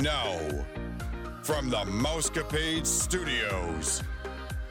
Now, 0.00 0.38
from 1.42 1.68
the 1.68 1.84
Mousecapade 1.84 2.86
Studios, 2.86 4.02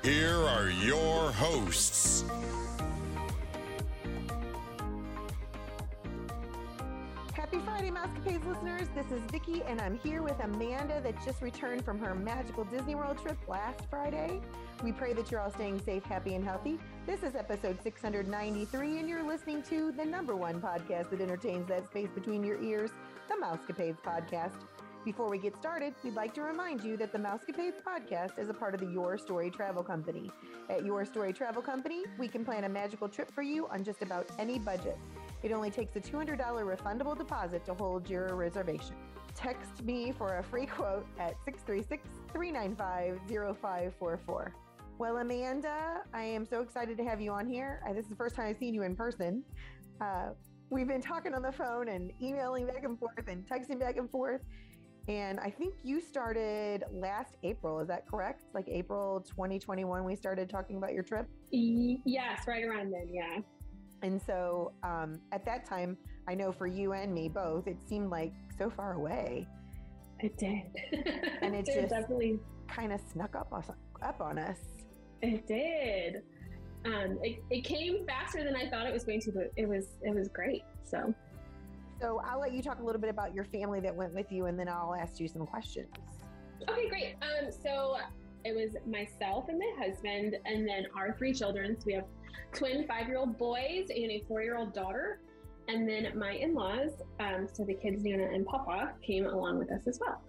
here 0.03 0.35
are 0.35 0.69
your 0.69 1.31
hosts. 1.33 2.23
Happy 7.33 7.59
Friday, 7.59 7.91
Mousecapades 7.91 8.47
listeners. 8.47 8.87
This 8.95 9.11
is 9.11 9.21
Vicki, 9.31 9.61
and 9.67 9.79
I'm 9.79 9.99
here 9.99 10.23
with 10.23 10.39
Amanda 10.43 11.01
that 11.01 11.23
just 11.23 11.43
returned 11.43 11.85
from 11.85 11.99
her 11.99 12.15
magical 12.15 12.63
Disney 12.63 12.95
World 12.95 13.19
trip 13.21 13.37
last 13.47 13.85
Friday. 13.91 14.41
We 14.83 14.91
pray 14.91 15.13
that 15.13 15.29
you're 15.29 15.39
all 15.39 15.51
staying 15.51 15.81
safe, 15.81 16.03
happy, 16.03 16.33
and 16.33 16.43
healthy. 16.43 16.79
This 17.05 17.21
is 17.21 17.35
episode 17.35 17.77
693, 17.83 18.97
and 18.97 19.07
you're 19.07 19.23
listening 19.23 19.61
to 19.63 19.91
the 19.91 20.03
number 20.03 20.35
one 20.35 20.59
podcast 20.59 21.11
that 21.11 21.21
entertains 21.21 21.67
that 21.67 21.85
space 21.85 22.09
between 22.15 22.43
your 22.43 22.59
ears, 22.59 22.89
the 23.29 23.35
Mousecapades 23.35 23.97
Podcast. 24.03 24.57
Before 25.03 25.27
we 25.31 25.39
get 25.39 25.55
started, 25.55 25.95
we'd 26.03 26.13
like 26.13 26.31
to 26.35 26.43
remind 26.43 26.83
you 26.83 26.95
that 26.97 27.11
the 27.11 27.17
Mousecapades 27.17 27.81
podcast 27.81 28.37
is 28.37 28.49
a 28.49 28.53
part 28.53 28.75
of 28.75 28.81
the 28.81 28.85
Your 28.85 29.17
Story 29.17 29.49
Travel 29.49 29.81
Company. 29.81 30.29
At 30.69 30.85
Your 30.85 31.05
Story 31.05 31.33
Travel 31.33 31.63
Company, 31.63 32.03
we 32.19 32.27
can 32.27 32.45
plan 32.45 32.65
a 32.65 32.69
magical 32.69 33.09
trip 33.09 33.31
for 33.33 33.41
you 33.41 33.65
on 33.69 33.83
just 33.83 34.03
about 34.03 34.27
any 34.37 34.59
budget. 34.59 34.99
It 35.41 35.51
only 35.53 35.71
takes 35.71 35.95
a 35.95 35.99
$200 35.99 36.37
refundable 36.37 37.17
deposit 37.17 37.65
to 37.65 37.73
hold 37.73 38.07
your 38.11 38.35
reservation. 38.35 38.93
Text 39.33 39.83
me 39.83 40.11
for 40.11 40.37
a 40.37 40.43
free 40.43 40.67
quote 40.67 41.07
at 41.17 41.33
636 41.45 42.07
395 42.31 43.19
0544. 43.27 44.53
Well, 44.99 45.17
Amanda, 45.17 46.03
I 46.13 46.23
am 46.25 46.45
so 46.45 46.61
excited 46.61 46.95
to 46.97 47.03
have 47.03 47.19
you 47.19 47.31
on 47.31 47.47
here. 47.47 47.81
Uh, 47.89 47.93
This 47.93 48.03
is 48.03 48.09
the 48.11 48.15
first 48.15 48.35
time 48.35 48.45
I've 48.45 48.57
seen 48.57 48.75
you 48.75 48.83
in 48.83 48.95
person. 48.95 49.43
Uh, 49.99 50.29
we've 50.69 50.87
been 50.87 51.01
talking 51.01 51.33
on 51.33 51.41
the 51.41 51.51
phone 51.51 51.87
and 51.87 52.11
emailing 52.21 52.67
back 52.67 52.83
and 52.83 52.99
forth 52.99 53.27
and 53.27 53.43
texting 53.47 53.79
back 53.79 53.97
and 53.97 54.07
forth. 54.11 54.41
And 55.07 55.39
I 55.39 55.49
think 55.49 55.73
you 55.83 55.99
started 55.99 56.83
last 56.91 57.35
April. 57.43 57.79
Is 57.79 57.87
that 57.87 58.07
correct? 58.07 58.43
Like 58.53 58.67
April 58.67 59.21
2021, 59.27 60.03
we 60.03 60.15
started 60.15 60.49
talking 60.49 60.77
about 60.77 60.93
your 60.93 61.03
trip. 61.03 61.27
Yes, 61.51 62.41
right 62.47 62.63
around 62.63 62.91
then. 62.91 63.09
Yeah. 63.11 63.39
And 64.03 64.21
so 64.21 64.73
um, 64.83 65.19
at 65.31 65.43
that 65.45 65.65
time, 65.65 65.97
I 66.27 66.35
know 66.35 66.51
for 66.51 66.67
you 66.67 66.93
and 66.93 67.13
me 67.13 67.29
both, 67.29 67.67
it 67.67 67.77
seemed 67.87 68.09
like 68.09 68.33
so 68.57 68.69
far 68.69 68.93
away, 68.93 69.47
It 70.19 70.37
did. 70.37 70.63
And 71.41 71.55
it 71.55 71.65
did, 71.65 71.81
just- 71.81 71.89
definitely 71.89 72.39
kind 72.67 72.93
of 72.93 73.01
snuck 73.11 73.35
up, 73.35 73.51
us, 73.53 73.69
up 74.01 74.21
on 74.21 74.37
us. 74.37 74.57
it 75.21 75.47
did. 75.47 76.21
Um, 76.85 77.19
it, 77.21 77.43
it 77.51 77.61
came 77.63 78.05
faster 78.07 78.43
than 78.43 78.55
I 78.55 78.67
thought 78.69 78.87
it 78.87 78.93
was 78.93 79.03
going 79.03 79.19
to, 79.21 79.31
but 79.31 79.51
it 79.55 79.67
was 79.67 79.97
it 80.01 80.15
was 80.15 80.27
great. 80.29 80.63
So 80.83 81.13
So 82.01 82.19
I'll 82.25 82.39
let 82.39 82.53
you 82.53 82.63
talk 82.63 82.79
a 82.79 82.83
little 82.83 82.99
bit 82.99 83.11
about 83.11 83.35
your 83.35 83.45
family 83.45 83.79
that 83.81 83.95
went 83.95 84.13
with 84.15 84.31
you, 84.31 84.47
and 84.47 84.57
then 84.57 84.67
I'll 84.67 84.95
ask 84.95 85.19
you 85.19 85.27
some 85.27 85.45
questions. 85.45 85.87
okay, 86.67 86.89
great. 86.89 87.15
Um, 87.21 87.51
so 87.51 87.97
it 88.43 88.55
was 88.55 88.71
myself 88.87 89.49
and 89.49 89.59
my 89.59 89.85
husband, 89.85 90.35
and 90.45 90.67
then 90.67 90.85
our 90.95 91.15
three 91.15 91.31
children. 91.31 91.77
So 91.79 91.83
we 91.85 91.93
have 91.93 92.05
twin 92.53 92.87
five-year-old 92.87 93.37
boys 93.37 93.87
and 93.89 94.11
a 94.11 94.23
four-year-old 94.27 94.73
daughter, 94.73 95.19
and 95.67 95.87
then 95.87 96.11
my 96.17 96.31
in-laws. 96.31 96.89
Um, 97.19 97.47
so 97.53 97.63
the 97.63 97.75
kids 97.75 98.03
Nana 98.03 98.23
and 98.33 98.47
Papa 98.47 98.93
came 99.05 99.27
along 99.27 99.59
with 99.59 99.71
us 99.71 99.85
as 99.85 99.99
well. 99.99 100.23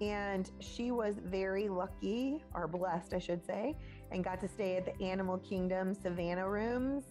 And 0.00 0.50
she 0.58 0.90
was 0.90 1.20
very 1.24 1.68
lucky, 1.68 2.42
or 2.54 2.66
blessed, 2.66 3.14
I 3.14 3.18
should 3.20 3.44
say, 3.44 3.76
and 4.10 4.24
got 4.24 4.40
to 4.40 4.48
stay 4.48 4.76
at 4.76 4.84
the 4.84 5.04
Animal 5.04 5.38
Kingdom 5.38 5.94
Savannah 5.94 6.48
rooms. 6.48 7.04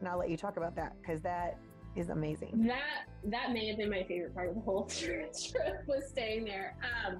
And 0.00 0.08
I'll 0.08 0.18
let 0.18 0.30
you 0.30 0.36
talk 0.36 0.56
about 0.56 0.74
that 0.76 0.94
because 1.00 1.20
that 1.22 1.58
is 1.96 2.10
amazing. 2.10 2.66
That 2.66 3.06
that 3.24 3.52
may 3.52 3.66
have 3.68 3.78
been 3.78 3.90
my 3.90 4.04
favorite 4.04 4.34
part 4.34 4.48
of 4.48 4.54
the 4.54 4.60
whole 4.60 4.84
trip 4.86 5.32
was 5.86 6.08
staying 6.08 6.44
there. 6.44 6.76
Um, 6.82 7.16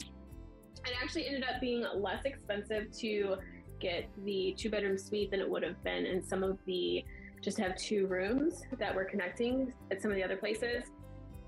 it 0.85 0.93
actually 1.03 1.27
ended 1.27 1.45
up 1.45 1.61
being 1.61 1.85
less 1.95 2.25
expensive 2.25 2.93
to 2.99 3.37
get 3.81 4.09
the 4.25 4.55
two 4.57 4.71
bedroom 4.71 4.97
suite 4.97 5.31
than 5.31 5.41
it 5.41 5.49
would 5.49 5.63
have 5.63 5.83
been 5.83 6.07
in 6.07 6.23
some 6.23 6.43
of 6.43 6.59
the 6.67 7.05
just 7.43 7.59
have 7.59 7.77
two 7.77 8.07
rooms 8.07 8.63
that 8.79 8.95
were 8.95 9.05
connecting 9.05 9.73
at 9.91 10.01
some 10.01 10.11
of 10.11 10.17
the 10.17 10.25
other 10.25 10.37
places. 10.37 10.85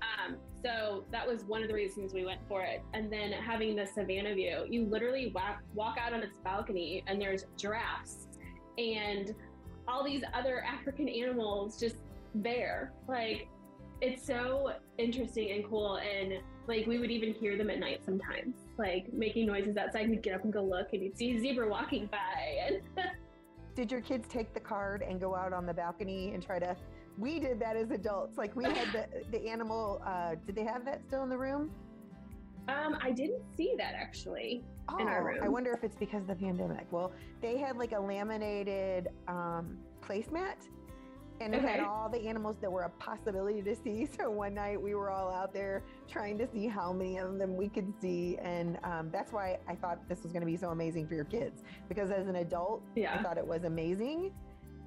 Um, 0.01 0.37
so 0.63 1.05
that 1.11 1.27
was 1.27 1.43
one 1.43 1.61
of 1.61 1.67
the 1.67 1.73
reasons 1.73 2.13
we 2.13 2.25
went 2.25 2.39
for 2.47 2.61
it. 2.61 2.81
And 2.93 3.11
then 3.11 3.31
having 3.31 3.75
the 3.75 3.85
Savannah 3.85 4.33
view, 4.33 4.65
you 4.69 4.85
literally 4.85 5.31
walk, 5.33 5.61
walk 5.73 5.97
out 5.99 6.13
on 6.13 6.21
its 6.21 6.37
balcony 6.43 7.03
and 7.07 7.19
there's 7.19 7.45
giraffes 7.57 8.27
and 8.77 9.33
all 9.87 10.03
these 10.03 10.23
other 10.33 10.63
African 10.63 11.09
animals 11.09 11.79
just 11.79 11.95
there. 12.35 12.93
Like 13.07 13.47
it's 14.01 14.25
so 14.25 14.73
interesting 14.97 15.51
and 15.51 15.65
cool 15.65 15.97
and 15.97 16.33
like 16.67 16.85
we 16.85 16.99
would 16.99 17.11
even 17.11 17.33
hear 17.33 17.57
them 17.57 17.69
at 17.69 17.79
night 17.79 18.01
sometimes, 18.05 18.55
like 18.77 19.11
making 19.11 19.45
noises 19.47 19.75
outside. 19.77 20.09
We'd 20.09 20.21
get 20.21 20.35
up 20.35 20.43
and 20.43 20.53
go 20.53 20.63
look 20.63 20.93
and 20.93 21.03
you'd 21.03 21.17
see 21.17 21.35
a 21.35 21.39
zebra 21.39 21.67
walking 21.67 22.07
by 22.07 22.67
and 22.67 22.81
Did 23.75 23.91
your 23.91 24.01
kids 24.01 24.27
take 24.27 24.53
the 24.53 24.59
card 24.59 25.01
and 25.01 25.21
go 25.21 25.35
out 25.35 25.53
on 25.53 25.65
the 25.65 25.73
balcony 25.73 26.33
and 26.33 26.43
try 26.43 26.59
to? 26.59 26.75
We 27.17 27.39
did 27.39 27.59
that 27.59 27.75
as 27.75 27.91
adults. 27.91 28.37
Like 28.37 28.55
we 28.55 28.65
had 28.65 28.91
the 28.91 29.07
the 29.31 29.47
animal. 29.47 30.01
Uh, 30.05 30.35
did 30.45 30.55
they 30.55 30.63
have 30.63 30.85
that 30.85 31.01
still 31.07 31.23
in 31.23 31.29
the 31.29 31.37
room? 31.37 31.71
um 32.67 32.97
I 33.01 33.11
didn't 33.11 33.41
see 33.55 33.73
that 33.77 33.93
actually. 33.95 34.63
Oh, 34.89 34.97
In 34.97 35.07
our 35.07 35.23
room. 35.25 35.39
I 35.43 35.47
wonder 35.49 35.71
if 35.71 35.83
it's 35.83 35.95
because 35.95 36.21
of 36.21 36.27
the 36.27 36.35
pandemic. 36.35 36.87
Well, 36.91 37.11
they 37.41 37.57
had 37.57 37.77
like 37.77 37.91
a 37.91 37.99
laminated 37.99 39.07
um, 39.27 39.77
placemat, 40.01 40.67
and 41.41 41.55
it 41.55 41.61
had 41.61 41.79
all 41.79 42.09
the 42.09 42.19
animals 42.27 42.57
that 42.61 42.71
were 42.71 42.83
a 42.83 42.89
possibility 42.89 43.61
to 43.61 43.75
see. 43.75 44.07
So 44.19 44.29
one 44.29 44.53
night 44.55 44.81
we 44.81 44.95
were 44.95 45.09
all 45.11 45.31
out 45.31 45.53
there 45.53 45.83
trying 46.09 46.37
to 46.39 46.47
see 46.51 46.67
how 46.67 46.91
many 46.91 47.17
of 47.19 47.37
them 47.37 47.55
we 47.55 47.69
could 47.69 47.93
see, 48.01 48.37
and 48.41 48.77
um, 48.83 49.09
that's 49.11 49.31
why 49.31 49.59
I 49.67 49.75
thought 49.75 49.99
this 50.09 50.23
was 50.23 50.31
going 50.33 50.41
to 50.41 50.45
be 50.45 50.57
so 50.57 50.69
amazing 50.69 51.07
for 51.07 51.13
your 51.15 51.23
kids. 51.25 51.63
Because 51.87 52.11
as 52.11 52.27
an 52.27 52.35
adult, 52.37 52.81
yeah. 52.95 53.15
I 53.17 53.23
thought 53.23 53.37
it 53.37 53.45
was 53.47 53.63
amazing, 53.63 54.31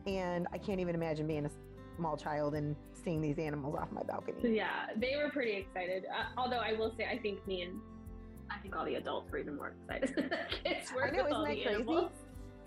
and 0.06 0.46
I 0.52 0.58
can't 0.58 0.80
even 0.80 0.94
imagine 0.94 1.26
being 1.26 1.46
a 1.46 1.50
small 1.96 2.16
child 2.16 2.54
and 2.54 2.76
seeing 2.92 3.22
these 3.22 3.38
animals 3.38 3.74
off 3.74 3.90
my 3.92 4.02
balcony. 4.02 4.54
Yeah, 4.56 4.86
they 4.96 5.14
were 5.16 5.30
pretty 5.30 5.52
excited. 5.56 6.04
Uh, 6.06 6.24
although 6.36 6.58
I 6.58 6.72
will 6.74 6.92
say 6.98 7.06
I 7.10 7.18
think 7.18 7.46
me 7.46 7.62
and 7.62 7.80
I 8.50 8.58
think 8.58 8.76
all 8.76 8.84
the 8.84 8.96
adults 8.96 9.30
were 9.30 9.38
even 9.38 9.56
more 9.56 9.74
excited. 9.88 10.14
the 10.30 10.38
kids 10.68 10.92
were. 10.92 11.04
I 11.06 11.10
know, 11.10 11.26
isn't 11.26 11.30
that 11.30 11.44
crazy? 11.44 11.64
animals. 11.64 12.10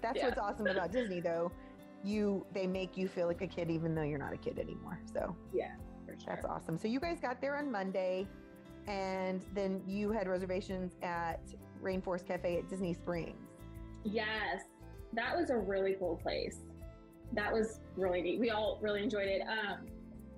That's 0.01 0.17
Yeah. 0.17 0.25
what's 0.27 0.39
awesome 0.39 0.67
about 0.67 0.91
Disney, 0.91 1.19
though. 1.19 1.51
You 2.05 2.45
they 2.53 2.67
make 2.67 2.95
you 2.97 3.07
feel 3.07 3.27
like 3.27 3.41
a 3.41 3.47
kid 3.47 3.69
even 3.71 3.95
though 3.95 4.03
you're 4.03 4.19
not 4.19 4.33
a 4.33 4.37
kid 4.37 4.59
anymore. 4.59 4.99
So 5.11 5.35
Yeah, 5.53 5.71
for 6.05 6.13
sure. 6.13 6.25
that's 6.27 6.45
awesome. 6.45 6.77
So 6.77 6.87
you 6.87 6.99
guys 6.99 7.19
got 7.19 7.41
there 7.41 7.57
on 7.57 7.71
Monday, 7.71 8.27
and 8.87 9.43
then 9.53 9.81
you 9.87 10.11
had 10.11 10.27
reservations 10.27 10.95
at 11.01 11.39
Rainforest 11.81 12.27
Cafe 12.27 12.59
at 12.59 12.69
Disney 12.69 12.93
Springs. 12.93 13.35
Yes, 14.03 14.61
that 15.13 15.35
was 15.35 15.49
a 15.49 15.57
really 15.57 15.95
cool 15.97 16.17
place. 16.17 16.57
That 17.33 17.51
was 17.51 17.79
really 17.95 18.21
neat. 18.21 18.39
We 18.39 18.51
all 18.51 18.77
really 18.81 19.01
enjoyed 19.01 19.27
it. 19.27 19.41
Um, 19.41 19.87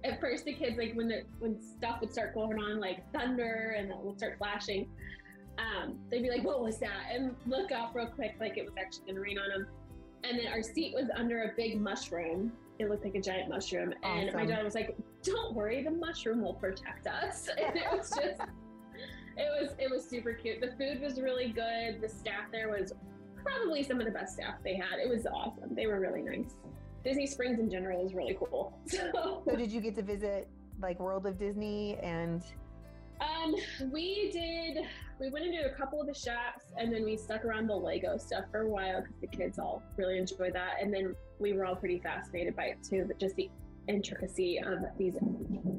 at 0.06 0.22
first, 0.22 0.45
the 0.45 0.53
kids 0.53 0.77
like 0.77 0.94
when 0.94 1.09
the 1.09 1.23
when 1.39 1.59
stuff 1.61 2.00
would 2.00 2.13
start 2.13 2.33
going 2.33 2.57
on, 2.59 2.79
like 2.79 3.11
thunder, 3.11 3.75
and 3.77 3.89
it 3.89 3.97
would 3.97 4.17
start 4.17 4.38
flashing. 4.38 4.89
Um, 5.57 5.97
they'd 6.09 6.22
be 6.22 6.29
like, 6.29 6.44
"What 6.44 6.61
was 6.61 6.77
that?" 6.79 7.11
and 7.11 7.35
look 7.45 7.72
up 7.72 7.94
real 7.94 8.07
quick, 8.07 8.35
like 8.39 8.57
it 8.57 8.63
was 8.63 8.73
actually 8.79 9.06
going 9.06 9.16
to 9.16 9.22
rain 9.22 9.38
on 9.39 9.50
them. 9.50 9.67
And 10.23 10.39
then 10.39 10.47
our 10.47 10.63
seat 10.63 10.94
was 10.94 11.09
under 11.16 11.44
a 11.44 11.51
big 11.55 11.79
mushroom. 11.79 12.51
It 12.79 12.89
looked 12.89 13.03
like 13.03 13.16
a 13.16 13.22
giant 13.22 13.50
mushroom, 13.50 13.94
and 14.03 14.31
my 14.33 14.41
Awesome. 14.41 14.47
daughter 14.50 14.63
was 14.63 14.75
like, 14.75 14.95
"Don't 15.23 15.55
worry, 15.55 15.83
the 15.83 15.91
mushroom 15.91 16.41
will 16.41 16.53
protect 16.53 17.07
us." 17.07 17.50
And 17.57 17.75
it 17.75 17.85
was 17.91 18.09
just, 18.16 18.41
it 19.38 19.50
was 19.61 19.72
it 19.79 19.89
was 19.89 20.07
super 20.07 20.33
cute. 20.33 20.61
The 20.61 20.72
food 20.77 21.01
was 21.01 21.19
really 21.19 21.50
good. 21.50 22.01
The 22.01 22.09
staff 22.09 22.51
there 22.51 22.69
was 22.69 22.94
probably 23.44 23.83
some 23.83 24.00
of 24.00 24.06
the 24.06 24.11
best 24.11 24.33
staff 24.33 24.56
they 24.63 24.75
had. 24.75 25.00
It 25.03 25.09
was 25.09 25.25
awesome. 25.25 25.73
They 25.75 25.88
were 25.88 26.00
really 26.00 26.22
nice. 26.22 26.56
Disney 27.03 27.25
Springs 27.27 27.59
in 27.59 27.69
general 27.69 28.06
is 28.06 28.13
really 28.13 28.36
cool. 28.38 28.77
So, 28.88 29.41
So 29.47 29.56
did 29.56 29.71
you 29.71 29.80
get 29.81 29.95
to 29.95 30.01
visit 30.03 30.47
like 30.81 31.00
World 31.00 31.25
of 31.25 31.38
Disney 31.38 31.95
and 32.03 32.44
um, 33.21 33.55
we 33.91 34.29
did. 34.31 34.85
We 35.19 35.29
went 35.29 35.45
into 35.45 35.65
a 35.65 35.73
couple 35.75 35.99
of 35.99 36.07
the 36.07 36.13
shops, 36.13 36.65
and 36.77 36.93
then 36.93 37.03
we 37.03 37.17
stuck 37.17 37.43
around 37.43 37.67
the 37.67 37.75
Lego 37.75 38.17
stuff 38.17 38.45
for 38.51 38.61
a 38.61 38.69
while 38.69 39.01
because 39.01 39.19
the 39.21 39.27
kids 39.27 39.59
all 39.59 39.81
really 39.97 40.17
enjoyed 40.17 40.53
that. 40.53 40.75
And 40.81 40.93
then 40.93 41.15
we 41.39 41.53
were 41.53 41.65
all 41.65 41.75
pretty 41.75 41.99
fascinated 41.99 42.55
by 42.55 42.65
it 42.65 42.77
too. 42.87 43.05
But 43.07 43.19
just 43.19 43.35
the 43.35 43.49
intricacy 43.87 44.59
of 44.59 44.79
these 44.97 45.17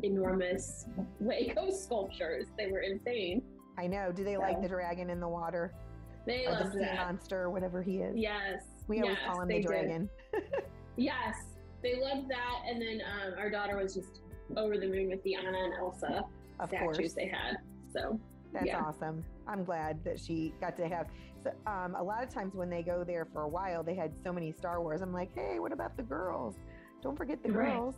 enormous 0.02 0.86
Lego 1.20 1.70
sculptures. 1.72 2.46
They 2.56 2.70
were 2.70 2.80
insane. 2.80 3.42
I 3.78 3.86
know, 3.86 4.10
do 4.10 4.24
they 4.24 4.36
like 4.36 4.60
the 4.60 4.68
dragon 4.68 5.08
in 5.08 5.20
the 5.20 5.28
water 5.28 5.72
They 6.26 6.46
or 6.46 6.56
the 6.56 6.64
loved 6.64 6.72
sea 6.72 6.78
that. 6.80 6.96
monster 6.96 7.42
or 7.42 7.50
whatever 7.50 7.80
he 7.80 7.98
is? 7.98 8.16
Yes. 8.16 8.62
We 8.88 9.02
always 9.02 9.18
yes, 9.20 9.28
call 9.28 9.42
him 9.42 9.48
the 9.48 9.62
dragon. 9.62 10.08
Yes, 10.98 11.36
they 11.80 11.94
loved 12.00 12.28
that. 12.28 12.62
And 12.68 12.82
then 12.82 13.00
um, 13.06 13.38
our 13.38 13.48
daughter 13.48 13.76
was 13.76 13.94
just 13.94 14.20
over 14.56 14.76
the 14.76 14.88
moon 14.88 15.08
with 15.08 15.22
the 15.22 15.36
Anna 15.36 15.56
and 15.56 15.74
Elsa 15.74 16.24
Of 16.60 16.68
statues 16.68 16.96
course. 16.96 17.14
they 17.14 17.26
had. 17.28 17.56
So 17.92 18.18
That's 18.52 18.66
Yeah. 18.66 18.82
awesome. 18.82 19.22
I'm 19.46 19.62
glad 19.62 20.02
that 20.04 20.18
she 20.18 20.54
got 20.58 20.74
to 20.78 20.88
have. 20.88 21.08
So, 21.44 21.52
um, 21.66 21.94
a 21.94 22.02
lot 22.02 22.22
of 22.24 22.30
times 22.30 22.54
when 22.54 22.70
they 22.70 22.82
go 22.82 23.04
there 23.04 23.26
for 23.26 23.42
a 23.42 23.48
while, 23.48 23.82
they 23.82 23.94
had 23.94 24.16
so 24.24 24.32
many 24.32 24.52
Star 24.52 24.80
Wars. 24.80 25.02
I'm 25.02 25.12
like, 25.12 25.34
hey, 25.34 25.58
what 25.58 25.70
about 25.70 25.98
the 25.98 26.02
girls? 26.02 26.56
Don't 27.02 27.14
forget 27.16 27.42
the 27.42 27.52
Right. 27.52 27.74
girls. 27.76 27.94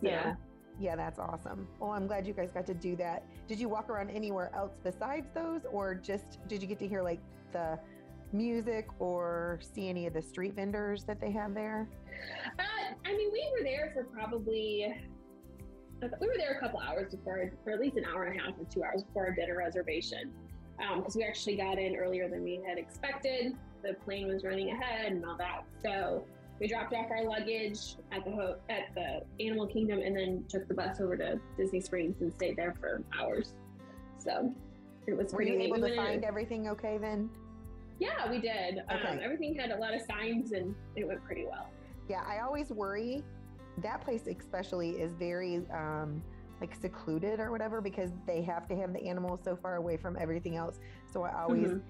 So, 0.00 0.08
Yeah. 0.08 0.34
Yeah, 0.78 0.96
that's 0.96 1.18
awesome. 1.18 1.68
Well, 1.78 1.90
I'm 1.90 2.06
glad 2.06 2.26
you 2.26 2.32
guys 2.32 2.50
got 2.52 2.64
to 2.66 2.74
do 2.74 2.96
that. 2.96 3.22
Did 3.48 3.60
you 3.60 3.68
walk 3.68 3.88
around 3.90 4.10
anywhere 4.10 4.50
else 4.54 4.72
besides 4.82 5.28
those, 5.34 5.64
or 5.66 5.94
just 5.94 6.38
did 6.48 6.60
you 6.62 6.68
get 6.68 6.78
to 6.80 6.88
hear 6.88 7.02
like 7.02 7.20
the 7.52 7.78
music 8.32 8.86
or 8.98 9.58
see 9.62 9.88
any 9.88 10.06
of 10.06 10.12
the 10.14 10.20
street 10.22 10.54
vendors 10.54 11.04
that 11.04 11.20
they 11.20 11.30
have 11.30 11.54
there? 11.54 11.88
Uh, 12.58 12.94
I 13.04 13.12
mean, 13.16 13.30
we 13.32 13.46
were 13.56 13.62
there 13.64 13.90
for 13.94 14.04
probably 14.04 14.94
we 16.00 16.26
were 16.26 16.34
there 16.36 16.52
a 16.52 16.60
couple 16.60 16.80
hours 16.80 17.14
before, 17.14 17.50
for 17.64 17.70
at 17.72 17.80
least 17.80 17.96
an 17.96 18.04
hour 18.04 18.24
and 18.24 18.38
a 18.38 18.42
half 18.42 18.54
or 18.58 18.64
two 18.70 18.84
hours 18.84 19.02
before 19.02 19.26
our 19.26 19.32
dinner 19.32 19.56
reservation, 19.56 20.32
because 20.78 21.16
um, 21.16 21.20
we 21.20 21.24
actually 21.24 21.56
got 21.56 21.78
in 21.78 21.96
earlier 21.96 22.28
than 22.28 22.42
we 22.42 22.60
had 22.66 22.78
expected. 22.78 23.56
The 23.82 23.94
plane 24.04 24.28
was 24.28 24.44
running 24.44 24.70
ahead 24.70 25.12
and 25.12 25.24
all 25.24 25.36
that, 25.36 25.64
so 25.82 26.24
we 26.58 26.66
dropped 26.68 26.94
off 26.94 27.10
our 27.10 27.24
luggage 27.24 27.96
at 28.12 28.24
the 28.24 28.30
ho- 28.30 28.56
at 28.68 28.94
the 28.94 29.22
Animal 29.44 29.66
Kingdom 29.66 30.00
and 30.00 30.16
then 30.16 30.44
took 30.48 30.66
the 30.68 30.74
bus 30.74 31.00
over 31.00 31.16
to 31.16 31.38
Disney 31.56 31.80
Springs 31.80 32.20
and 32.20 32.34
stayed 32.34 32.56
there 32.56 32.74
for 32.80 33.02
hours. 33.18 33.54
So 34.18 34.52
it 35.06 35.16
was. 35.16 35.32
Were 35.32 35.38
pretty 35.38 35.52
you 35.52 35.60
able 35.60 35.80
to 35.86 35.94
find 35.94 36.24
everything 36.24 36.68
okay 36.68 36.98
then? 36.98 37.30
Yeah, 37.98 38.30
we 38.30 38.38
did. 38.38 38.82
Okay. 38.92 39.08
Um, 39.08 39.20
everything 39.22 39.54
had 39.54 39.70
a 39.70 39.76
lot 39.76 39.94
of 39.94 40.02
signs 40.02 40.52
and 40.52 40.74
it 40.96 41.06
went 41.06 41.24
pretty 41.24 41.46
well. 41.46 41.68
Yeah, 42.08 42.22
I 42.26 42.40
always 42.40 42.70
worry. 42.70 43.24
That 43.78 44.00
place 44.00 44.26
especially 44.26 44.90
is 44.90 45.12
very 45.12 45.62
um, 45.72 46.22
like 46.60 46.74
secluded 46.74 47.40
or 47.40 47.50
whatever 47.50 47.80
because 47.80 48.10
they 48.26 48.42
have 48.42 48.66
to 48.68 48.76
have 48.76 48.92
the 48.92 49.02
animals 49.06 49.40
so 49.44 49.56
far 49.56 49.76
away 49.76 49.96
from 49.96 50.16
everything 50.18 50.56
else. 50.56 50.78
So 51.12 51.22
I 51.22 51.42
always. 51.42 51.68
Mhm. 51.68 51.82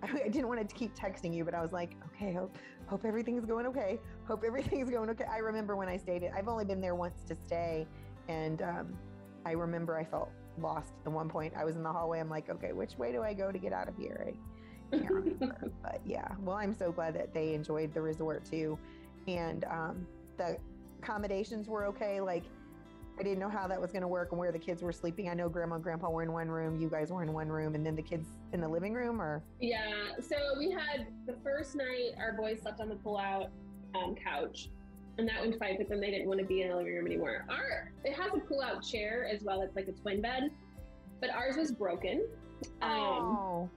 I 0.02 0.28
didn't 0.28 0.46
want 0.46 0.66
to 0.66 0.74
keep 0.76 0.94
texting 0.94 1.34
you, 1.34 1.44
but 1.44 1.54
I 1.54 1.60
was 1.60 1.72
like, 1.72 1.96
okay, 2.06 2.32
hope, 2.32 2.56
hope 2.86 3.04
everything's 3.04 3.44
going 3.44 3.66
okay. 3.66 3.98
Hope 4.28 4.44
everything's 4.46 4.90
going 4.90 5.10
okay. 5.10 5.24
I 5.24 5.38
remember 5.38 5.74
when 5.74 5.88
I 5.88 5.96
stayed, 5.96 6.30
I've 6.36 6.46
only 6.46 6.64
been 6.64 6.80
there 6.80 6.94
once 6.94 7.24
to 7.24 7.36
stay. 7.46 7.84
And 8.28 8.62
um, 8.62 8.96
I 9.44 9.52
remember 9.52 9.98
I 9.98 10.04
felt 10.04 10.30
lost 10.60 10.92
at 11.04 11.10
one 11.10 11.28
point. 11.28 11.54
I 11.56 11.64
was 11.64 11.76
in 11.76 11.82
the 11.82 11.92
hallway. 11.92 12.20
I'm 12.20 12.30
like, 12.30 12.48
okay, 12.48 12.72
which 12.72 12.96
way 12.96 13.12
do 13.12 13.22
I 13.22 13.34
go 13.34 13.50
to 13.50 13.58
get 13.58 13.72
out 13.72 13.88
of 13.88 13.96
here? 13.96 14.32
I 14.92 14.98
can't 14.98 15.10
remember. 15.10 15.70
but 15.82 16.00
yeah, 16.04 16.28
well, 16.42 16.56
I'm 16.56 16.74
so 16.74 16.92
glad 16.92 17.14
that 17.14 17.34
they 17.34 17.54
enjoyed 17.54 17.92
the 17.92 18.00
resort 18.00 18.44
too. 18.44 18.78
And 19.26 19.64
um, 19.64 20.06
the 20.36 20.58
accommodations 21.02 21.68
were 21.68 21.86
okay. 21.86 22.20
Like, 22.20 22.44
I 23.18 23.22
didn't 23.22 23.40
know 23.40 23.48
how 23.48 23.66
that 23.66 23.80
was 23.80 23.90
going 23.90 24.02
to 24.02 24.08
work 24.08 24.30
and 24.30 24.38
where 24.38 24.52
the 24.52 24.58
kids 24.58 24.82
were 24.82 24.92
sleeping. 24.92 25.28
I 25.28 25.34
know 25.34 25.48
grandma 25.48 25.76
and 25.76 25.84
grandpa 25.84 26.08
were 26.08 26.22
in 26.22 26.32
one 26.32 26.48
room, 26.48 26.80
you 26.80 26.88
guys 26.88 27.10
were 27.10 27.22
in 27.22 27.32
one 27.32 27.48
room, 27.48 27.74
and 27.74 27.84
then 27.84 27.96
the 27.96 28.02
kids 28.02 28.28
in 28.52 28.60
the 28.60 28.68
living 28.68 28.94
room, 28.94 29.20
or 29.20 29.42
Yeah, 29.60 30.12
so 30.20 30.36
we 30.56 30.70
had 30.70 31.08
the 31.26 31.34
first 31.42 31.74
night 31.74 32.12
our 32.16 32.32
boys 32.32 32.60
slept 32.62 32.80
on 32.80 32.88
the 32.88 32.94
pull-out 32.94 33.50
um, 33.96 34.14
couch, 34.14 34.68
and 35.18 35.28
that 35.28 35.40
went 35.40 35.58
fine. 35.58 35.76
But 35.78 35.88
then 35.88 36.00
they 36.00 36.10
didn't 36.10 36.28
want 36.28 36.38
to 36.40 36.46
be 36.46 36.62
in 36.62 36.68
the 36.68 36.76
living 36.76 36.94
room 36.94 37.06
anymore. 37.06 37.44
Our 37.48 37.90
it 38.04 38.14
has 38.14 38.32
a 38.34 38.38
pull-out 38.38 38.84
chair 38.84 39.28
as 39.32 39.42
well. 39.42 39.62
It's 39.62 39.74
like 39.74 39.88
a 39.88 39.92
twin 39.92 40.20
bed, 40.20 40.50
but 41.20 41.30
ours 41.30 41.56
was 41.56 41.72
broken. 41.72 42.24
Um, 42.82 42.90
oh, 42.90 43.70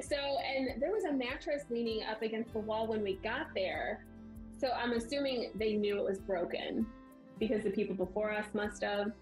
so 0.00 0.16
and 0.16 0.80
there 0.80 0.90
was 0.90 1.04
a 1.04 1.12
mattress 1.12 1.64
leaning 1.68 2.02
up 2.04 2.22
against 2.22 2.54
the 2.54 2.60
wall 2.60 2.86
when 2.86 3.02
we 3.02 3.16
got 3.16 3.48
there. 3.54 4.06
So 4.60 4.68
I'm 4.72 4.92
assuming 4.92 5.52
they 5.54 5.74
knew 5.74 5.98
it 5.98 6.04
was 6.04 6.18
broken 6.18 6.86
because 7.38 7.64
the 7.64 7.70
people 7.70 7.94
before 7.96 8.30
us 8.30 8.46
must 8.52 8.82
have 8.84 9.12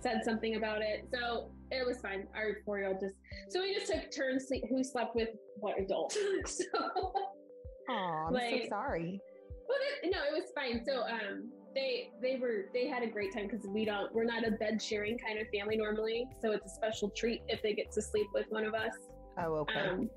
said 0.00 0.20
something 0.24 0.56
about 0.56 0.82
it. 0.82 1.08
So 1.12 1.50
it 1.70 1.86
was 1.86 2.00
fine. 2.00 2.26
Our 2.36 2.58
four 2.64 2.78
year 2.78 2.88
old 2.88 3.00
just 3.00 3.14
so 3.48 3.62
we 3.62 3.74
just 3.74 3.90
took 3.90 4.14
turns 4.14 4.46
sleep 4.46 4.64
who 4.68 4.84
slept 4.84 5.16
with 5.16 5.30
what 5.56 5.80
adult. 5.80 6.12
so 6.44 6.64
oh, 6.74 8.26
I'm 8.28 8.34
so 8.34 8.68
sorry. 8.68 9.20
well 9.68 9.78
it, 10.02 10.10
no, 10.12 10.18
it 10.24 10.32
was 10.32 10.50
fine. 10.54 10.84
So 10.86 11.02
um 11.02 11.50
they 11.74 12.10
they 12.20 12.36
were 12.36 12.66
they 12.74 12.86
had 12.86 13.02
a 13.02 13.06
great 13.06 13.32
time 13.32 13.46
because 13.48 13.66
we 13.66 13.86
don't 13.86 14.14
we're 14.14 14.24
not 14.24 14.46
a 14.46 14.50
bed 14.52 14.80
sharing 14.82 15.18
kind 15.18 15.38
of 15.38 15.46
family 15.48 15.76
normally. 15.78 16.26
So 16.42 16.52
it's 16.52 16.66
a 16.66 16.74
special 16.74 17.10
treat 17.10 17.40
if 17.48 17.62
they 17.62 17.72
get 17.72 17.90
to 17.92 18.02
sleep 18.02 18.26
with 18.34 18.46
one 18.50 18.64
of 18.64 18.74
us 18.74 18.92
Oh, 19.38 19.54
okay. 19.60 19.80
um 19.80 20.10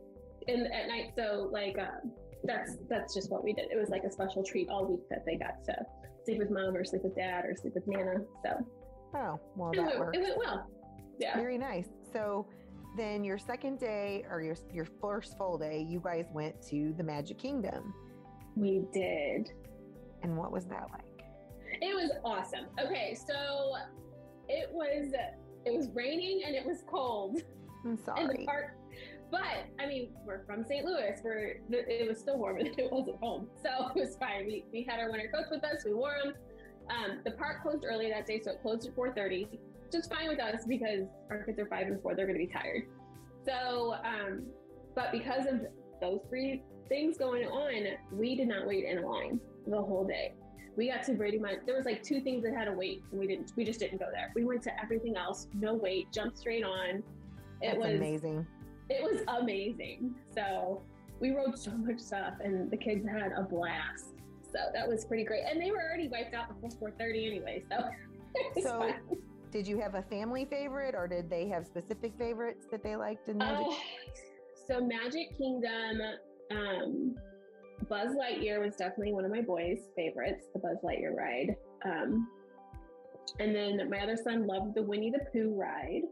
in 0.47 0.65
at 0.67 0.87
night 0.87 1.13
so 1.15 1.49
like 1.51 1.77
um 1.77 2.11
that's 2.43 2.77
that's 2.89 3.13
just 3.13 3.29
what 3.31 3.43
we 3.43 3.53
did 3.53 3.65
it 3.71 3.77
was 3.79 3.89
like 3.89 4.03
a 4.03 4.11
special 4.11 4.43
treat 4.43 4.67
all 4.69 4.85
week 4.85 5.01
that 5.09 5.23
they 5.25 5.35
got 5.35 5.63
to 5.63 5.75
sleep 6.25 6.39
with 6.39 6.49
mom 6.49 6.75
or 6.75 6.83
sleep 6.83 7.03
with 7.03 7.15
dad 7.15 7.45
or 7.45 7.55
sleep 7.55 7.73
with 7.75 7.85
nana 7.87 8.15
so 8.43 8.57
oh, 9.15 9.39
well, 9.55 9.71
it 9.71 9.75
that 9.77 9.85
went, 9.85 9.99
works. 9.99 10.17
it 10.17 10.21
went 10.21 10.37
well 10.37 10.67
yeah 11.19 11.35
Very 11.35 11.57
nice. 11.57 11.87
So 12.13 12.47
then 12.97 13.23
your 13.23 13.37
second 13.37 13.79
day 13.79 14.25
or 14.29 14.41
your 14.41 14.55
your 14.73 14.85
first 14.99 15.37
full 15.37 15.57
day, 15.57 15.85
you 15.87 16.01
guys 16.03 16.25
went 16.33 16.61
to 16.69 16.93
the 16.97 17.03
Magic 17.03 17.37
Kingdom. 17.37 17.93
we 18.55 18.81
did 18.91 19.51
And 20.23 20.35
what 20.35 20.51
was 20.51 20.65
that 20.65 20.87
like? 20.91 21.05
it 21.81 21.93
was 21.95 22.11
awesome 22.25 22.65
okay 22.83 23.15
so 23.15 23.73
it 24.49 24.69
was 24.73 25.13
it 25.65 25.73
was 25.77 25.87
raining 25.93 26.41
and 26.45 26.55
it 26.55 26.65
was 26.65 26.83
cold 26.89 27.39
I'm 27.85 27.91
in 27.91 27.95
the 27.97 28.03
sorry. 28.03 28.45
park 28.45 28.75
but 29.31 29.65
I 29.79 29.87
mean, 29.87 30.09
we're 30.25 30.45
from 30.45 30.65
St. 30.65 30.85
Louis. 30.85 31.19
We're 31.23 31.61
it 31.69 32.07
was 32.07 32.19
still 32.19 32.37
warmer 32.37 32.59
than 32.63 32.73
it 32.77 32.91
was 32.91 33.07
at 33.07 33.15
home, 33.15 33.47
so 33.63 33.87
it 33.95 33.99
was 33.99 34.17
fine. 34.17 34.45
We, 34.45 34.65
we 34.71 34.83
had 34.83 34.99
our 34.99 35.09
winter 35.09 35.31
coats 35.33 35.49
with 35.49 35.63
us. 35.63 35.83
We 35.85 35.93
wore 35.93 36.15
them. 36.23 36.33
Um, 36.89 37.19
the 37.23 37.31
park 37.31 37.61
closed 37.61 37.85
early 37.89 38.09
that 38.09 38.25
day, 38.25 38.41
so 38.43 38.51
it 38.51 38.61
closed 38.61 38.87
at 38.87 38.95
4:30, 38.95 39.47
Just 39.91 40.13
fine 40.13 40.27
with 40.27 40.39
us 40.39 40.65
because 40.67 41.07
our 41.29 41.43
kids 41.43 41.59
are 41.59 41.67
five 41.67 41.87
and 41.87 42.01
four. 42.01 42.13
They're 42.13 42.27
going 42.27 42.39
to 42.39 42.45
be 42.45 42.51
tired. 42.51 42.83
So, 43.45 43.95
um, 44.03 44.43
but 44.93 45.11
because 45.11 45.45
of 45.45 45.61
those 46.01 46.19
three 46.29 46.63
things 46.89 47.17
going 47.17 47.47
on, 47.47 47.85
we 48.11 48.35
did 48.35 48.49
not 48.49 48.67
wait 48.67 48.83
in 48.83 48.97
a 48.97 49.09
line 49.09 49.39
the 49.65 49.81
whole 49.81 50.05
day. 50.05 50.33
We 50.75 50.89
got 50.89 51.03
to 51.05 51.13
Brady 51.13 51.37
much 51.37 51.57
there 51.65 51.75
was 51.75 51.85
like 51.85 52.01
two 52.01 52.21
things 52.21 52.43
that 52.43 52.53
had 52.53 52.65
to 52.65 52.73
wait, 52.73 53.03
and 53.11 53.19
we 53.19 53.27
didn't. 53.27 53.53
We 53.55 53.63
just 53.63 53.79
didn't 53.79 53.99
go 53.99 54.07
there. 54.11 54.33
We 54.35 54.43
went 54.43 54.61
to 54.63 54.81
everything 54.81 55.15
else, 55.15 55.47
no 55.53 55.73
wait, 55.73 56.11
jumped 56.11 56.37
straight 56.37 56.63
on. 56.63 56.97
It 56.97 57.03
That's 57.61 57.77
was 57.77 57.95
amazing. 57.95 58.45
it 58.97 59.03
was 59.03 59.21
amazing. 59.41 60.15
So 60.33 60.81
we 61.19 61.31
rode 61.31 61.57
so 61.57 61.71
much 61.71 61.99
stuff, 61.99 62.35
and 62.43 62.69
the 62.69 62.77
kids 62.77 63.07
had 63.07 63.31
a 63.31 63.43
blast. 63.43 64.15
So 64.51 64.59
that 64.73 64.87
was 64.87 65.05
pretty 65.05 65.23
great. 65.23 65.43
And 65.49 65.61
they 65.61 65.71
were 65.71 65.81
already 65.81 66.07
wiped 66.07 66.33
out 66.33 66.61
before 66.61 66.91
4:30 66.91 67.27
anyway. 67.27 67.63
So 67.69 67.89
So, 68.61 68.91
did 69.51 69.67
you 69.67 69.79
have 69.79 69.95
a 69.95 70.01
family 70.03 70.45
favorite, 70.45 70.95
or 70.95 71.07
did 71.07 71.29
they 71.29 71.47
have 71.47 71.65
specific 71.65 72.13
favorites 72.17 72.65
that 72.71 72.83
they 72.83 72.95
liked 72.95 73.27
in 73.27 73.37
Magic? 73.37 73.65
Uh, 73.67 73.73
so 74.67 74.81
Magic 74.81 75.37
Kingdom, 75.37 76.01
um, 76.51 77.15
Buzz 77.89 78.15
Lightyear 78.15 78.63
was 78.63 78.75
definitely 78.75 79.13
one 79.13 79.25
of 79.25 79.31
my 79.31 79.41
boys' 79.41 79.89
favorites. 79.95 80.45
The 80.53 80.59
Buzz 80.59 80.77
Lightyear 80.83 81.15
ride. 81.15 81.55
Um, 81.83 82.27
and 83.39 83.55
then 83.55 83.89
my 83.89 83.99
other 83.99 84.17
son 84.17 84.47
loved 84.47 84.75
the 84.75 84.83
Winnie 84.83 85.11
the 85.11 85.25
Pooh 85.31 85.53
ride. 85.53 86.03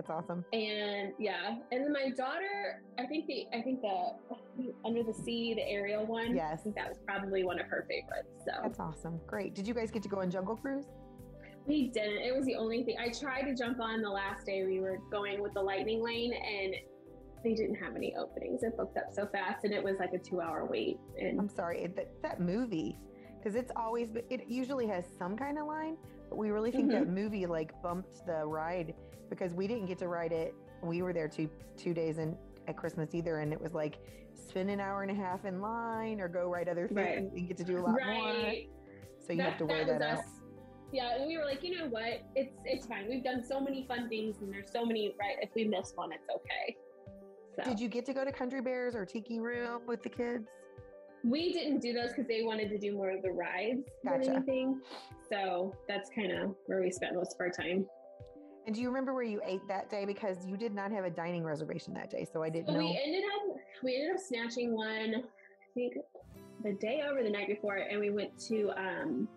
That's 0.00 0.08
awesome. 0.08 0.46
and 0.54 1.12
yeah 1.18 1.56
and 1.72 1.84
then 1.84 1.92
my 1.92 2.08
daughter 2.16 2.82
i 2.98 3.04
think 3.04 3.26
the 3.26 3.44
i 3.54 3.60
think 3.60 3.82
the 3.82 4.72
under 4.86 5.02
the 5.02 5.12
sea 5.12 5.52
the 5.54 5.62
Ariel 5.70 6.06
one 6.06 6.34
Yes, 6.34 6.60
i 6.60 6.62
think 6.62 6.74
that 6.76 6.88
was 6.88 6.98
probably 7.06 7.44
one 7.44 7.60
of 7.60 7.66
her 7.66 7.86
favorites 7.86 8.30
so 8.46 8.52
That's 8.62 8.80
awesome. 8.80 9.20
Great. 9.26 9.54
Did 9.54 9.68
you 9.68 9.74
guys 9.74 9.90
get 9.90 10.02
to 10.04 10.08
go 10.08 10.20
on 10.20 10.30
Jungle 10.30 10.56
Cruise? 10.56 10.86
we 11.66 11.88
didn't 11.90 12.22
it 12.22 12.34
was 12.34 12.46
the 12.46 12.54
only 12.54 12.82
thing 12.82 12.96
i 12.98 13.10
tried 13.10 13.42
to 13.42 13.54
jump 13.54 13.78
on 13.80 14.00
the 14.00 14.08
last 14.08 14.46
day 14.46 14.64
we 14.64 14.80
were 14.80 14.96
going 15.10 15.42
with 15.42 15.52
the 15.52 15.60
lightning 15.60 16.02
lane 16.02 16.32
and 16.32 16.74
they 17.44 17.52
didn't 17.52 17.74
have 17.74 17.94
any 17.94 18.14
openings 18.18 18.62
it 18.62 18.74
booked 18.78 18.96
up 18.96 19.08
so 19.12 19.26
fast 19.26 19.64
and 19.64 19.74
it 19.74 19.84
was 19.84 19.96
like 20.00 20.14
a 20.14 20.18
two 20.18 20.40
hour 20.40 20.64
wait 20.64 20.96
and 21.18 21.38
I'm 21.38 21.50
sorry, 21.50 21.86
that, 21.94 22.08
that 22.22 22.40
movie, 22.40 22.96
because 23.40 23.56
it's 23.56 23.72
always, 23.74 24.10
it 24.28 24.46
usually 24.48 24.86
has 24.86 25.04
some 25.18 25.36
kind 25.36 25.58
of 25.58 25.66
line, 25.66 25.96
but 26.28 26.36
we 26.36 26.50
really 26.50 26.70
think 26.70 26.90
that 26.90 27.04
mm-hmm. 27.04 27.14
movie 27.14 27.46
like 27.46 27.72
bumped 27.82 28.26
the 28.26 28.44
ride 28.44 28.94
because 29.30 29.54
we 29.54 29.66
didn't 29.66 29.86
get 29.86 29.98
to 29.98 30.08
ride 30.08 30.32
it. 30.32 30.54
We 30.82 31.02
were 31.02 31.12
there 31.12 31.28
two 31.28 31.48
two 31.76 31.94
days 31.94 32.18
in 32.18 32.36
at 32.68 32.76
Christmas 32.76 33.14
either, 33.14 33.38
and 33.38 33.52
it 33.52 33.60
was 33.60 33.74
like 33.74 33.98
spend 34.34 34.70
an 34.70 34.80
hour 34.80 35.02
and 35.02 35.10
a 35.10 35.14
half 35.14 35.44
in 35.44 35.60
line 35.60 36.20
or 36.20 36.28
go 36.28 36.50
ride 36.50 36.68
other 36.68 36.88
things 36.88 36.96
Right. 36.96 37.18
and 37.18 37.48
get 37.48 37.56
to 37.58 37.64
do 37.64 37.78
a 37.78 37.80
lot 37.80 37.92
more. 37.92 38.52
So 39.18 39.32
you 39.32 39.42
have 39.42 39.58
to 39.58 39.66
weigh 39.66 39.84
that, 39.84 40.02
out. 40.02 40.18
us. 40.18 40.24
Yeah, 40.92 41.16
and 41.16 41.26
we 41.26 41.38
were 41.38 41.44
like, 41.44 41.62
you 41.62 41.78
know 41.78 41.86
what? 41.86 42.24
It's 42.34 42.56
it's 42.64 42.86
fine. 42.86 43.08
We've 43.08 43.24
done 43.24 43.44
so 43.44 43.60
many 43.60 43.84
fun 43.86 44.08
things, 44.08 44.36
and 44.40 44.52
there's 44.52 44.72
so 44.72 44.84
many. 44.84 45.14
Right, 45.20 45.36
if 45.40 45.50
we 45.54 45.64
miss 45.64 45.92
one, 45.94 46.12
it's 46.12 46.28
okay. 46.28 46.76
So 47.56 47.64
Did 47.64 47.80
you 47.80 47.88
get 47.88 48.06
to 48.06 48.12
go 48.12 48.24
to 48.24 48.32
Country 48.32 48.60
Bears 48.60 48.94
or 48.94 49.04
Tiki 49.04 49.40
Room 49.40 49.82
with 49.86 50.02
the 50.02 50.08
kids? 50.08 50.48
We 51.24 51.52
didn't 51.52 51.80
do 51.80 51.92
those 51.92 52.10
because 52.10 52.26
they 52.26 52.42
wanted 52.42 52.68
to 52.70 52.78
do 52.78 52.94
more 52.94 53.10
of 53.10 53.22
the 53.22 53.30
rides 53.30 53.82
Gotcha. 54.04 54.24
than 54.26 54.36
anything. 54.36 54.80
So 55.30 55.74
that's 55.88 56.10
kind 56.10 56.32
of 56.32 56.54
where 56.66 56.80
we 56.80 56.90
spent 56.90 57.14
most 57.14 57.34
of 57.34 57.40
our 57.40 57.50
time. 57.50 57.86
And 58.66 58.74
do 58.74 58.80
you 58.80 58.88
remember 58.88 59.14
where 59.14 59.22
you 59.24 59.40
ate 59.44 59.60
that 59.68 59.90
day? 59.90 60.04
Because 60.04 60.46
you 60.46 60.56
did 60.56 60.74
not 60.74 60.92
have 60.92 61.04
a 61.04 61.10
dining 61.10 61.44
reservation 61.44 61.94
that 61.94 62.10
day, 62.10 62.26
so 62.30 62.42
I 62.42 62.50
didn't 62.50 62.68
So 62.68 62.72
know. 62.74 62.78
we 62.80 63.00
ended 63.04 63.22
up 63.24 63.56
we 63.82 63.96
ended 63.96 64.14
up 64.16 64.20
snatching 64.20 64.74
one. 64.74 65.14
I 65.16 65.22
think 65.74 65.94
the 66.62 66.72
day 66.72 67.02
over 67.10 67.22
the 67.22 67.30
night 67.30 67.48
before, 67.48 67.76
and 67.76 67.98
we 68.00 68.10
went 68.10 68.38
to 68.48 68.70
um 68.76 69.28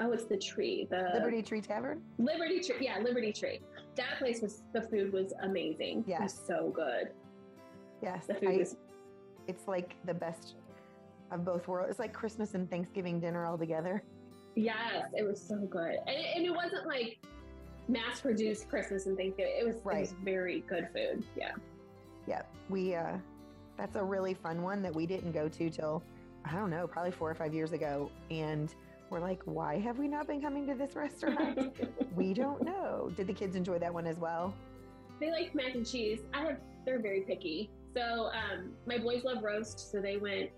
oh, 0.00 0.12
it's 0.12 0.24
the 0.24 0.36
tree, 0.36 0.86
the 0.90 1.10
Liberty 1.14 1.42
Tree 1.42 1.60
Tavern. 1.62 2.02
Liberty 2.18 2.60
Tree. 2.60 2.76
Yeah, 2.80 2.98
Liberty 2.98 3.32
Tree. 3.32 3.60
That 3.96 4.18
place 4.18 4.40
was 4.42 4.62
the 4.72 4.82
food 4.82 5.12
was 5.12 5.32
amazing. 5.42 6.00
it 6.00 6.20
was 6.20 6.34
Yes. 6.36 6.40
so 6.46 6.70
good. 6.74 7.10
Yes, 8.02 8.26
The 8.26 8.34
food 8.34 8.48
I- 8.50 8.56
was 8.58 8.76
it's 9.46 9.66
like 9.68 9.94
the 10.04 10.14
best 10.14 10.56
of 11.30 11.44
both 11.44 11.66
worlds. 11.68 11.90
It's 11.90 11.98
like 11.98 12.12
Christmas 12.12 12.54
and 12.54 12.70
Thanksgiving 12.70 13.20
dinner 13.20 13.46
all 13.46 13.58
together. 13.58 14.02
Yes, 14.56 15.06
it 15.14 15.24
was 15.24 15.40
so 15.40 15.56
good, 15.56 15.96
and 16.06 16.16
it, 16.16 16.26
and 16.36 16.44
it 16.46 16.54
wasn't 16.54 16.86
like 16.86 17.18
mass 17.88 18.20
produced 18.20 18.68
Christmas 18.68 19.06
and 19.06 19.16
Thanksgiving. 19.16 19.52
It 19.58 19.66
was 19.66 19.76
Right. 19.84 19.98
it 19.98 20.00
was 20.00 20.12
very 20.24 20.60
good 20.60 20.88
food. 20.94 21.24
Yeah. 21.36 21.52
Yeah, 22.26 22.42
we 22.70 22.94
uh 22.94 23.18
that's 23.76 23.96
a 23.96 24.02
really 24.02 24.34
fun 24.34 24.62
one 24.62 24.80
that 24.82 24.94
we 24.94 25.04
didn't 25.06 25.32
go 25.32 25.48
to 25.48 25.70
till 25.70 26.02
I 26.44 26.52
don't 26.54 26.70
know, 26.70 26.86
probably 26.86 27.10
4 27.10 27.30
or 27.30 27.34
5 27.34 27.52
years 27.54 27.72
ago 27.72 28.10
and 28.30 28.74
we're 29.10 29.20
like, 29.20 29.42
why 29.44 29.78
have 29.80 29.98
we 29.98 30.08
not 30.08 30.26
been 30.26 30.40
coming 30.40 30.66
to 30.66 30.74
this 30.74 30.94
restaurant? 30.96 31.76
we 32.16 32.32
don't 32.34 32.62
know. 32.62 33.10
Did 33.16 33.26
the 33.26 33.32
kids 33.32 33.56
enjoy 33.56 33.78
that 33.78 33.92
one 33.92 34.06
as 34.06 34.18
well? 34.18 34.54
they 35.20 35.30
like 35.30 35.54
mac 35.54 35.74
and 35.74 35.86
cheese. 35.86 36.20
I 36.32 36.44
have 36.44 36.56
they're 36.84 37.00
very 37.00 37.20
picky. 37.22 37.70
So 37.94 38.30
um, 38.32 38.72
my 38.86 38.98
boys 38.98 39.22
love 39.24 39.42
roast, 39.42 39.90
so 39.92 40.00
they 40.00 40.16
went 40.16 40.50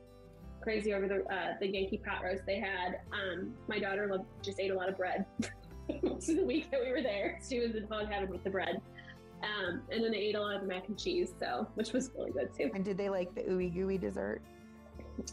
crazy 0.67 0.93
over 0.93 1.07
the 1.07 1.25
uh, 1.33 1.55
the 1.61 1.69
Yankee 1.69 1.99
pot 1.99 2.25
roast 2.25 2.43
they 2.45 2.59
had. 2.59 2.99
Um, 3.13 3.55
my 3.69 3.79
daughter 3.79 4.09
loved 4.11 4.25
just 4.43 4.59
ate 4.59 4.73
a 4.73 4.75
lot 4.75 4.89
of 4.89 4.97
bread. 4.97 5.25
Most 6.03 6.29
of 6.29 6.37
the 6.39 6.45
week 6.45 6.73
that 6.73 6.81
we 6.83 6.91
were 6.91 7.03
there, 7.03 7.39
she 7.49 7.61
was 7.61 7.77
in 7.77 7.87
hog 7.87 8.11
heaven 8.11 8.29
with 8.29 8.43
the 8.43 8.51
bread. 8.51 8.81
Um, 9.45 9.83
and 9.93 10.03
then 10.03 10.11
they 10.11 10.19
ate 10.19 10.35
a 10.35 10.41
lot 10.41 10.57
of 10.57 10.63
the 10.63 10.67
mac 10.67 10.89
and 10.89 10.99
cheese, 10.99 11.35
so 11.39 11.69
which 11.77 11.93
was 11.93 12.11
really 12.19 12.33
good 12.33 12.53
too. 12.53 12.69
And 12.75 12.85
did 12.85 12.99
they 12.99 13.09
like 13.09 13.33
the 13.33 13.43
ooey 13.43 13.73
gooey 13.73 13.97
dessert? 13.97 14.43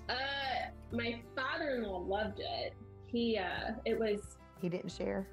Uh, 0.08 0.14
my 0.92 1.20
father-in-law 1.36 2.02
loved 2.02 2.40
it. 2.40 2.76
He 3.08 3.40
uh, 3.40 3.72
it 3.86 4.00
was 4.00 4.38
He 4.62 4.70
didn't 4.70 4.92
share. 4.92 5.28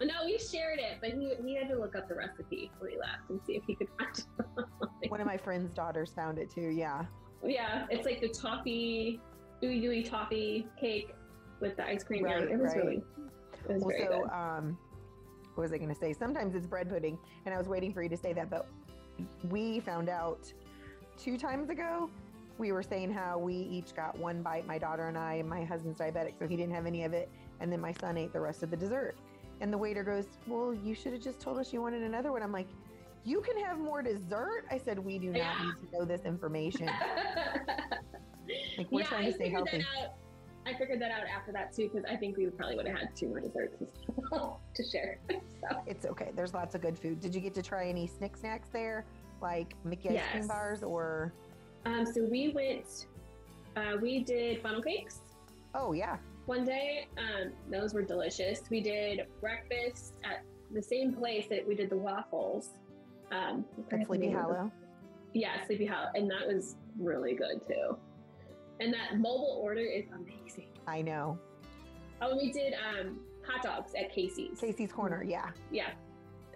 no, 0.00 0.14
we 0.26 0.36
shared 0.36 0.80
it, 0.80 0.98
but 1.00 1.10
he 1.10 1.34
he 1.46 1.54
had 1.54 1.68
to 1.68 1.78
look 1.78 1.94
up 1.94 2.08
the 2.08 2.16
recipe 2.16 2.72
before 2.72 2.88
he 2.88 2.98
left 2.98 3.30
and 3.30 3.38
see 3.46 3.54
if 3.54 3.62
he 3.68 3.76
could 3.76 3.88
find 3.96 4.18
it. 4.18 5.10
One 5.12 5.20
of 5.20 5.28
my 5.28 5.36
friend's 5.36 5.72
daughters 5.72 6.12
found 6.12 6.40
it 6.40 6.50
too. 6.50 6.70
Yeah. 6.70 7.04
Yeah, 7.46 7.86
it's 7.90 8.06
like 8.06 8.20
the 8.20 8.28
toffee, 8.28 9.20
ooey 9.62 9.80
gooey 9.80 10.02
toffee 10.02 10.66
cake 10.78 11.14
with 11.60 11.76
the 11.76 11.86
ice 11.86 12.02
cream. 12.04 12.24
Right, 12.24 12.42
it 12.42 12.58
was 12.58 12.72
right. 12.74 12.76
really, 12.84 12.96
it 13.68 13.72
was 13.74 13.82
Well, 13.82 13.88
very 13.90 14.04
so 14.06 14.22
good. 14.22 14.30
um, 14.30 14.78
what 15.54 15.62
was 15.62 15.72
I 15.72 15.78
going 15.78 15.88
to 15.88 15.94
say? 15.94 16.12
Sometimes 16.12 16.54
it's 16.54 16.66
bread 16.66 16.88
pudding, 16.88 17.18
and 17.46 17.54
I 17.54 17.58
was 17.58 17.68
waiting 17.68 17.92
for 17.92 18.02
you 18.02 18.08
to 18.08 18.16
say 18.16 18.32
that, 18.32 18.50
but 18.50 18.66
we 19.50 19.80
found 19.80 20.08
out 20.08 20.52
two 21.16 21.38
times 21.38 21.70
ago. 21.70 22.10
We 22.58 22.70
were 22.70 22.82
saying 22.84 23.12
how 23.12 23.38
we 23.38 23.54
each 23.54 23.94
got 23.96 24.16
one 24.18 24.40
bite, 24.42 24.66
my 24.66 24.78
daughter 24.78 25.08
and 25.08 25.18
I, 25.18 25.42
my 25.42 25.64
husband's 25.64 25.98
diabetic, 25.98 26.38
so 26.38 26.46
he 26.46 26.56
didn't 26.56 26.74
have 26.74 26.86
any 26.86 27.04
of 27.04 27.12
it, 27.12 27.28
and 27.60 27.70
then 27.72 27.80
my 27.80 27.92
son 27.92 28.16
ate 28.16 28.32
the 28.32 28.40
rest 28.40 28.62
of 28.62 28.70
the 28.70 28.76
dessert. 28.76 29.16
And 29.60 29.72
the 29.72 29.78
waiter 29.78 30.02
goes, 30.04 30.26
"Well, 30.46 30.74
you 30.74 30.94
should 30.94 31.12
have 31.12 31.22
just 31.22 31.40
told 31.40 31.58
us 31.58 31.72
you 31.72 31.80
wanted 31.80 32.02
another 32.02 32.30
one." 32.32 32.42
I'm 32.42 32.52
like, 32.52 32.68
"You 33.24 33.40
can 33.40 33.56
have 33.64 33.78
more 33.78 34.02
dessert." 34.02 34.66
I 34.70 34.78
said, 34.78 34.98
"We 34.98 35.18
do 35.18 35.28
not 35.28 35.36
Yeah. 35.36 35.64
need 35.64 35.74
to 35.90 35.98
know 35.98 36.04
this 36.04 36.22
information." 36.24 36.88
Like 38.78 38.90
we're 38.90 39.00
yeah, 39.00 39.06
trying 39.06 39.22
I 39.22 39.26
to 39.30 39.32
stay 39.34 39.44
figured 39.44 39.68
healthy. 39.68 39.78
that 39.78 40.02
out. 40.04 40.14
I 40.66 40.72
figured 40.78 41.00
that 41.02 41.10
out 41.10 41.26
after 41.26 41.52
that 41.52 41.74
too, 41.74 41.90
because 41.92 42.04
I 42.10 42.16
think 42.16 42.36
we 42.38 42.46
probably 42.46 42.76
would 42.76 42.86
have 42.88 42.96
had 42.98 43.14
two 43.16 43.28
more 43.28 43.40
desserts 43.40 43.76
to 44.74 44.82
share. 44.90 45.18
So 45.60 45.80
It's 45.86 46.04
okay. 46.06 46.30
There's 46.36 46.52
lots 46.54 46.74
of 46.74 46.80
good 46.82 46.98
food. 46.98 47.20
Did 47.20 47.34
you 47.34 47.40
get 47.40 47.54
to 47.54 47.62
try 47.62 47.86
any 47.88 48.06
snick 48.06 48.36
snacks 48.36 48.68
there, 48.70 49.04
like 49.40 49.74
Mickey 49.84 50.10
ice 50.10 50.22
cream 50.32 50.46
bars 50.46 50.82
or? 50.82 51.32
Um, 51.86 52.04
so 52.06 52.24
we 52.24 52.48
went, 52.50 53.06
uh, 53.76 53.96
we 54.00 54.20
did 54.20 54.62
funnel 54.62 54.82
cakes 54.82 55.20
Oh 55.74 55.92
yeah, 55.92 56.16
one 56.46 56.64
day. 56.64 57.08
Um, 57.18 57.52
those 57.70 57.92
were 57.94 58.02
delicious. 58.02 58.62
We 58.70 58.80
did 58.80 59.26
breakfast 59.40 60.12
at 60.22 60.42
the 60.72 60.82
same 60.82 61.12
place 61.14 61.46
that 61.50 61.66
we 61.66 61.74
did 61.74 61.90
the 61.90 61.96
waffles. 61.96 62.70
Um, 63.32 63.64
at 63.90 64.06
Sleepy 64.06 64.28
name 64.28 64.36
of 64.36 64.48
the- 64.48 64.54
Hollow. 64.54 64.72
Yeah, 65.32 65.64
Sleepy 65.66 65.86
Hollow, 65.86 66.10
and 66.14 66.30
that 66.30 66.46
was 66.46 66.76
really 66.98 67.34
good 67.34 67.60
too. 67.66 67.96
And 68.80 68.92
that 68.92 69.18
mobile 69.18 69.60
order 69.62 69.80
is 69.80 70.04
amazing. 70.14 70.68
I 70.86 71.02
know. 71.02 71.38
Oh, 72.20 72.36
we 72.36 72.52
did 72.52 72.74
um, 72.74 73.20
hot 73.46 73.62
dogs 73.62 73.92
at 73.98 74.12
Casey's. 74.12 74.58
Casey's 74.60 74.92
Corner. 74.92 75.22
Yeah, 75.22 75.50
Yeah, 75.70 75.90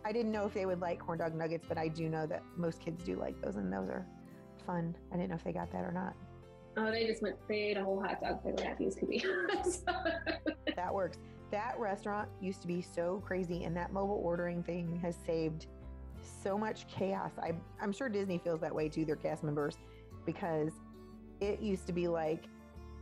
I 0.04 0.12
didn't 0.12 0.32
know 0.32 0.46
if 0.46 0.54
they 0.54 0.66
would 0.66 0.80
like 0.80 0.98
corn 0.98 1.18
dog 1.18 1.34
nuggets, 1.34 1.64
but 1.68 1.78
I 1.78 1.88
do 1.88 2.08
know 2.08 2.26
that 2.26 2.42
most 2.56 2.80
kids 2.80 3.02
do 3.04 3.16
like 3.16 3.40
those, 3.42 3.56
and 3.56 3.72
those 3.72 3.88
are 3.88 4.06
fun. 4.66 4.94
I 5.12 5.16
didn't 5.16 5.30
know 5.30 5.36
if 5.36 5.44
they 5.44 5.52
got 5.52 5.70
that 5.72 5.84
or 5.84 5.92
not. 5.92 6.14
Oh, 6.76 6.90
they 6.90 7.06
just 7.06 7.22
went, 7.22 7.36
they 7.48 7.70
ate 7.70 7.76
a 7.76 7.84
whole 7.84 8.00
hot 8.00 8.20
dog 8.20 8.42
for 8.42 8.52
the 8.52 9.06
be. 9.06 9.18
So- 9.64 9.92
That 10.76 10.94
works. 10.94 11.18
That 11.50 11.78
restaurant 11.78 12.28
used 12.40 12.60
to 12.62 12.68
be 12.68 12.82
so 12.82 13.22
crazy, 13.26 13.64
and 13.64 13.76
that 13.76 13.92
mobile 13.92 14.20
ordering 14.22 14.62
thing 14.62 14.98
has 15.02 15.16
saved 15.26 15.66
so 16.42 16.56
much 16.58 16.86
chaos. 16.88 17.32
I, 17.42 17.52
I'm 17.80 17.92
sure 17.92 18.08
Disney 18.08 18.38
feels 18.38 18.60
that 18.60 18.74
way 18.74 18.88
too, 18.88 19.04
their 19.04 19.16
cast 19.16 19.42
members, 19.42 19.76
because 20.26 20.72
it 21.40 21.60
used 21.60 21.86
to 21.86 21.92
be 21.92 22.08
like 22.08 22.44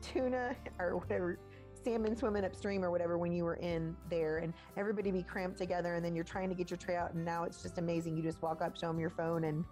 tuna 0.00 0.56
or 0.78 0.96
whatever, 0.96 1.38
salmon 1.82 2.16
swimming 2.16 2.44
upstream 2.44 2.84
or 2.84 2.90
whatever 2.90 3.18
when 3.18 3.32
you 3.32 3.44
were 3.44 3.56
in 3.56 3.96
there, 4.10 4.38
and 4.38 4.52
everybody 4.76 5.10
be 5.10 5.22
cramped 5.22 5.58
together, 5.58 5.94
and 5.94 6.04
then 6.04 6.14
you're 6.14 6.24
trying 6.24 6.48
to 6.48 6.54
get 6.54 6.70
your 6.70 6.78
tray 6.78 6.96
out, 6.96 7.14
and 7.14 7.24
now 7.24 7.44
it's 7.44 7.62
just 7.62 7.78
amazing. 7.78 8.16
You 8.16 8.22
just 8.22 8.42
walk 8.42 8.62
up, 8.62 8.76
show 8.78 8.88
them 8.88 8.98
your 8.98 9.10
phone, 9.10 9.44
and 9.44 9.64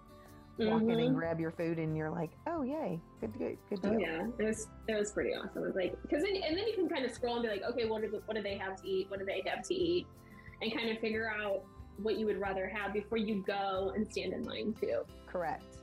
walk 0.57 0.83
in 0.83 0.91
and 0.91 0.99
mm-hmm. 0.99 1.15
grab 1.15 1.39
your 1.39 1.51
food, 1.51 1.79
and 1.79 1.95
you're 1.97 2.09
like, 2.09 2.31
oh 2.47 2.63
yay, 2.63 2.99
good, 3.19 3.37
good, 3.37 3.57
good 3.69 3.81
deal. 3.81 3.93
Oh 3.93 3.97
yeah, 3.97 4.27
it 4.39 4.43
was 4.43 4.67
it 4.87 4.97
was 4.97 5.11
pretty 5.11 5.31
awesome. 5.31 5.63
It 5.63 5.65
was 5.67 5.75
like 5.75 6.01
because 6.01 6.23
then 6.23 6.35
and 6.35 6.57
then 6.57 6.67
you 6.67 6.73
can 6.73 6.87
kind 6.87 7.05
of 7.05 7.11
scroll 7.11 7.35
and 7.35 7.43
be 7.43 7.49
like, 7.49 7.63
okay, 7.63 7.85
what 7.85 8.01
do 8.01 8.21
what 8.25 8.35
do 8.35 8.41
they 8.41 8.57
have 8.57 8.81
to 8.81 8.87
eat? 8.87 9.09
What 9.09 9.19
do 9.19 9.25
they 9.25 9.43
have 9.49 9.63
to 9.67 9.73
eat? 9.73 10.07
And 10.61 10.73
kind 10.73 10.89
of 10.89 10.99
figure 10.99 11.29
out 11.29 11.63
what 11.97 12.17
you 12.17 12.25
would 12.25 12.39
rather 12.39 12.67
have 12.67 12.93
before 12.93 13.17
you 13.17 13.43
go 13.45 13.91
and 13.95 14.09
stand 14.09 14.33
in 14.33 14.43
line 14.43 14.73
too. 14.79 15.01
Correct. 15.27 15.77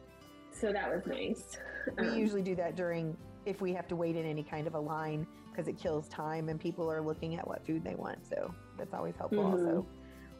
So 0.62 0.72
that 0.72 0.88
was 0.94 1.04
nice. 1.06 1.58
We 1.98 2.06
Um, 2.06 2.14
usually 2.14 2.40
do 2.42 2.54
that 2.54 2.76
during 2.76 3.16
if 3.46 3.60
we 3.60 3.72
have 3.72 3.88
to 3.88 3.96
wait 3.96 4.14
in 4.14 4.24
any 4.24 4.44
kind 4.44 4.68
of 4.68 4.76
a 4.76 4.78
line 4.78 5.26
because 5.50 5.66
it 5.66 5.76
kills 5.76 6.06
time 6.08 6.48
and 6.48 6.60
people 6.60 6.88
are 6.88 7.00
looking 7.00 7.34
at 7.34 7.44
what 7.44 7.66
food 7.66 7.82
they 7.82 7.96
want. 7.96 8.24
So 8.24 8.54
that's 8.78 8.94
always 8.94 9.16
helpful 9.16 9.42
Mhm. 9.42 9.52
also. 9.52 9.86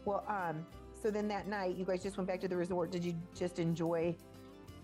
Well, 0.05 0.25
um, 0.29 0.65
so 0.95 1.11
then 1.11 1.27
that 1.27 1.49
night 1.49 1.75
you 1.75 1.85
guys 1.85 2.05
just 2.05 2.19
went 2.19 2.29
back 2.29 2.39
to 2.43 2.47
the 2.47 2.57
resort. 2.57 2.93
Did 2.93 3.05
you 3.05 3.15
just 3.35 3.59
enjoy 3.59 4.17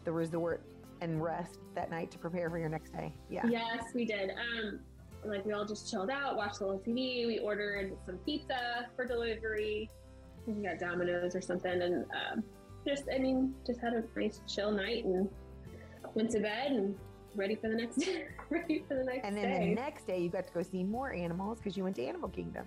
the 0.02 0.11
resort 0.11 0.61
and 1.02 1.23
rest 1.23 1.61
that 1.76 1.88
night 1.88 2.11
to 2.11 2.18
prepare 2.18 2.50
for 2.50 2.59
your 2.59 2.68
next 2.68 2.90
day? 2.90 3.14
Yeah. 3.30 3.47
Yes, 3.47 3.95
we 3.95 4.04
did. 4.07 4.30
Um, 4.33 4.80
like 5.25 5.45
we 5.45 5.52
all 5.52 5.64
just 5.64 5.88
chilled 5.88 6.11
out, 6.11 6.37
watched 6.37 6.61
a 6.62 6.64
little 6.66 6.80
TV. 6.80 7.26
We 7.28 7.38
ordered 7.38 7.97
some 8.04 8.18
pizza 8.18 8.88
for 8.97 9.04
delivery. 9.04 9.88
We 10.49 10.54
got 10.64 10.80
Domino's 10.80 11.37
or 11.37 11.40
something, 11.40 11.80
and 11.80 12.04
um, 12.11 12.42
just 12.88 13.04
I 13.14 13.18
mean, 13.18 13.54
just 13.66 13.80
had 13.80 13.92
a 13.92 14.02
nice 14.16 14.40
chill 14.47 14.71
night 14.73 15.04
and 15.04 15.28
went 16.14 16.30
to 16.30 16.40
bed 16.40 16.73
and 16.73 16.97
ready 17.37 17.54
for 17.54 17.68
the 17.68 17.75
next 17.76 17.99
ready 18.50 18.83
for 18.88 18.95
the 18.97 19.04
next 19.04 19.25
And 19.26 19.37
then 19.37 19.49
day. 19.61 19.68
the 19.68 19.75
next 19.75 20.07
day 20.07 20.18
you 20.18 20.30
got 20.30 20.47
to 20.47 20.52
go 20.52 20.62
see 20.62 20.83
more 20.83 21.12
animals 21.12 21.59
because 21.59 21.76
you 21.76 21.85
went 21.85 21.97
to 21.97 22.04
Animal 22.04 22.28
Kingdom. 22.30 22.66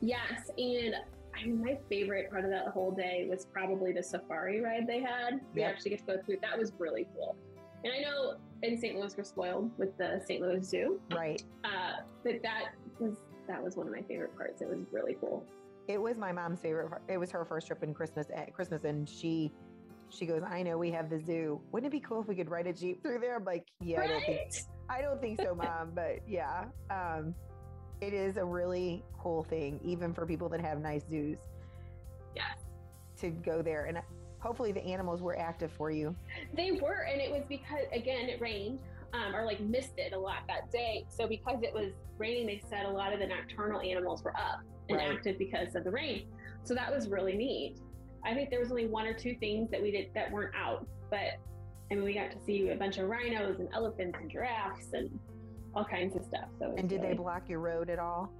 yes, 0.00 0.50
and 0.58 0.94
I 1.36 1.44
mean, 1.46 1.60
my 1.62 1.76
favorite 1.88 2.30
part 2.30 2.44
of 2.44 2.50
that 2.50 2.68
whole 2.68 2.92
day 2.92 3.26
was 3.28 3.44
probably 3.52 3.90
the 3.92 4.02
safari 4.02 4.60
ride 4.60 4.86
they 4.86 5.00
had. 5.00 5.40
We 5.52 5.62
actually 5.64 5.90
get 5.90 6.06
to 6.06 6.16
go 6.16 6.22
through. 6.24 6.36
That 6.42 6.56
was 6.56 6.72
really 6.78 7.08
cool. 7.14 7.34
And 7.82 7.92
I 7.92 8.00
know 8.08 8.36
in 8.62 8.78
St. 8.78 8.96
Louis 8.96 9.14
we're 9.18 9.24
spoiled 9.24 9.70
with 9.76 9.98
the 9.98 10.22
St. 10.26 10.40
Louis 10.40 10.62
Zoo. 10.64 11.00
Right. 11.12 11.42
Uh, 11.64 12.02
but 12.22 12.40
that 12.42 12.74
was 13.00 13.16
that 13.48 13.62
was 13.62 13.76
one 13.76 13.86
of 13.88 13.92
my 13.92 14.02
favorite 14.02 14.34
parts. 14.36 14.62
It 14.62 14.68
was 14.68 14.78
really 14.92 15.16
cool. 15.20 15.44
It 15.86 16.00
was 16.00 16.16
my 16.16 16.32
mom's 16.32 16.60
favorite. 16.60 16.90
It 17.08 17.18
was 17.18 17.30
her 17.30 17.44
first 17.44 17.66
trip 17.66 17.82
in 17.82 17.92
Christmas 17.92 18.26
at 18.34 18.52
Christmas, 18.54 18.84
and 18.84 19.08
she 19.08 19.52
she 20.08 20.26
goes, 20.26 20.42
"I 20.42 20.62
know 20.62 20.78
we 20.78 20.90
have 20.92 21.10
the 21.10 21.20
zoo. 21.20 21.60
Wouldn't 21.72 21.92
it 21.92 21.96
be 21.96 22.00
cool 22.00 22.22
if 22.22 22.28
we 22.28 22.34
could 22.34 22.50
ride 22.50 22.66
a 22.66 22.72
jeep 22.72 23.02
through 23.02 23.18
there?" 23.18 23.36
I'm 23.36 23.44
like, 23.44 23.66
"Yeah, 23.80 24.00
I 24.00 24.06
don't 24.06 24.24
think 24.24 24.38
right? 24.38 24.98
I 24.98 25.02
don't 25.02 25.20
think 25.20 25.40
so, 25.40 25.54
mom, 25.62 25.92
but 25.94 26.20
yeah. 26.26 26.64
Um, 26.90 27.34
it 28.00 28.14
is 28.14 28.36
a 28.36 28.44
really 28.44 29.02
cool 29.18 29.42
thing, 29.44 29.80
even 29.84 30.12
for 30.14 30.26
people 30.26 30.48
that 30.50 30.60
have 30.60 30.80
nice 30.80 31.02
zoos, 31.08 31.38
Yes, 32.34 32.58
to 33.18 33.30
go 33.30 33.62
there. 33.62 33.84
And 33.84 33.98
hopefully, 34.38 34.72
the 34.72 34.84
animals 34.84 35.20
were 35.22 35.38
active 35.38 35.70
for 35.72 35.90
you. 35.90 36.14
they 36.54 36.72
were, 36.72 37.06
and 37.10 37.20
it 37.20 37.30
was 37.30 37.42
because 37.48 37.84
again 37.92 38.28
it 38.28 38.40
rained. 38.40 38.78
Um, 39.12 39.32
or 39.32 39.44
like 39.44 39.60
misted 39.60 40.12
a 40.12 40.18
lot 40.18 40.38
that 40.48 40.72
day. 40.72 41.06
So 41.08 41.28
because 41.28 41.62
it 41.62 41.72
was 41.72 41.92
raining, 42.18 42.48
they 42.48 42.60
said 42.68 42.84
a 42.84 42.90
lot 42.90 43.12
of 43.12 43.20
the 43.20 43.26
nocturnal 43.28 43.80
animals 43.80 44.24
were 44.24 44.36
up 44.36 44.58
and 44.88 44.98
Right. 44.98 45.12
active 45.12 45.38
because 45.38 45.74
of 45.74 45.84
the 45.84 45.90
rain. 45.90 46.26
So 46.62 46.74
that 46.74 46.92
was 46.92 47.08
really 47.08 47.36
neat. 47.36 47.78
I 48.24 48.34
think 48.34 48.50
there 48.50 48.60
was 48.60 48.70
only 48.70 48.86
one 48.86 49.06
or 49.06 49.14
two 49.14 49.34
things 49.36 49.70
that 49.70 49.80
we 49.80 49.90
did 49.90 50.08
that 50.14 50.30
weren't 50.30 50.54
out, 50.54 50.86
but 51.10 51.38
I 51.90 51.94
mean 51.94 52.04
we 52.04 52.14
got 52.14 52.30
to 52.30 52.38
see 52.44 52.70
a 52.70 52.76
bunch 52.76 52.98
of 52.98 53.08
rhinos 53.08 53.60
and 53.60 53.68
elephants 53.74 54.18
and 54.20 54.30
giraffes 54.30 54.92
and 54.92 55.10
all 55.74 55.84
kinds 55.84 56.16
of 56.16 56.24
stuff. 56.24 56.48
So 56.58 56.74
And 56.76 56.88
did 56.88 57.02
they 57.02 57.14
block 57.14 57.48
your 57.48 57.60
road 57.60 57.90
at 57.90 57.98
all? 57.98 58.32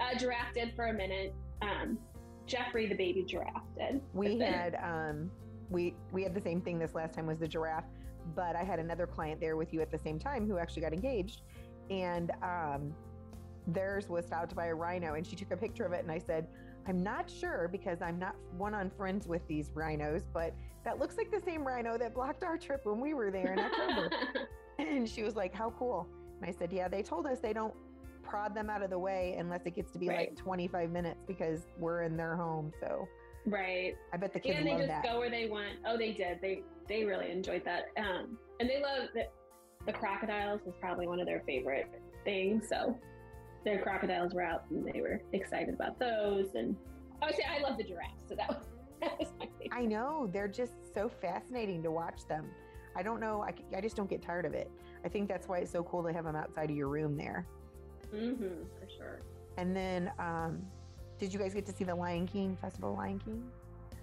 Uh, 0.00 0.16
giraffe 0.18 0.52
did 0.54 0.74
for 0.74 0.86
a 0.86 0.92
minute. 0.92 1.34
Um, 1.62 1.98
Jeffrey, 2.46 2.86
the 2.86 2.94
baby 2.94 3.24
giraffe, 3.24 3.62
did. 3.76 4.00
We 4.12 4.38
had 4.40 4.76
um, 4.76 5.30
we 5.70 5.94
we 6.12 6.22
had 6.22 6.34
the 6.34 6.40
same 6.40 6.60
thing 6.60 6.78
this 6.78 6.94
last 6.94 7.14
time 7.14 7.26
was 7.26 7.38
the 7.38 7.48
giraffe, 7.48 7.86
but 8.34 8.54
I 8.54 8.62
had 8.64 8.78
another 8.78 9.06
client 9.06 9.40
there 9.40 9.56
with 9.56 9.72
you 9.72 9.80
at 9.80 9.90
the 9.90 9.98
same 9.98 10.18
time 10.18 10.46
who 10.46 10.58
actually 10.58 10.82
got 10.82 10.92
engaged, 10.92 11.42
and 11.90 12.30
um, 12.42 12.94
theirs 13.66 14.08
was 14.08 14.26
stopped 14.26 14.54
by 14.54 14.66
a 14.66 14.74
rhino, 14.74 15.14
and 15.14 15.26
she 15.26 15.36
took 15.36 15.50
a 15.50 15.56
picture 15.56 15.84
of 15.84 15.92
it, 15.92 16.02
and 16.02 16.12
I 16.12 16.18
said. 16.18 16.46
I'm 16.86 17.02
not 17.02 17.30
sure 17.30 17.66
because 17.72 18.02
I'm 18.02 18.18
not 18.18 18.36
one 18.58 18.74
on 18.74 18.90
friends 18.90 19.26
with 19.26 19.40
these 19.48 19.70
rhinos, 19.72 20.20
but 20.34 20.52
that 20.84 20.98
looks 20.98 21.16
like 21.16 21.30
the 21.30 21.40
same 21.40 21.66
rhino 21.66 21.96
that 21.96 22.12
blocked 22.12 22.44
our 22.44 22.58
trip 22.58 22.84
when 22.84 23.00
we 23.00 23.14
were 23.14 23.30
there 23.30 23.54
in 23.54 23.58
October. 23.58 24.10
and 24.78 25.08
she 25.08 25.22
was 25.22 25.34
like, 25.34 25.54
"How 25.54 25.70
cool!" 25.78 26.06
And 26.42 26.46
I 26.46 26.52
said, 26.52 26.70
"Yeah, 26.74 26.88
they 26.88 27.02
told 27.02 27.26
us 27.26 27.40
they 27.40 27.54
don't 27.54 27.72
prod 28.22 28.54
them 28.54 28.68
out 28.68 28.82
of 28.82 28.90
the 28.90 28.98
way 28.98 29.34
unless 29.38 29.62
it 29.64 29.74
gets 29.74 29.92
to 29.92 29.98
be 29.98 30.08
Right. 30.08 30.28
like 30.30 30.36
25 30.36 30.90
minutes 30.90 31.24
because 31.26 31.62
we're 31.78 32.02
in 32.02 32.18
their 32.18 32.36
home. 32.36 32.70
So 32.80 33.08
Right. 33.46 33.94
I 34.12 34.18
bet 34.18 34.34
the 34.34 34.40
kids 34.40 34.58
and 34.58 34.66
they 34.66 34.74
just 34.76 34.88
that. 34.88 35.04
go 35.04 35.20
where 35.20 35.30
they 35.30 35.46
want. 35.48 35.76
Oh, 35.86 35.96
they 35.96 36.12
did. 36.12 36.38
They 36.42 36.64
they 36.86 37.04
really 37.04 37.30
enjoyed 37.30 37.64
that. 37.64 37.84
Um, 37.96 38.36
and 38.60 38.68
they 38.68 38.82
love 38.82 39.08
the, 39.14 39.22
the 39.86 39.92
crocodiles 39.94 40.60
was 40.66 40.74
probably 40.80 41.06
one 41.06 41.18
of 41.18 41.24
their 41.26 41.42
favorite 41.46 41.86
things. 42.24 42.68
So 42.68 42.98
their 43.64 43.78
crocodiles 43.78 44.34
were 44.34 44.42
out 44.42 44.64
and 44.70 44.86
they 44.86 45.00
were 45.00 45.20
excited 45.32 45.74
about 45.74 45.98
those. 45.98 46.54
And 46.54 46.76
I 47.22 47.26
would 47.26 47.34
say 47.34 47.44
I 47.48 47.60
love 47.60 47.78
the 47.78 47.84
giraffes. 47.84 48.24
So 48.28 48.34
that 48.34 48.48
was 48.48 48.58
that 49.00 49.18
was 49.18 49.28
my 49.38 49.46
favorite. 49.58 49.72
I 49.72 49.84
know 49.84 50.28
they're 50.32 50.48
just 50.48 50.94
so 50.94 51.08
fascinating 51.08 51.82
to 51.82 51.90
watch 51.90 52.26
them. 52.28 52.46
I 52.96 53.02
don't 53.02 53.20
know. 53.20 53.42
I, 53.42 53.52
I 53.76 53.80
just 53.80 53.96
don't 53.96 54.08
get 54.08 54.22
tired 54.22 54.44
of 54.46 54.54
it. 54.54 54.70
I 55.04 55.08
think 55.08 55.28
that's 55.28 55.48
why 55.48 55.58
it's 55.58 55.72
so 55.72 55.82
cool 55.82 56.02
to 56.04 56.12
have 56.12 56.24
them 56.24 56.36
outside 56.36 56.70
of 56.70 56.76
your 56.76 56.88
room 56.88 57.16
there. 57.16 57.46
Mm-hmm, 58.14 58.64
for 58.78 58.88
sure. 58.96 59.20
And 59.56 59.74
then, 59.74 60.12
um, 60.18 60.62
did 61.18 61.32
you 61.32 61.40
guys 61.40 61.54
get 61.54 61.66
to 61.66 61.72
see 61.72 61.84
the 61.84 61.94
Lion 61.94 62.26
King 62.26 62.56
Festival 62.60 62.94
Lion 62.94 63.18
King? 63.18 63.42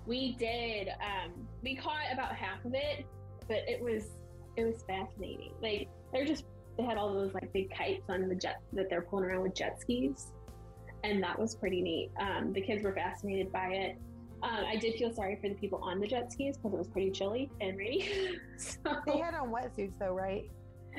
We 0.06 0.34
did. 0.34 0.90
Um, 0.90 1.32
we 1.62 1.76
caught 1.76 2.12
about 2.12 2.36
half 2.36 2.64
of 2.66 2.74
it, 2.74 3.06
but 3.48 3.60
it 3.68 3.82
was 3.82 4.18
it 4.58 4.66
was 4.66 4.84
fascinating. 4.84 5.54
Like 5.62 5.88
they're 6.12 6.26
just 6.26 6.46
they 6.78 6.84
had 6.84 6.98
all 6.98 7.14
those 7.14 7.34
like 7.34 7.52
big 7.54 7.70
kites 7.76 8.10
on 8.10 8.28
the 8.30 8.36
jet 8.36 8.62
that 8.74 8.90
they're 8.90 9.02
pulling 9.02 9.26
around 9.26 9.44
with 9.44 9.56
jet 9.56 9.80
skis, 9.80 10.32
and 11.04 11.22
that 11.24 11.38
was 11.38 11.56
pretty 11.56 11.82
neat. 11.82 12.12
Um, 12.20 12.54
the 12.54 12.62
kids 12.62 12.84
were 12.84 12.94
fascinated 12.94 13.52
by 13.52 13.68
it. 13.68 13.98
Um, 14.44 14.66
I 14.68 14.76
did 14.76 14.96
feel 14.96 15.14
sorry 15.14 15.38
for 15.42 15.50
the 15.50 15.56
people 15.56 15.80
on 15.84 16.00
the 16.00 16.08
jet 16.08 16.32
skis 16.32 16.58
because 16.58 16.74
it 16.74 16.78
was 16.78 16.88
pretty 16.88 17.12
chilly 17.12 17.50
and 17.62 17.78
rainy. 17.78 18.10
so 18.58 18.78
They 19.06 19.18
had 19.20 19.36
on 19.36 19.50
wetsuits 19.52 19.94
though, 20.00 20.14
right? 20.14 20.50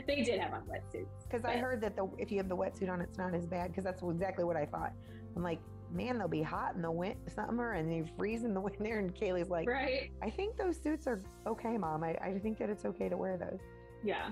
they 0.07 0.23
did 0.23 0.41
have 0.41 0.55
on 0.55 0.63
wetsuits. 0.63 1.07
Because 1.29 1.45
I 1.45 1.57
heard 1.57 1.81
that 1.83 1.97
the 1.97 2.09
if 2.19 2.31
you 2.31 2.39
have 2.39 2.49
the 2.49 2.57
wetsuit 2.57 2.89
on, 2.89 3.01
it's 3.01 3.19
not 3.19 3.35
as 3.35 3.47
bad. 3.47 3.69
Because 3.73 3.85
that's 3.85 4.03
exactly 4.03 4.45
what 4.45 4.57
I 4.57 4.65
thought. 4.67 4.93
I'm 5.37 5.43
like, 5.43 5.59
man, 5.93 6.19
they'll 6.19 6.29
be 6.29 6.41
hot 6.43 6.77
in 6.77 6.83
the 6.83 6.91
win- 6.91 7.17
summer 7.35 7.73
and 7.73 7.91
they 7.91 8.09
freeze 8.17 8.45
in 8.45 8.55
the 8.55 8.61
winter. 8.61 8.99
And 9.01 9.13
Kaylee's 9.15 9.51
like, 9.51 9.69
Right? 9.69 10.11
I 10.23 10.31
think 10.31 10.57
those 10.57 10.77
suits 10.81 11.07
are 11.09 11.21
okay, 11.47 11.77
mom. 11.77 12.05
I, 12.05 12.15
I 12.23 12.39
think 12.39 12.59
that 12.59 12.71
it's 12.71 12.85
okay 12.85 13.09
to 13.09 13.17
wear 13.17 13.37
those. 13.37 13.59
yeah 14.05 14.31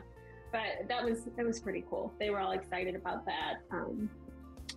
but 0.52 0.88
that 0.88 1.04
was 1.04 1.24
that 1.36 1.46
was 1.46 1.60
pretty 1.60 1.84
cool. 1.88 2.12
They 2.18 2.30
were 2.30 2.40
all 2.40 2.52
excited 2.52 2.94
about 2.94 3.24
that. 3.26 3.60
Um, 3.70 4.10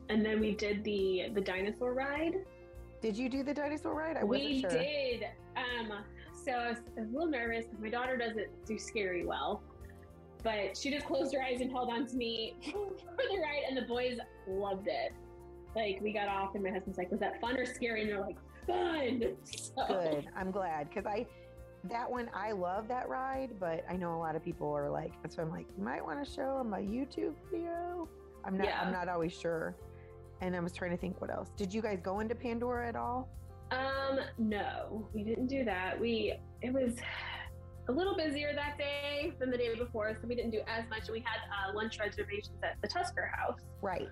and 0.09 0.25
then 0.25 0.39
we 0.39 0.53
did 0.53 0.83
the 0.83 1.29
the 1.33 1.41
dinosaur 1.41 1.93
ride. 1.93 2.35
Did 3.01 3.17
you 3.17 3.29
do 3.29 3.43
the 3.43 3.53
dinosaur 3.53 3.95
ride? 3.95 4.17
I 4.17 4.23
wasn't 4.23 4.49
we 4.49 4.61
sure. 4.61 4.69
did. 4.69 5.25
Um 5.55 5.91
so 6.33 6.51
I 6.51 6.69
was, 6.69 6.77
I 6.97 7.01
was 7.01 7.09
a 7.09 7.13
little 7.13 7.29
nervous. 7.29 7.65
Because 7.65 7.79
my 7.79 7.89
daughter 7.89 8.17
doesn't 8.17 8.47
do 8.65 8.77
scary 8.77 9.25
well 9.25 9.61
but 10.43 10.77
she 10.77 10.91
just 10.91 11.05
closed 11.05 11.33
her 11.33 11.41
eyes 11.41 11.61
and 11.61 11.71
held 11.71 11.89
on 11.89 12.05
to 12.05 12.15
me 12.15 12.55
for 12.71 13.23
the 13.31 13.39
ride 13.41 13.63
and 13.67 13.77
the 13.77 13.83
boys 13.83 14.17
loved 14.47 14.87
it. 14.87 15.13
Like 15.75 15.99
we 16.01 16.13
got 16.13 16.27
off 16.27 16.53
and 16.53 16.63
my 16.63 16.69
husband's 16.69 16.97
like 16.97 17.09
was 17.09 17.21
that 17.21 17.41
fun 17.41 17.57
or 17.57 17.65
scary? 17.65 18.01
And 18.01 18.09
they're 18.09 18.21
like 18.21 18.37
fun. 18.67 19.35
So, 19.45 19.85
Good. 19.87 20.27
I'm 20.37 20.51
glad 20.51 20.89
because 20.89 21.05
I 21.07 21.25
that 21.89 22.09
one 22.09 22.29
I 22.33 22.51
love 22.51 22.87
that 22.87 23.09
ride, 23.09 23.51
but 23.59 23.83
I 23.89 23.95
know 23.95 24.15
a 24.15 24.17
lot 24.19 24.35
of 24.35 24.43
people 24.43 24.71
are 24.71 24.89
like, 24.89 25.11
so 25.29 25.41
I'm 25.41 25.49
like, 25.49 25.65
you 25.77 25.83
might 25.83 26.03
want 26.05 26.23
to 26.25 26.29
show 26.31 26.57
them 26.59 26.73
a 26.73 26.77
YouTube 26.77 27.33
video. 27.51 28.07
I'm 28.45 28.57
not. 28.57 28.67
Yeah. 28.67 28.81
I'm 28.81 28.91
not 28.91 29.09
always 29.09 29.33
sure. 29.33 29.75
And 30.41 30.55
I 30.55 30.59
was 30.59 30.73
trying 30.73 30.91
to 30.91 30.97
think 30.97 31.19
what 31.21 31.29
else. 31.29 31.49
Did 31.55 31.73
you 31.73 31.81
guys 31.81 31.99
go 32.01 32.19
into 32.19 32.35
Pandora 32.35 32.87
at 32.87 32.95
all? 32.95 33.29
Um, 33.71 34.19
no, 34.37 35.07
we 35.13 35.23
didn't 35.23 35.47
do 35.47 35.63
that. 35.65 35.99
We 35.99 36.33
it 36.61 36.73
was 36.73 36.93
a 37.89 37.91
little 37.91 38.15
busier 38.15 38.53
that 38.53 38.77
day 38.77 39.33
than 39.39 39.49
the 39.49 39.57
day 39.57 39.75
before, 39.77 40.15
so 40.21 40.27
we 40.27 40.35
didn't 40.35 40.51
do 40.51 40.61
as 40.67 40.87
much. 40.89 41.09
We 41.09 41.19
had 41.19 41.39
uh, 41.49 41.75
lunch 41.75 41.99
reservations 41.99 42.57
at 42.63 42.75
the 42.81 42.87
Tusker 42.87 43.29
House, 43.37 43.59
Right. 43.81 44.07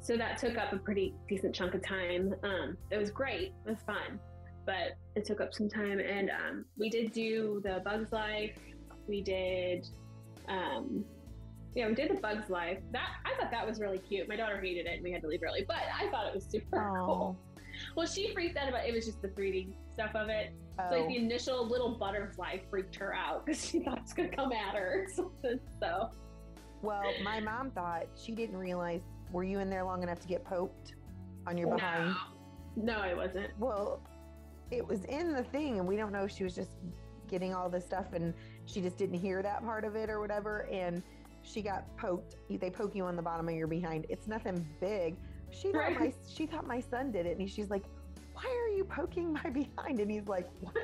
so 0.00 0.16
that 0.16 0.38
took 0.38 0.56
up 0.56 0.72
a 0.72 0.76
pretty 0.76 1.14
decent 1.28 1.52
chunk 1.54 1.74
of 1.74 1.82
time. 1.84 2.34
Um, 2.44 2.76
it 2.92 2.96
was 2.98 3.10
great, 3.10 3.54
it 3.66 3.70
was 3.70 3.78
fun, 3.86 4.20
but 4.68 4.98
it 5.16 5.24
took 5.24 5.40
up 5.40 5.54
some 5.54 5.66
time. 5.66 5.98
And 5.98 6.28
um, 6.30 6.64
we 6.76 6.90
did 6.90 7.10
do 7.12 7.62
the 7.64 7.80
Bugs 7.86 8.12
Life. 8.12 8.54
We 9.08 9.22
did, 9.22 9.88
um, 10.46 11.06
yeah, 11.74 11.88
we 11.88 11.94
did 11.94 12.10
the 12.10 12.20
Bugs 12.20 12.50
Life. 12.50 12.78
That 12.92 13.08
I 13.24 13.34
thought 13.40 13.50
that 13.50 13.66
was 13.66 13.80
really 13.80 13.96
cute. 13.98 14.28
My 14.28 14.36
daughter 14.36 14.60
hated 14.60 14.84
it, 14.84 14.96
and 14.96 15.02
we 15.02 15.10
had 15.10 15.22
to 15.22 15.28
leave 15.28 15.40
early, 15.42 15.64
but 15.66 15.78
I 15.98 16.10
thought 16.10 16.26
it 16.26 16.34
was 16.34 16.44
super 16.44 16.78
Oh. 17.00 17.06
cool. 17.06 17.38
Well, 17.96 18.06
she 18.06 18.32
freaked 18.34 18.58
out 18.58 18.68
about 18.68 18.86
it 18.86 18.92
was 18.94 19.06
just 19.06 19.22
the 19.22 19.28
3D 19.28 19.72
stuff 19.94 20.14
of 20.14 20.28
it. 20.28 20.52
So 20.76 20.82
like 20.90 21.02
Oh. 21.04 21.08
the 21.08 21.16
initial 21.16 21.66
little 21.66 21.96
butterfly 21.96 22.58
freaked 22.68 22.96
her 22.96 23.14
out 23.14 23.46
because 23.46 23.64
she 23.64 23.80
thought 23.80 23.98
it's 23.98 24.12
gonna 24.12 24.28
come 24.28 24.52
at 24.52 24.74
her 24.74 25.04
or 25.04 25.08
something. 25.14 25.58
So 25.80 26.10
Well, 26.82 27.04
my 27.24 27.40
mom 27.40 27.70
thought 27.70 28.06
she 28.16 28.32
didn't 28.32 28.56
realize. 28.58 29.00
Were 29.32 29.44
you 29.44 29.60
in 29.60 29.70
there 29.70 29.84
long 29.84 30.02
enough 30.02 30.20
to 30.20 30.28
get 30.28 30.44
poked 30.44 30.94
on 31.46 31.56
your 31.56 31.74
behind? 31.74 32.14
no, 32.76 32.94
no, 32.96 33.00
I 33.00 33.14
wasn't. 33.14 33.50
Well, 33.58 34.02
it 34.70 34.86
was 34.86 35.04
in 35.04 35.32
the 35.32 35.42
thing, 35.44 35.78
and 35.78 35.86
we 35.86 35.96
don't 35.96 36.12
know 36.12 36.24
if 36.24 36.32
she 36.32 36.44
was 36.44 36.54
just 36.54 36.70
getting 37.28 37.54
all 37.54 37.68
this 37.68 37.84
stuff 37.84 38.14
and 38.14 38.32
she 38.64 38.80
just 38.80 38.96
didn't 38.96 39.18
hear 39.18 39.42
that 39.42 39.62
part 39.62 39.84
of 39.84 39.94
it 39.96 40.08
or 40.10 40.20
whatever. 40.20 40.66
And 40.72 41.02
she 41.42 41.62
got 41.62 41.96
poked. 41.96 42.36
They 42.50 42.70
poke 42.70 42.94
you 42.94 43.04
on 43.04 43.16
the 43.16 43.22
bottom 43.22 43.48
of 43.48 43.54
your 43.54 43.66
behind. 43.66 44.06
It's 44.08 44.26
nothing 44.26 44.66
big. 44.80 45.16
She 45.50 45.72
thought 45.72 45.94
my 45.94 46.12
she 46.28 46.46
thought 46.46 46.66
my 46.66 46.80
son 46.80 47.10
did 47.10 47.24
it, 47.24 47.38
and 47.38 47.48
she's 47.48 47.70
like, 47.70 47.84
"Why 48.34 48.44
are 48.44 48.76
you 48.76 48.84
poking 48.84 49.32
my 49.32 49.48
behind?" 49.50 50.00
And 50.00 50.10
he's 50.10 50.28
like, 50.28 50.46
"What? 50.60 50.74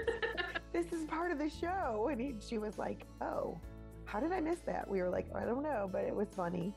this 0.73 0.93
is 0.93 1.05
part 1.05 1.33
of 1.33 1.39
the 1.39 1.51
show." 1.51 2.09
And 2.11 2.21
he, 2.21 2.35
she 2.41 2.57
was 2.57 2.79
like, 2.79 3.07
"Oh, 3.21 3.59
how 4.07 4.21
did 4.21 4.33
I 4.33 4.41
miss 4.41 4.61
that?" 4.61 4.89
We 4.89 5.03
were 5.03 5.11
like, 5.11 5.27
"I 5.35 5.45
don't 5.45 5.63
know," 5.63 5.89
but 5.93 6.05
it 6.05 6.15
was 6.15 6.29
funny. 6.35 6.73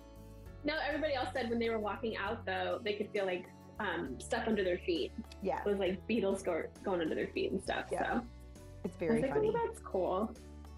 No, 0.66 0.74
everybody 0.86 1.14
else 1.14 1.30
said 1.34 1.50
when 1.50 1.60
they 1.60 1.70
were 1.70 1.80
walking 1.80 2.18
out 2.18 2.46
though, 2.46 2.82
they 2.84 2.94
could 2.94 3.10
feel 3.12 3.26
like 3.26 3.46
um, 3.80 4.20
stuff 4.20 4.44
under 4.48 4.64
their 4.64 4.80
feet. 4.80 5.12
Yeah, 5.42 5.60
It 5.66 5.68
was 5.70 5.78
like 5.80 6.06
beetles 6.08 6.42
go, 6.44 6.64
going 6.84 7.02
under 7.02 7.16
their 7.16 7.28
feet 7.28 7.52
and 7.52 7.62
stuff. 7.62 7.86
Yeah. 7.92 8.20
So 8.20 8.22
it's 8.84 8.96
I 8.96 9.00
very 9.00 9.14
was 9.16 9.22
like, 9.24 9.34
funny. 9.34 9.52
oh, 9.56 9.60
that's 9.66 9.80
cool. 9.82 10.32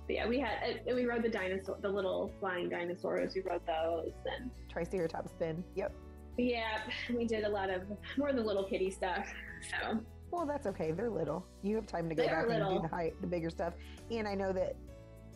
But 0.07 0.15
yeah, 0.15 0.27
we 0.27 0.39
had 0.39 0.79
and 0.87 0.95
we 0.95 1.05
rode 1.05 1.23
the 1.23 1.29
dinosaur, 1.29 1.77
the 1.81 1.89
little 1.89 2.31
flying 2.39 2.67
dinosaurs. 2.69 3.35
We 3.35 3.41
rode 3.41 3.61
those, 3.67 4.11
and 4.39 4.49
Triceratops 4.67 5.31
spin. 5.31 5.63
Yep. 5.75 5.93
yeah, 6.37 6.79
we 7.15 7.25
did 7.25 7.43
a 7.43 7.49
lot 7.49 7.69
of 7.69 7.83
more 8.17 8.29
of 8.29 8.35
the 8.35 8.41
little 8.43 8.63
kitty 8.63 8.89
stuff. 8.89 9.27
So 9.69 9.99
Well, 10.31 10.45
that's 10.45 10.65
okay. 10.67 10.91
They're 10.91 11.09
little. 11.09 11.45
You 11.61 11.75
have 11.75 11.85
time 11.85 12.09
to 12.09 12.15
go 12.15 12.23
They 12.23 12.29
back 12.29 12.45
and 12.49 12.75
do 12.75 12.81
the 12.81 12.87
high, 12.87 13.11
the 13.21 13.27
bigger 13.27 13.49
stuff. 13.49 13.73
And 14.09 14.27
I 14.27 14.33
know 14.35 14.51
that 14.53 14.75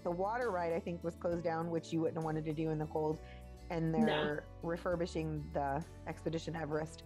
the 0.03 0.11
water 0.11 0.49
ride 0.49 0.73
I 0.73 0.79
think 0.79 1.03
was 1.03 1.15
closed 1.15 1.43
down, 1.43 1.69
which 1.69 1.93
you 1.93 1.99
wouldn't 2.01 2.17
have 2.17 2.23
wanted 2.25 2.43
to 2.45 2.53
do 2.53 2.69
in 2.71 2.77
the 2.79 2.85
cold. 2.85 3.19
And 3.69 3.93
they're 3.93 4.43
refurbishing 4.61 5.43
the 5.53 5.83
Expedition 6.07 6.55
Everest. 6.55 7.03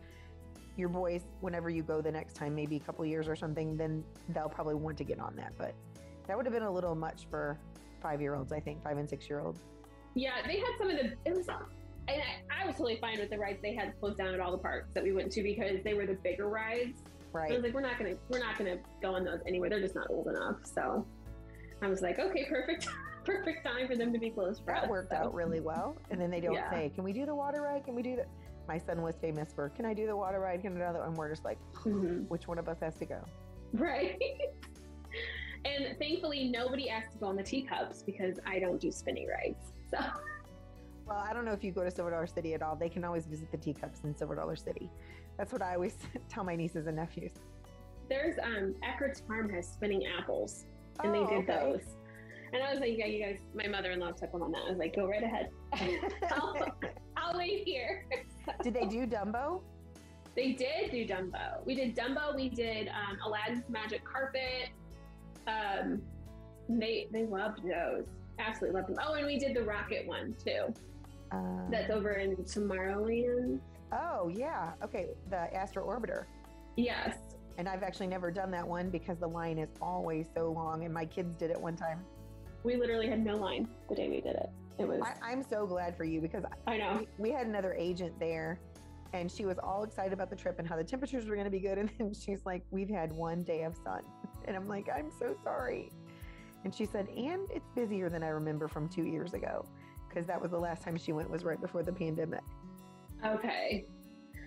Your 0.78 0.90
boys, 0.90 1.24
whenever 1.42 1.70
you 1.72 1.82
go 1.82 2.02
the 2.02 2.12
next 2.12 2.36
time, 2.36 2.54
maybe 2.54 2.76
a 2.76 2.80
couple 2.80 3.04
years 3.04 3.28
or 3.28 3.36
something, 3.36 3.76
then 3.76 4.04
they'll 4.30 4.48
probably 4.48 4.76
want 4.76 4.96
to 5.00 5.04
get 5.04 5.20
on 5.20 5.36
that. 5.36 5.54
But 5.58 5.74
that 6.28 6.38
would 6.38 6.46
have 6.46 6.54
been 6.54 6.64
a 6.64 6.72
little 6.72 6.94
much 6.94 7.26
for 7.32 7.60
five 8.02 8.22
year 8.22 8.36
olds, 8.36 8.52
I 8.54 8.60
think, 8.60 8.84
five 8.84 8.98
and 8.98 9.10
six 9.10 9.28
year 9.28 9.40
olds. 9.40 9.62
Yeah, 10.14 10.34
they 10.46 10.58
had 10.60 10.70
some 10.78 10.90
of 10.92 10.98
the. 10.98 11.14
It 11.26 11.36
was, 11.36 11.48
and 11.48 12.22
I, 12.22 12.64
I 12.64 12.66
was 12.68 12.76
totally 12.76 12.98
fine 13.02 13.18
with 13.20 13.32
the 13.32 13.40
rides 13.40 13.58
they 13.64 13.74
had 13.74 14.00
closed 14.00 14.20
down 14.20 14.34
at 14.36 14.40
all 14.40 14.52
the 14.52 14.58
parks 14.60 14.94
that 14.94 15.04
we 15.04 15.12
went 15.14 15.32
to 15.32 15.42
because 15.42 15.84
they 15.84 15.96
were 15.96 16.06
the 16.06 16.14
bigger 16.24 16.48
rides. 16.48 17.02
Right. 17.34 17.52
I 17.52 17.56
was 17.56 17.64
like, 17.64 17.74
we're 17.74 17.82
not 17.82 17.98
gonna, 17.98 18.14
we're 18.30 18.40
not 18.40 18.58
gonna 18.58 18.78
go 19.02 19.16
on 19.16 19.24
those 19.26 19.40
anyway. 19.48 19.70
They're 19.70 19.82
just 19.82 19.96
not 19.96 20.08
old 20.12 20.28
enough. 20.28 20.58
So 20.64 21.06
I 21.82 21.88
was 21.88 22.02
like, 22.02 22.20
okay, 22.20 22.46
perfect, 22.48 22.88
perfect 23.26 23.66
time 23.66 23.88
for 23.88 23.96
them 23.96 24.14
to 24.14 24.20
be 24.20 24.30
closed 24.30 24.62
for 24.64 24.74
That 24.74 24.84
us. 24.84 24.90
worked 24.90 25.10
so. 25.12 25.18
out 25.18 25.34
really 25.34 25.60
well. 25.60 25.98
And 26.12 26.22
then 26.22 26.30
they 26.32 26.40
don't 26.40 26.54
Yeah. 26.54 26.70
say, 26.70 26.92
Can 26.96 27.04
we 27.04 27.14
do 27.14 27.26
the 27.26 27.36
water 27.36 27.62
ride? 27.64 27.84
Can 27.84 27.96
we 27.96 28.02
do 28.04 28.16
that? 28.16 28.28
My 28.68 28.78
son 28.78 29.02
was 29.02 29.16
famous 29.22 29.54
for, 29.54 29.70
Can 29.70 29.86
I 29.86 29.94
do 29.94 30.06
the 30.08 30.16
water 30.16 30.40
ride? 30.40 30.62
Can 30.62 30.72
I 30.72 30.76
do 30.76 30.80
the 30.80 30.86
other 30.86 31.00
one? 31.00 31.14
We're 31.14 31.30
just 31.30 31.46
like, 31.46 31.58
Mhm. 31.84 32.28
Which 32.30 32.48
one 32.48 32.60
of 32.60 32.68
us 32.68 32.80
has 32.82 32.96
to 32.98 33.06
go? 33.06 33.20
Right. 33.74 34.22
and 35.66 35.98
thankfully, 36.00 36.50
nobody 36.50 36.90
asked 36.90 37.14
to 37.14 37.18
go 37.18 37.28
on 37.28 37.36
the 37.36 37.44
teacups 37.44 38.04
because 38.04 38.40
I 38.46 38.60
don't 38.60 38.80
do 38.80 38.92
spinning 38.92 39.28
rides. 39.28 39.72
So 39.90 39.98
Well, 41.06 41.18
I 41.18 41.34
don't 41.34 41.46
know 41.46 41.54
if 41.54 41.64
you 41.64 41.72
go 41.72 41.84
to 41.84 41.92
Silver 41.92 42.12
Dollar 42.12 42.28
City 42.28 42.54
at 42.54 42.62
all. 42.62 42.76
They 42.76 42.90
can 42.90 43.04
always 43.06 43.26
visit 43.26 43.50
the 43.52 43.58
teacups 43.58 44.02
in 44.04 44.14
Silver 44.16 44.36
Dollar 44.36 44.56
City. 44.58 44.90
That's 45.38 45.54
what 45.54 45.62
I 45.62 45.76
always 45.76 45.96
tell 46.30 46.44
my 46.44 46.56
nieces 46.56 46.88
and 46.88 46.98
nephews. 46.98 47.32
there's 48.10 48.38
um 48.44 48.74
Eckert's 48.84 49.22
Farm 49.22 49.50
has 49.50 49.68
spinning 49.68 50.04
apples, 50.20 50.66
and 51.04 51.14
Oh, 51.16 51.20
they 51.28 51.36
did 51.36 51.50
okay. 51.50 51.72
those. 51.72 51.96
And 52.54 52.64
I 52.64 52.72
was 52.72 52.80
like, 52.80 52.98
yeah, 52.98 53.06
you 53.08 53.22
guys, 53.24 53.40
my 53.54 53.68
mother-in-law 53.68 54.12
took 54.14 54.32
them 54.32 54.42
on 54.42 54.52
that. 54.54 54.62
I 54.66 54.70
was 54.70 54.78
like, 54.80 54.96
go 54.96 55.06
right 55.06 55.22
ahead. 55.24 55.50
I'll, 56.32 56.56
I'll 57.18 57.38
wait 57.38 57.64
here. 57.66 58.06
Did 58.64 58.74
they 58.74 58.86
do 58.86 59.06
Dumbo? 59.06 59.62
They 60.36 60.54
did 60.54 60.92
do 60.92 61.06
Dumbo. 61.06 61.66
We 61.66 61.76
did 61.76 61.96
Dumbo. 61.96 62.36
We 62.36 62.50
did 62.50 62.90
um, 62.90 63.18
Aladdin's 63.26 63.68
Magic 63.70 64.04
Carpet. 64.06 64.70
Um, 65.48 66.02
they 66.70 67.08
they 67.12 67.24
loved 67.26 67.64
those. 67.64 68.06
Absolutely 68.40 68.80
loved 68.80 68.94
them. 68.94 69.04
Oh, 69.06 69.14
and 69.16 69.26
we 69.26 69.40
did 69.40 69.56
the 69.56 69.64
Rocket 69.64 70.06
one 70.08 70.36
too. 70.44 70.74
Uh, 71.32 71.70
That's 71.70 71.90
over 71.90 72.14
in 72.14 72.36
Tomorrowland. 72.38 73.60
oh, 73.92 74.30
yeah. 74.34 74.74
Okay. 74.84 75.08
The 75.30 75.54
Astro 75.54 75.86
Orbiter. 75.86 76.26
Yes. 76.76 77.18
And 77.58 77.68
I've 77.68 77.82
actually 77.84 78.08
never 78.08 78.30
done 78.32 78.52
that 78.52 78.66
one 78.68 78.90
because 78.90 79.18
the 79.18 79.28
line 79.28 79.58
is 79.58 79.70
always 79.82 80.28
so 80.36 80.52
long. 80.52 80.86
And 80.86 80.94
my 80.94 81.06
kids 81.06 81.36
did 81.38 81.50
it 81.50 81.60
one 81.60 81.76
time. 81.76 82.00
We 82.64 82.76
literally 82.76 83.08
had 83.08 83.24
no 83.26 83.36
line 83.36 83.68
the 83.90 83.96
day 83.96 84.08
we 84.10 84.22
did 84.22 84.36
it. 84.36 84.50
It 84.80 84.88
was. 84.88 85.02
I, 85.02 85.32
I'm 85.32 85.44
so 85.44 85.66
glad 85.66 85.96
for 85.96 86.04
you 86.04 86.22
because 86.22 86.44
I 86.66 86.78
know. 86.78 87.00
we, 87.00 87.30
we 87.30 87.32
had 87.32 87.48
another 87.48 87.74
agent 87.74 88.20
there 88.20 88.60
and 89.14 89.32
she 89.32 89.46
was 89.46 89.58
all 89.58 89.84
excited 89.84 90.14
about 90.14 90.30
the 90.30 90.36
trip 90.36 90.60
and 90.60 90.68
how 90.68 90.76
the 90.76 90.84
temperatures 90.84 91.28
were 91.28 91.36
going 91.36 91.46
to 91.46 91.52
be 91.52 91.60
good. 91.60 91.78
And 91.78 91.90
then 91.98 92.14
she's 92.14 92.46
like, 92.46 92.64
We've 92.72 92.90
had 92.90 93.12
one 93.14 93.44
day 93.44 93.64
of 93.64 93.76
sun. 93.84 94.02
And 94.46 94.56
I'm 94.56 94.68
like, 94.68 94.88
I'm 94.94 95.12
so 95.20 95.36
sorry. 95.44 95.92
And 96.64 96.74
she 96.74 96.86
said, 96.86 97.08
And 97.10 97.50
it's 97.54 97.70
busier 97.76 98.10
than 98.10 98.24
I 98.24 98.30
remember 98.30 98.68
from 98.68 98.88
two 98.88 99.04
years 99.04 99.34
ago 99.34 99.66
because 100.08 100.26
that 100.28 100.42
was 100.42 100.52
the 100.52 100.58
last 100.58 100.84
time 100.84 100.98
she 100.98 101.12
went 101.12 101.30
was 101.30 101.44
right 101.44 101.60
before 101.60 101.84
the 101.84 101.92
pandemic. 101.92 102.42
Okay. 103.26 103.86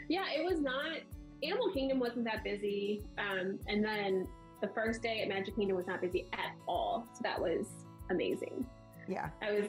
Yeah, 0.09 0.25
it 0.35 0.45
was 0.45 0.61
not. 0.61 0.99
Animal 1.43 1.73
Kingdom 1.73 2.01
wasn't 2.01 2.25
that 2.25 2.45
busy, 2.45 3.03
um, 3.19 3.59
and 3.67 3.85
then 3.85 4.27
the 4.61 4.69
first 4.69 5.03
day 5.03 5.23
at 5.23 5.29
Magic 5.29 5.57
Kingdom 5.57 5.77
was 5.77 5.87
not 5.87 6.01
busy 6.01 6.27
at 6.33 6.55
all. 6.67 7.07
So 7.15 7.21
that 7.23 7.41
was 7.41 7.67
amazing. 8.11 8.67
Yeah. 9.09 9.31
I 9.41 9.53
was, 9.53 9.67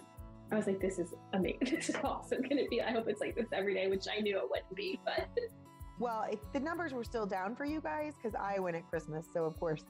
I 0.52 0.56
was 0.56 0.68
like, 0.68 0.80
this 0.82 1.00
is 1.00 1.14
amazing. 1.34 1.60
This 1.76 1.90
is 1.90 1.96
awesome. 2.04 2.44
Can 2.44 2.58
it 2.58 2.70
be? 2.70 2.82
I 2.82 2.92
hope 2.92 3.08
it's 3.08 3.22
like 3.22 3.36
this 3.36 3.48
every 3.54 3.74
day, 3.74 3.88
which 3.88 4.06
I 4.16 4.20
knew 4.22 4.38
it 4.38 4.44
wouldn't 4.50 4.76
be, 4.76 5.00
but 5.06 5.28
Well, 6.00 6.26
it, 6.32 6.40
the 6.52 6.60
numbers 6.60 6.94
were 6.94 7.04
still 7.04 7.26
down 7.28 7.56
for 7.56 7.64
you 7.64 7.80
guys 7.80 8.14
because 8.16 8.36
I 8.40 8.60
went 8.60 8.76
at 8.76 8.90
Christmas. 8.90 9.28
So, 9.32 9.46
of 9.46 9.60
course, 9.60 9.84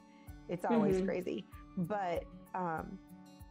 it's 0.49 0.65
always 0.65 0.97
Mhm. 0.97 1.05
crazy. 1.05 1.45
But 1.77 2.25
um, 2.53 2.99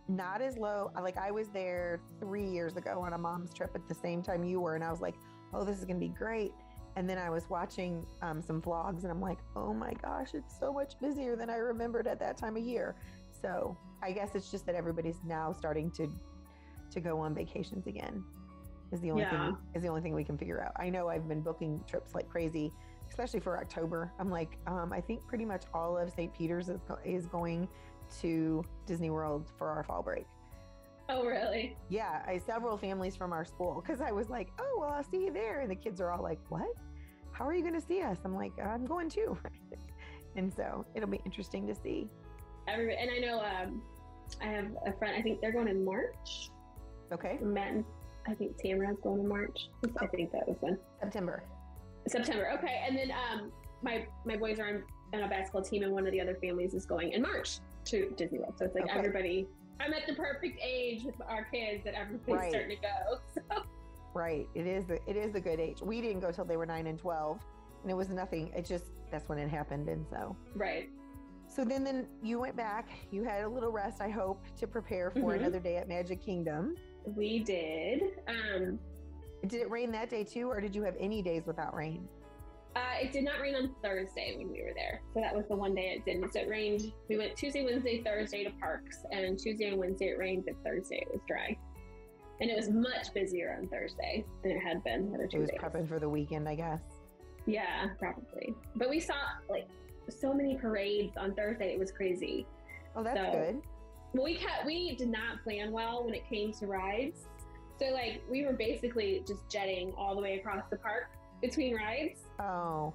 not 0.08 0.42
as 0.42 0.58
low. 0.58 0.90
Like, 1.00 1.16
I 1.16 1.30
was 1.30 1.48
there 1.48 2.00
three 2.18 2.44
years 2.46 2.76
ago 2.76 3.00
on 3.00 3.14
a 3.14 3.18
mom's 3.18 3.54
trip 3.54 3.70
at 3.74 3.88
the 3.88 3.94
same 3.94 4.22
time 4.22 4.44
you 4.44 4.60
were. 4.60 4.74
And 4.74 4.84
I 4.84 4.90
was 4.90 5.00
like, 5.00 5.14
oh, 5.54 5.64
this 5.64 5.78
is 5.78 5.84
going 5.86 5.98
to 5.98 6.06
be 6.06 6.12
great. 6.12 6.52
And 6.96 7.08
then 7.08 7.16
I 7.16 7.30
was 7.30 7.48
watching 7.48 8.04
um, 8.20 8.42
some 8.42 8.60
vlogs 8.60 9.04
and 9.04 9.10
I'm 9.10 9.20
like, 9.22 9.38
oh 9.56 9.72
my 9.72 9.94
gosh, 9.94 10.34
it's 10.34 10.58
so 10.58 10.70
much 10.72 10.98
busier 11.00 11.36
than 11.36 11.48
I 11.48 11.56
remembered 11.56 12.06
at 12.06 12.18
that 12.18 12.36
time 12.36 12.56
of 12.58 12.62
year. 12.62 12.94
So, 13.40 13.74
I 14.02 14.12
guess 14.12 14.34
it's 14.34 14.50
just 14.50 14.66
that 14.66 14.74
everybody's 14.74 15.20
now 15.24 15.52
starting 15.52 15.90
to 15.92 16.08
to 16.90 17.00
go 17.00 17.18
on 17.20 17.34
vacations 17.34 17.86
again. 17.86 18.24
Is 18.92 19.00
the 19.00 19.10
only 19.12 19.22
Yeah. 19.22 19.30
thing 19.30 19.56
is 19.74 19.82
the 19.82 19.88
only 19.88 20.00
thing 20.02 20.14
we 20.14 20.24
can 20.24 20.36
figure 20.36 20.60
out. 20.62 20.72
I 20.76 20.90
know 20.90 21.08
I've 21.08 21.28
been 21.28 21.40
booking 21.42 21.82
trips 21.86 22.14
like 22.14 22.28
crazy, 22.28 22.72
especially 23.08 23.40
for 23.40 23.58
October. 23.58 24.12
I'm 24.18 24.30
like, 24.30 24.58
um, 24.66 24.92
I 24.92 25.00
think 25.00 25.24
pretty 25.26 25.44
much 25.44 25.64
all 25.72 25.96
of 25.96 26.10
St. 26.10 26.32
Peter's 26.34 26.68
is, 26.68 26.80
is 27.04 27.26
going 27.26 27.68
to 28.20 28.64
Disney 28.86 29.10
World 29.10 29.52
for 29.56 29.68
our 29.68 29.84
fall 29.84 30.02
break. 30.02 30.26
oh 31.08 31.24
really? 31.24 31.76
Yeah, 31.88 32.22
I 32.26 32.38
several 32.38 32.76
families 32.76 33.14
from 33.14 33.32
our 33.32 33.44
school 33.44 33.80
because 33.80 34.00
I 34.00 34.10
was 34.10 34.28
like, 34.28 34.48
oh 34.58 34.78
well, 34.80 34.90
I'll 34.90 35.04
see 35.04 35.24
you 35.24 35.32
there, 35.32 35.60
and 35.60 35.70
the 35.70 35.76
kids 35.76 36.00
are 36.00 36.10
all 36.10 36.22
like, 36.22 36.40
what? 36.48 36.68
How 37.30 37.46
are 37.46 37.54
you 37.54 37.62
going 37.62 37.80
to 37.80 37.86
see 37.86 38.02
us? 38.02 38.18
I'm 38.24 38.34
like, 38.34 38.52
I'm 38.60 38.84
going 38.84 39.08
too. 39.08 39.38
and 40.36 40.52
so 40.52 40.84
it'll 40.94 41.08
be 41.08 41.20
interesting 41.24 41.66
to 41.68 41.74
see. 41.76 42.08
Every 42.66 42.96
and 42.96 43.08
I 43.08 43.18
know 43.18 43.40
um, 43.40 43.82
I 44.42 44.46
have 44.46 44.66
a 44.84 44.92
friend. 44.98 45.14
I 45.16 45.22
think 45.22 45.40
they're 45.40 45.52
going 45.52 45.68
in 45.68 45.84
March. 45.84 46.50
Okay, 47.12 47.38
and 47.40 47.84
I 48.28 48.34
think 48.34 48.56
Tamara's 48.58 48.98
going 49.02 49.20
in 49.20 49.28
March. 49.28 49.68
I 50.00 50.06
think 50.06 50.30
that 50.32 50.46
was 50.46 50.56
when 50.60 50.78
September. 51.00 51.42
September. 52.06 52.50
Okay, 52.54 52.82
and 52.86 52.96
then 52.96 53.10
um, 53.10 53.52
my 53.82 54.06
my 54.24 54.36
boys 54.36 54.58
are 54.58 54.68
on, 54.68 54.82
on 55.14 55.22
a 55.22 55.28
basketball 55.28 55.62
team, 55.62 55.82
and 55.82 55.92
one 55.92 56.06
of 56.06 56.12
the 56.12 56.20
other 56.20 56.36
families 56.40 56.74
is 56.74 56.86
going 56.86 57.12
in 57.12 57.22
March 57.22 57.58
to 57.86 58.10
Disney 58.16 58.38
World. 58.38 58.54
So 58.58 58.66
it's 58.66 58.74
like 58.74 58.84
Okay. 58.84 58.98
everybody. 58.98 59.48
I'm 59.80 59.94
at 59.94 60.06
the 60.06 60.14
perfect 60.14 60.60
age 60.62 61.04
with 61.04 61.14
our 61.26 61.44
kids 61.44 61.84
that 61.84 61.94
everybody's 61.94 62.34
Right. 62.34 62.50
starting 62.50 62.76
to 62.76 62.82
go. 62.82 63.18
So 63.50 63.62
Right. 64.12 64.46
It 64.54 64.66
is. 64.66 64.90
A, 64.90 64.98
it 65.08 65.16
is 65.16 65.34
a 65.36 65.40
good 65.40 65.60
age. 65.60 65.80
We 65.82 66.00
didn't 66.00 66.20
go 66.20 66.30
till 66.32 66.44
they 66.44 66.56
were 66.56 66.66
nine 66.66 66.86
and 66.88 66.98
twelve, 66.98 67.40
and 67.82 67.90
it 67.90 67.94
was 67.94 68.08
nothing. 68.10 68.52
It 68.54 68.64
just 68.66 68.84
that's 69.10 69.28
when 69.28 69.38
it 69.38 69.48
happened, 69.48 69.88
and 69.88 70.04
so. 70.10 70.36
right. 70.54 70.88
So 71.48 71.64
then, 71.64 71.82
then 71.82 72.06
you 72.22 72.38
went 72.38 72.56
back. 72.56 72.88
You 73.10 73.24
had 73.24 73.42
a 73.42 73.48
little 73.48 73.72
rest, 73.72 74.00
I 74.00 74.08
hope, 74.08 74.40
to 74.58 74.68
prepare 74.68 75.10
for 75.10 75.32
Mhm. 75.32 75.40
another 75.40 75.58
day 75.58 75.76
at 75.78 75.88
Magic 75.88 76.22
Kingdom. 76.24 76.76
We 77.04 77.40
did. 77.40 78.02
Um, 78.28 78.78
Did 79.46 79.62
it 79.62 79.70
rain 79.70 79.90
that 79.92 80.10
day 80.10 80.24
too, 80.24 80.48
or 80.50 80.60
did 80.60 80.74
you 80.74 80.82
have 80.82 80.94
any 81.00 81.22
days 81.22 81.46
without 81.46 81.74
rain? 81.74 82.08
uh, 82.76 82.80
it 83.02 83.10
did 83.10 83.24
not 83.24 83.40
rain 83.40 83.56
on 83.56 83.74
Thursday 83.82 84.36
when 84.38 84.48
we 84.48 84.62
were 84.62 84.70
there, 84.76 85.00
so 85.12 85.20
that 85.20 85.34
was 85.34 85.44
the 85.48 85.56
one 85.56 85.74
day 85.74 85.92
it 85.96 86.04
didn't. 86.04 86.32
So 86.32 86.38
it 86.40 86.48
rained. 86.48 86.92
We 87.08 87.16
went 87.18 87.36
Tuesday, 87.36 87.64
Wednesday, 87.64 88.00
Thursday 88.02 88.44
to 88.44 88.50
parks, 88.60 88.98
and 89.10 89.36
Tuesday 89.36 89.66
and 89.66 89.76
Wednesday 89.78 90.10
it 90.10 90.18
rained, 90.18 90.44
but 90.44 90.54
Thursday 90.64 90.98
it 91.02 91.08
was 91.10 91.20
dry, 91.26 91.56
and 92.40 92.48
it 92.48 92.54
was 92.56 92.68
much 92.70 93.12
busier 93.12 93.56
on 93.58 93.66
Thursday 93.66 94.24
than 94.44 94.52
it 94.52 94.60
had 94.60 94.84
been 94.84 95.08
the 95.08 95.14
other 95.16 95.24
It 95.24 95.36
was 95.38 95.50
days. 95.50 95.58
prepping 95.60 95.88
for 95.88 95.98
the 95.98 96.08
weekend, 96.08 96.48
I 96.48 96.54
guess. 96.54 96.82
Yeah, 97.46 97.88
probably. 97.98 98.54
But 98.76 98.88
we 98.88 99.00
saw 99.00 99.14
like 99.48 99.66
so 100.08 100.32
many 100.32 100.54
parades 100.56 101.16
on 101.16 101.34
Thursday. 101.34 101.72
It 101.72 101.78
was 101.78 101.90
crazy. 101.90 102.46
Oh, 102.94 103.02
that's 103.02 103.18
So- 103.18 103.32
good. 103.32 103.62
Well, 104.12 104.24
we 104.24 104.36
kept, 104.36 104.66
we 104.66 104.96
did 104.96 105.08
not 105.08 105.42
plan 105.44 105.70
well 105.72 106.04
when 106.04 106.14
it 106.14 106.28
came 106.28 106.52
to 106.54 106.66
rides. 106.66 107.26
So 107.78 107.86
like 107.86 108.22
we 108.28 108.44
were 108.44 108.52
basically 108.52 109.22
just 109.26 109.48
jetting 109.48 109.92
all 109.96 110.14
the 110.14 110.20
way 110.20 110.38
across 110.38 110.64
the 110.70 110.76
park 110.76 111.10
between 111.40 111.74
rides. 111.74 112.20
Oh, 112.38 112.92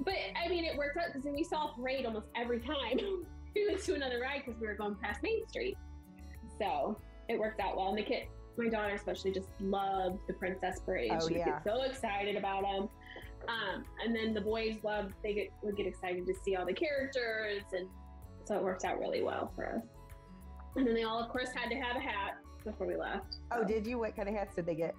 But 0.00 0.14
I 0.42 0.48
mean, 0.48 0.64
it 0.64 0.76
worked 0.76 0.96
out 0.96 1.12
because 1.12 1.30
we 1.30 1.44
saw 1.44 1.70
a 1.70 1.74
parade 1.74 2.06
almost 2.06 2.26
every 2.34 2.60
time 2.60 2.98
we 3.54 3.66
went 3.68 3.82
to 3.84 3.94
another 3.94 4.20
ride 4.20 4.42
because 4.44 4.60
we 4.60 4.66
were 4.66 4.74
going 4.74 4.96
past 4.96 5.22
Main 5.22 5.46
Street. 5.48 5.76
So 6.58 6.98
it 7.28 7.38
worked 7.38 7.60
out 7.60 7.76
well. 7.76 7.88
And 7.88 7.98
the 7.98 8.02
kid, 8.02 8.24
my 8.56 8.68
daughter 8.68 8.94
especially, 8.94 9.32
just 9.32 9.48
loved 9.60 10.18
the 10.26 10.32
princess 10.34 10.80
parade. 10.80 11.12
Oh, 11.14 11.28
she 11.28 11.36
yeah. 11.36 11.44
get 11.44 11.64
so 11.64 11.82
excited 11.82 12.36
about 12.36 12.62
them. 12.62 12.88
Um, 13.48 13.84
and 14.02 14.16
then 14.16 14.34
the 14.34 14.40
boys 14.40 14.76
loved; 14.82 15.14
they 15.22 15.34
get 15.34 15.52
would 15.62 15.76
get 15.76 15.86
excited 15.86 16.26
to 16.26 16.34
see 16.44 16.56
all 16.56 16.66
the 16.66 16.72
characters, 16.72 17.62
and 17.72 17.86
so 18.44 18.56
it 18.56 18.62
worked 18.62 18.84
out 18.84 18.98
really 18.98 19.22
well 19.22 19.52
for 19.54 19.66
us. 19.76 19.82
And 20.76 20.86
then 20.86 20.94
they 20.94 21.04
all, 21.04 21.18
of 21.22 21.28
course, 21.30 21.48
had 21.54 21.68
to 21.70 21.76
have 21.76 21.96
a 21.96 22.00
hat 22.00 22.36
before 22.64 22.86
we 22.86 22.96
left. 22.96 23.36
oh, 23.52 23.64
did 23.64 23.86
you? 23.86 23.98
What 23.98 24.16
kind 24.16 24.28
of 24.28 24.34
hats 24.34 24.56
did 24.56 24.66
they 24.66 24.74
get? 24.74 24.94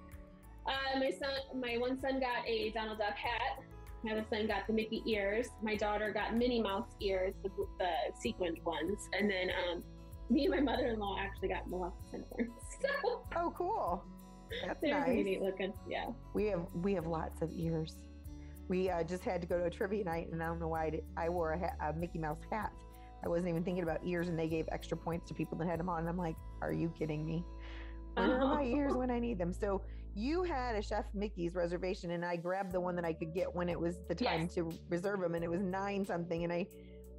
uh, 0.66 0.98
my 0.98 1.10
son, 1.10 1.30
my 1.60 1.76
one 1.78 1.98
son 2.00 2.20
got 2.20 2.46
a 2.46 2.70
Donald 2.70 2.98
Duck 2.98 3.16
hat. 3.16 3.62
My 4.04 4.12
other 4.12 4.24
son 4.30 4.46
got 4.46 4.66
the 4.66 4.72
Mickey 4.72 5.02
ears. 5.06 5.48
My 5.62 5.74
daughter 5.74 6.12
got 6.12 6.36
Minnie 6.36 6.60
Mouse 6.62 6.88
ears, 7.00 7.34
the, 7.42 7.48
the 7.78 7.90
sequined 8.20 8.58
ones. 8.64 9.08
And 9.18 9.30
then 9.30 9.48
um, 9.70 9.82
me 10.30 10.44
and 10.46 10.54
my 10.54 10.60
mother-in-law 10.60 11.16
actually 11.20 11.48
got 11.48 11.68
Maleficent 11.68 12.24
horns. 12.30 12.50
So 13.02 13.22
Oh, 13.34 13.52
cool. 13.56 14.04
That's 14.66 14.80
they're 14.80 15.00
nice. 15.00 15.24
neat 15.24 15.42
looking. 15.42 15.72
Yeah. 15.88 16.06
We 16.32 16.46
have 16.46 16.66
we 16.74 16.94
have 16.94 17.06
lots 17.06 17.42
of 17.42 17.50
ears. 17.52 17.96
We 18.68 18.88
uh, 18.90 19.02
just 19.02 19.24
had 19.24 19.40
to 19.40 19.46
go 19.48 19.58
to 19.58 19.64
a 19.64 19.70
trivia 19.70 20.04
night, 20.04 20.28
and 20.30 20.42
I 20.42 20.46
don't 20.46 20.60
know 20.60 20.68
why 20.68 20.84
I, 20.84 20.90
did, 20.90 21.04
I 21.16 21.28
wore 21.30 21.52
a, 21.54 21.58
ha- 21.58 21.88
a 21.88 21.92
Mickey 21.94 22.18
Mouse 22.18 22.38
hat. 22.52 22.70
I 23.24 23.28
wasn't 23.28 23.48
even 23.48 23.64
thinking 23.64 23.82
about 23.82 24.00
ears, 24.04 24.28
and 24.28 24.38
they 24.38 24.48
gave 24.48 24.68
extra 24.70 24.96
points 24.96 25.28
to 25.28 25.34
people 25.34 25.58
that 25.58 25.66
had 25.66 25.80
them 25.80 25.88
on. 25.88 26.00
And 26.00 26.08
I'm 26.08 26.16
like, 26.18 26.36
are 26.62 26.72
you 26.72 26.92
kidding 26.98 27.26
me? 27.26 27.44
Where 28.14 28.42
are 28.42 28.46
my 28.46 28.62
ears 28.62 28.94
when 28.94 29.10
I 29.10 29.18
need 29.18 29.38
them? 29.38 29.52
So 29.52 29.82
you 30.14 30.42
had 30.42 30.74
a 30.74 30.82
Chef 30.82 31.04
Mickey's 31.14 31.54
reservation, 31.54 32.12
and 32.12 32.24
I 32.24 32.36
grabbed 32.36 32.72
the 32.72 32.80
one 32.80 32.96
that 32.96 33.04
I 33.04 33.12
could 33.12 33.32
get 33.34 33.54
when 33.54 33.68
it 33.68 33.78
was 33.78 33.98
the 34.08 34.14
time 34.14 34.42
Yes. 34.42 34.54
to 34.54 34.72
reserve 34.88 35.20
them, 35.20 35.34
and 35.34 35.44
it 35.44 35.50
was 35.50 35.62
nine 35.62 36.04
something. 36.04 36.44
And 36.44 36.52
I, 36.52 36.66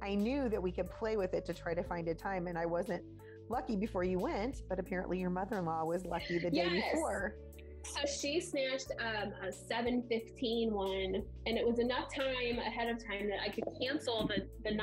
I 0.02 0.14
knew 0.14 0.48
that 0.48 0.62
we 0.62 0.72
could 0.72 0.90
play 0.90 1.16
with 1.16 1.34
it 1.34 1.44
to 1.46 1.54
try 1.54 1.74
to 1.74 1.82
find 1.82 2.08
a 2.08 2.14
time, 2.14 2.46
and 2.46 2.58
I 2.58 2.66
wasn't 2.66 3.02
lucky 3.48 3.76
before 3.76 4.04
you 4.04 4.18
went, 4.18 4.62
but 4.68 4.78
apparently 4.78 5.18
your 5.18 5.30
mother-in-law 5.30 5.84
was 5.84 6.04
lucky 6.04 6.38
the 6.38 6.50
day 6.50 6.68
Yes. 6.68 6.92
before. 6.92 7.34
So 7.82 8.00
she 8.06 8.40
snatched 8.40 8.92
um, 9.00 9.32
a 9.42 9.50
7:15 9.50 10.70
one, 10.70 11.22
and 11.46 11.56
it 11.58 11.66
was 11.66 11.78
enough 11.78 12.14
time 12.14 12.58
ahead 12.58 12.90
of 12.90 13.04
time 13.04 13.28
that 13.28 13.40
I 13.42 13.48
could 13.48 13.64
cancel 13.80 14.26
the 14.26 14.46
the 14.68 14.76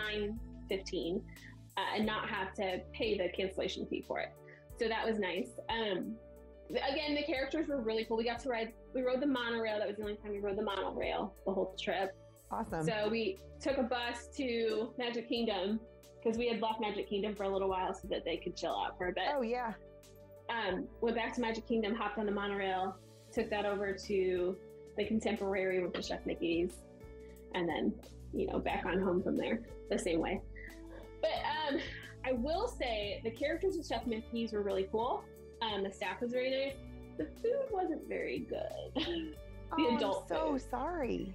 9:15 0.70 1.18
uh, 1.78 1.82
and 1.96 2.06
not 2.06 2.30
have 2.30 2.54
to 2.56 2.82
pay 2.94 3.18
the 3.18 3.30
cancellation 3.30 3.86
fee 3.86 4.04
for 4.08 4.20
it. 4.20 4.30
So 4.80 4.88
that 4.88 5.06
was 5.06 5.20
nice. 5.20 5.50
Um, 5.70 6.16
again, 6.70 7.16
the 7.16 7.24
characters 7.24 7.68
were 7.68 7.82
really 7.82 8.06
cool. 8.06 8.18
We 8.18 8.26
got 8.26 8.40
to 8.40 8.50
ride. 8.50 8.74
We 8.94 9.02
rode 9.02 9.22
the 9.22 9.28
monorail. 9.28 9.80
That 9.80 9.88
was 9.88 9.98
the 9.98 10.04
only 10.04 10.16
time 10.16 10.32
we 10.32 10.40
rode 10.40 10.58
the 10.58 10.64
monorail 10.64 11.34
the 11.46 11.54
whole 11.54 11.76
trip. 11.80 12.16
Awesome. 12.52 12.86
So 12.86 13.10
we 13.10 13.38
took 13.60 13.78
a 13.78 13.84
bus 13.84 14.28
to 14.38 14.94
Magic 14.98 15.28
Kingdom 15.28 15.80
because 16.24 16.38
we 16.38 16.48
had 16.48 16.62
left 16.62 16.80
Magic 16.80 17.10
Kingdom 17.10 17.36
for 17.36 17.44
a 17.44 17.50
little 17.50 17.70
while 17.70 17.94
so 17.94 18.08
that 18.10 18.24
they 18.24 18.38
could 18.38 18.56
chill 18.56 18.76
out 18.76 18.98
for 18.98 19.10
a 19.10 19.14
bit 19.14 19.24
oh 19.34 19.42
yeah. 19.42 19.74
um, 20.50 20.88
went 21.02 21.16
back 21.16 21.34
to 21.36 21.42
Magic 21.42 21.68
Kingdom, 21.68 21.94
hopped 21.94 22.18
on 22.18 22.26
the 22.26 22.32
monorail, 22.32 22.96
took 23.32 23.50
that 23.50 23.66
over 23.66 23.94
to 23.94 24.58
the 24.98 25.06
Contemporary 25.06 25.82
with 25.82 25.94
the 25.94 26.02
Chef 26.02 26.26
Mickey's, 26.26 26.72
and 27.54 27.68
then 27.68 27.94
you 28.34 28.48
know 28.48 28.60
back 28.60 28.86
on 28.86 29.00
home 29.00 29.22
from 29.22 29.38
there 29.38 29.62
the 29.90 30.00
same 30.00 30.20
way. 30.20 30.42
But 31.22 31.30
um, 31.74 31.80
I 32.26 32.34
will 32.34 32.68
say 32.68 33.22
the 33.24 33.32
characters 33.32 33.78
of 33.78 33.86
Chef 33.86 34.06
Mickey's 34.06 34.54
were 34.54 34.62
really 34.62 34.88
cool. 34.92 35.24
Um, 35.62 35.84
the 35.84 35.92
staff 35.92 36.22
was 36.22 36.32
very 36.32 36.52
nice. 36.52 36.76
The 37.18 37.26
food 37.42 37.66
wasn't 37.72 38.08
very 38.08 38.40
good. 38.40 39.04
oh, 39.78 39.96
adult 39.96 40.28
I'm 40.32 40.38
so 40.38 40.52
food. 40.52 40.62
sorry. 40.70 41.34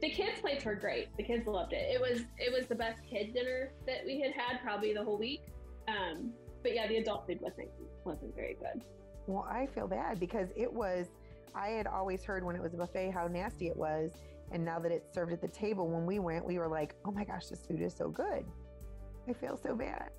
the 0.00 0.08
kids' 0.10 0.40
plates 0.40 0.64
were 0.64 0.74
great. 0.74 1.08
The 1.16 1.22
kids 1.22 1.46
loved 1.46 1.72
it. 1.72 1.86
It 1.92 2.00
was 2.00 2.22
it 2.38 2.52
was 2.52 2.66
the 2.66 2.74
best 2.74 3.00
kid 3.08 3.34
dinner 3.34 3.72
that 3.86 4.04
we 4.06 4.20
had 4.20 4.32
had 4.32 4.62
probably 4.62 4.94
the 4.94 5.04
whole 5.04 5.18
week. 5.18 5.42
Um, 5.86 6.32
but 6.62 6.74
yeah, 6.74 6.86
the 6.88 6.96
adult 6.96 7.26
food 7.26 7.40
wasn't 7.40 7.68
wasn't 8.04 8.34
very 8.34 8.56
good. 8.58 8.82
Well, 9.26 9.46
I 9.50 9.66
feel 9.66 9.86
bad 9.86 10.18
because 10.18 10.48
it 10.56 10.72
was. 10.72 11.08
I 11.54 11.68
had 11.70 11.86
always 11.86 12.22
heard 12.24 12.44
when 12.44 12.54
it 12.56 12.62
was 12.62 12.74
a 12.74 12.76
buffet 12.76 13.10
how 13.10 13.26
nasty 13.26 13.68
it 13.68 13.76
was, 13.76 14.12
and 14.52 14.64
now 14.64 14.78
that 14.78 14.92
it's 14.92 15.12
served 15.12 15.32
at 15.32 15.40
the 15.40 15.48
table, 15.48 15.88
when 15.88 16.06
we 16.06 16.18
went, 16.20 16.44
we 16.46 16.58
were 16.58 16.68
like, 16.68 16.94
"Oh 17.04 17.10
my 17.10 17.24
gosh, 17.24 17.46
this 17.46 17.66
food 17.66 17.82
is 17.82 17.94
so 17.94 18.08
good." 18.08 18.44
I 19.28 19.32
feel 19.34 19.58
so 19.62 19.74
bad. 19.74 20.10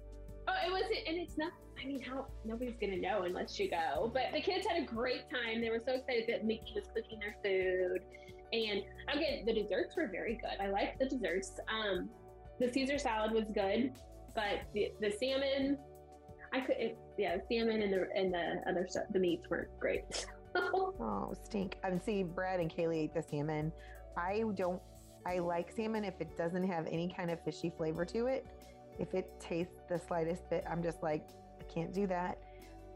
Oh, 0.47 0.53
it 0.65 0.71
wasn't, 0.71 1.07
and 1.07 1.17
it's 1.17 1.37
not. 1.37 1.51
I 1.81 1.87
mean, 1.87 2.01
how 2.01 2.27
nobody's 2.43 2.75
gonna 2.79 2.97
know 2.97 3.23
unless 3.23 3.59
you 3.59 3.69
go. 3.69 4.11
But 4.13 4.23
the 4.33 4.41
kids 4.41 4.67
had 4.67 4.81
a 4.81 4.85
great 4.85 5.29
time. 5.29 5.61
They 5.61 5.69
were 5.69 5.81
so 5.85 5.93
excited 5.93 6.25
that 6.27 6.45
Mickey 6.45 6.73
was 6.75 6.85
cooking 6.95 7.19
their 7.19 7.35
food, 7.43 8.01
and 8.51 8.83
again, 9.13 9.45
the 9.45 9.53
desserts 9.53 9.95
were 9.95 10.07
very 10.07 10.35
good. 10.35 10.63
I 10.63 10.69
liked 10.69 10.99
the 10.99 11.05
desserts. 11.05 11.59
Um, 11.69 12.09
the 12.59 12.71
Caesar 12.71 12.97
salad 12.97 13.31
was 13.31 13.45
good, 13.53 13.93
but 14.35 14.61
the, 14.73 14.91
the 14.99 15.11
salmon, 15.11 15.77
I 16.53 16.61
could, 16.61 16.75
it, 16.77 16.97
yeah, 17.17 17.37
the 17.37 17.43
salmon 17.49 17.81
and 17.81 17.93
the 17.93 18.07
and 18.15 18.33
the 18.33 18.69
other 18.69 18.87
stuff, 18.89 19.05
the 19.11 19.19
meats 19.19 19.49
weren't 19.49 19.77
great. 19.79 20.25
Oh, 20.55 21.31
stink. 21.43 21.77
And 21.83 22.01
see, 22.01 22.23
Brad 22.23 22.59
and 22.59 22.75
Kaylee 22.75 23.03
ate 23.03 23.13
the 23.13 23.21
salmon. 23.21 23.71
I 24.17 24.43
don't, 24.55 24.81
I 25.25 25.37
like 25.37 25.71
salmon 25.71 26.03
if 26.03 26.19
it 26.19 26.35
doesn't 26.35 26.67
have 26.67 26.87
any 26.87 27.13
kind 27.15 27.29
of 27.29 27.39
fishy 27.43 27.71
flavor 27.77 28.03
to 28.05 28.25
it. 28.25 28.47
If 28.99 29.13
it 29.13 29.31
tastes 29.39 29.81
the 29.87 29.97
slightest 29.97 30.49
bit, 30.49 30.65
I'm 30.69 30.83
just 30.83 31.01
like, 31.01 31.25
I 31.59 31.63
can't 31.73 31.93
do 31.93 32.05
that. 32.07 32.37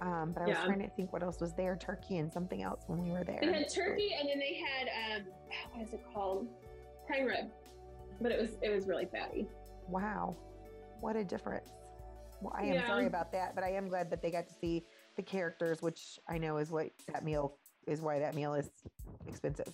Um, 0.02 0.32
but 0.34 0.44
I 0.44 0.48
was 0.48 0.58
trying 0.66 0.80
to 0.82 0.90
think 0.90 1.14
what 1.14 1.24
else 1.24 1.40
was 1.40 1.54
there 1.54 1.78
turkey 1.78 2.18
and 2.18 2.32
something 2.32 2.62
else 2.62 2.82
when 2.88 3.02
we 3.02 3.10
were 3.12 3.24
there. 3.24 3.40
They 3.42 3.54
had 3.54 3.70
turkey, 3.74 4.14
and 4.20 4.28
then 4.28 4.38
they 4.38 4.56
had 4.56 4.90
um, 5.22 5.26
what 5.72 5.88
is 5.88 5.94
it 5.94 6.02
called? 6.14 6.48
Prime 7.08 7.26
rib, 7.26 7.46
but 8.20 8.32
it 8.32 8.40
was 8.40 8.52
it 8.62 8.70
was 8.70 8.86
really 8.88 9.06
fatty. 9.06 9.48
Wow, 9.88 10.36
what 11.00 11.16
a 11.16 11.24
difference. 11.24 11.70
Well, 12.42 12.54
I 12.58 12.64
am 12.64 12.76
Yeah. 12.76 12.88
sorry 12.88 13.06
about 13.06 13.32
that, 13.32 13.56
but 13.56 13.64
I 13.64 13.72
am 13.72 13.88
glad 13.88 14.10
that 14.10 14.22
they 14.22 14.32
got 14.32 14.48
to 14.48 14.54
see 14.54 14.86
the 15.16 15.22
characters, 15.22 15.82
which 15.82 16.20
I 16.28 16.38
know 16.38 16.58
is 16.58 16.70
what 16.70 16.90
that 17.12 17.24
meal 17.24 17.58
is 17.88 18.02
why 18.02 18.20
that 18.20 18.36
meal 18.36 18.54
is 18.56 18.70
expensive. 19.28 19.72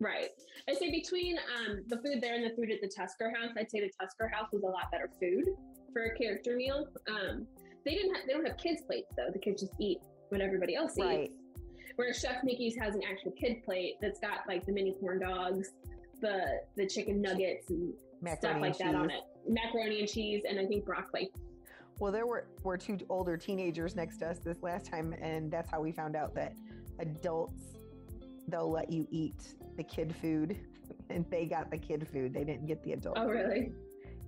Right. 0.00 0.30
I 0.68 0.74
say 0.74 0.90
between 0.90 1.36
um, 1.38 1.82
the 1.88 1.96
food 1.98 2.20
there 2.22 2.34
and 2.34 2.44
the 2.44 2.56
food 2.56 2.70
at 2.70 2.80
the 2.80 2.88
Tusker 2.88 3.32
House, 3.38 3.50
I'd 3.56 3.70
say 3.70 3.80
the 3.80 3.90
Tusker 4.00 4.28
House 4.28 4.48
was 4.52 4.62
a 4.62 4.66
lot 4.66 4.90
better 4.90 5.10
food 5.20 5.44
for 5.92 6.04
a 6.04 6.16
character 6.16 6.56
meal. 6.56 6.88
Um, 7.08 7.46
they 7.84 7.92
didn't. 7.92 8.14
Ha- 8.14 8.22
they 8.26 8.32
don't 8.32 8.46
have 8.46 8.56
kids 8.56 8.82
plates 8.86 9.12
though. 9.16 9.28
The 9.32 9.38
kids 9.38 9.60
just 9.60 9.74
eat 9.78 9.98
what 10.30 10.40
everybody 10.40 10.74
else 10.74 10.92
eats. 10.92 11.00
Right. 11.00 11.30
Whereas 11.96 12.18
Chef 12.18 12.42
Mickey's 12.44 12.76
has 12.76 12.94
an 12.94 13.02
actual 13.10 13.32
kid 13.32 13.62
plate 13.62 13.96
that's 14.00 14.20
got 14.20 14.40
like 14.48 14.64
the 14.64 14.72
mini 14.72 14.94
corn 15.00 15.20
dogs, 15.20 15.70
the 16.20 16.60
the 16.76 16.86
chicken 16.86 17.20
nuggets 17.20 17.68
and 17.68 17.92
Macaroni 18.22 18.38
stuff 18.38 18.60
like 18.60 18.80
and 18.80 18.94
that 18.94 19.00
on 19.00 19.10
it, 19.10 19.22
macaroni 19.48 20.00
and 20.00 20.08
cheese, 20.08 20.42
and 20.48 20.58
I 20.58 20.66
think 20.66 20.84
broccoli. 20.84 21.30
Well, 21.98 22.12
there 22.12 22.26
were, 22.26 22.46
were 22.62 22.78
two 22.78 22.98
older 23.10 23.36
teenagers 23.36 23.94
next 23.94 24.18
to 24.18 24.28
us 24.30 24.38
this 24.38 24.62
last 24.62 24.86
time, 24.86 25.14
and 25.20 25.50
that's 25.50 25.70
how 25.70 25.82
we 25.82 25.92
found 25.92 26.16
out 26.16 26.34
that 26.34 26.54
adults 26.98 27.76
they'll 28.48 28.70
let 28.70 28.90
you 28.90 29.06
eat 29.10 29.54
the 29.76 29.82
kid 29.84 30.14
food, 30.20 30.58
and 31.10 31.24
they 31.30 31.46
got 31.46 31.70
the 31.70 31.78
kid 31.78 32.06
food. 32.12 32.34
They 32.34 32.44
didn't 32.44 32.66
get 32.66 32.82
the 32.82 32.92
adult. 32.92 33.16
Oh, 33.18 33.26
really? 33.26 33.72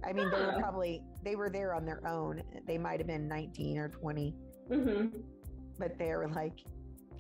I 0.05 0.12
mean, 0.12 0.31
they 0.31 0.40
were 0.44 0.57
probably 0.59 1.03
they 1.22 1.37
were 1.37 1.48
there 1.51 1.75
on 1.75 1.85
their 1.85 2.05
own. 2.07 2.42
They 2.66 2.77
might 2.79 2.98
have 2.98 3.07
been 3.07 3.29
19 3.29 3.79
or 3.79 3.88
20, 3.88 4.35
Mm-hmm. 4.70 5.18
but 5.79 5.98
they 5.98 6.09
were 6.09 6.29
like, 6.29 6.59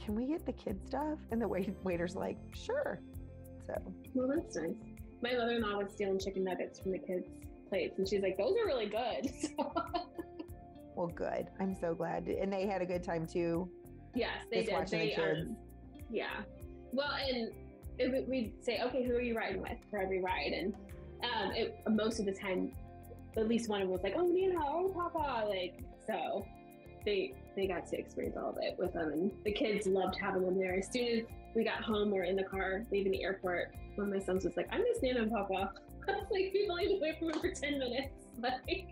"Can 0.04 0.14
we 0.14 0.26
get 0.26 0.44
the 0.46 0.52
kid 0.52 0.80
stuff?" 0.86 1.18
And 1.30 1.40
the 1.40 1.46
wait, 1.48 1.74
waiter's 1.84 2.16
like, 2.16 2.38
"Sure." 2.54 3.00
So 3.66 3.74
Well, 4.14 4.28
that's 4.34 4.56
nice. 4.56 4.74
My 5.22 5.34
mother-in-law 5.34 5.76
was 5.78 5.92
stealing 5.92 6.18
chicken 6.18 6.42
nuggets 6.44 6.80
from 6.80 6.90
the 6.92 6.98
kids' 6.98 7.28
plates, 7.68 7.98
and 7.98 8.08
she's 8.08 8.22
like, 8.22 8.36
"Those 8.36 8.56
are 8.60 8.66
really 8.66 8.86
good." 8.86 9.30
Well, 10.94 11.06
good. 11.06 11.46
I'm 11.58 11.74
so 11.74 11.94
glad. 11.94 12.26
And 12.28 12.52
they 12.52 12.66
had 12.66 12.82
a 12.82 12.86
good 12.86 13.02
time 13.02 13.26
too. 13.26 13.66
yes, 14.14 14.44
they 14.50 14.64
Just 14.64 14.90
did. 14.92 15.00
They, 15.00 15.14
um, 15.14 15.56
yeah. 16.10 16.42
Well, 16.92 17.12
and 17.12 17.52
it, 17.98 18.28
we'd 18.28 18.54
say, 18.62 18.80
"Okay, 18.82 19.04
who 19.04 19.14
are 19.14 19.20
you 19.20 19.36
riding 19.36 19.62
with 19.62 19.78
for 19.90 19.98
every 19.98 20.20
ride?" 20.20 20.52
And 20.52 20.74
um, 21.22 21.52
it, 21.52 21.78
most 21.88 22.18
of 22.20 22.26
the 22.26 22.32
time, 22.32 22.72
at 23.36 23.48
least 23.48 23.68
one 23.68 23.80
of 23.80 23.88
them 23.88 23.92
was 23.92 24.02
like, 24.02 24.14
"Oh, 24.16 24.26
Nina, 24.26 24.60
oh, 24.60 24.90
Papa," 24.94 25.46
like 25.48 25.80
so. 26.06 26.46
They 27.04 27.34
they 27.56 27.66
got 27.66 27.86
to 27.88 27.98
experience 27.98 28.36
all 28.36 28.50
of 28.50 28.58
it 28.60 28.76
with 28.78 28.92
them, 28.92 29.12
and 29.12 29.32
the 29.44 29.52
kids 29.52 29.86
loved 29.86 30.16
having 30.18 30.42
them 30.42 30.58
there. 30.58 30.74
As 30.78 30.90
soon 30.92 31.18
as 31.18 31.24
we 31.54 31.64
got 31.64 31.82
home, 31.82 32.12
or 32.12 32.24
in 32.24 32.36
the 32.36 32.44
car 32.44 32.82
leaving 32.90 33.12
the 33.12 33.22
airport. 33.22 33.74
One 33.96 34.08
of 34.08 34.14
my 34.14 34.20
sons 34.20 34.44
was 34.44 34.56
like, 34.56 34.68
"I 34.72 34.78
miss 34.78 35.02
Nana 35.02 35.22
and 35.22 35.30
Papa." 35.30 35.72
Like, 36.32 36.50
"We've 36.52 36.68
only 36.68 36.88
been 36.88 36.96
away 36.96 37.16
from 37.16 37.28
them 37.28 37.40
for 37.40 37.50
ten 37.50 37.78
minutes." 37.78 38.14
Like, 38.40 38.88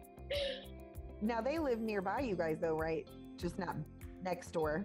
Now 1.23 1.41
they 1.41 1.59
live 1.59 1.81
nearby 1.81 2.21
you 2.21 2.37
guys 2.37 2.59
though, 2.61 2.77
right? 2.77 3.09
Just 3.37 3.59
not 3.59 3.75
next 4.23 4.53
door. 4.53 4.85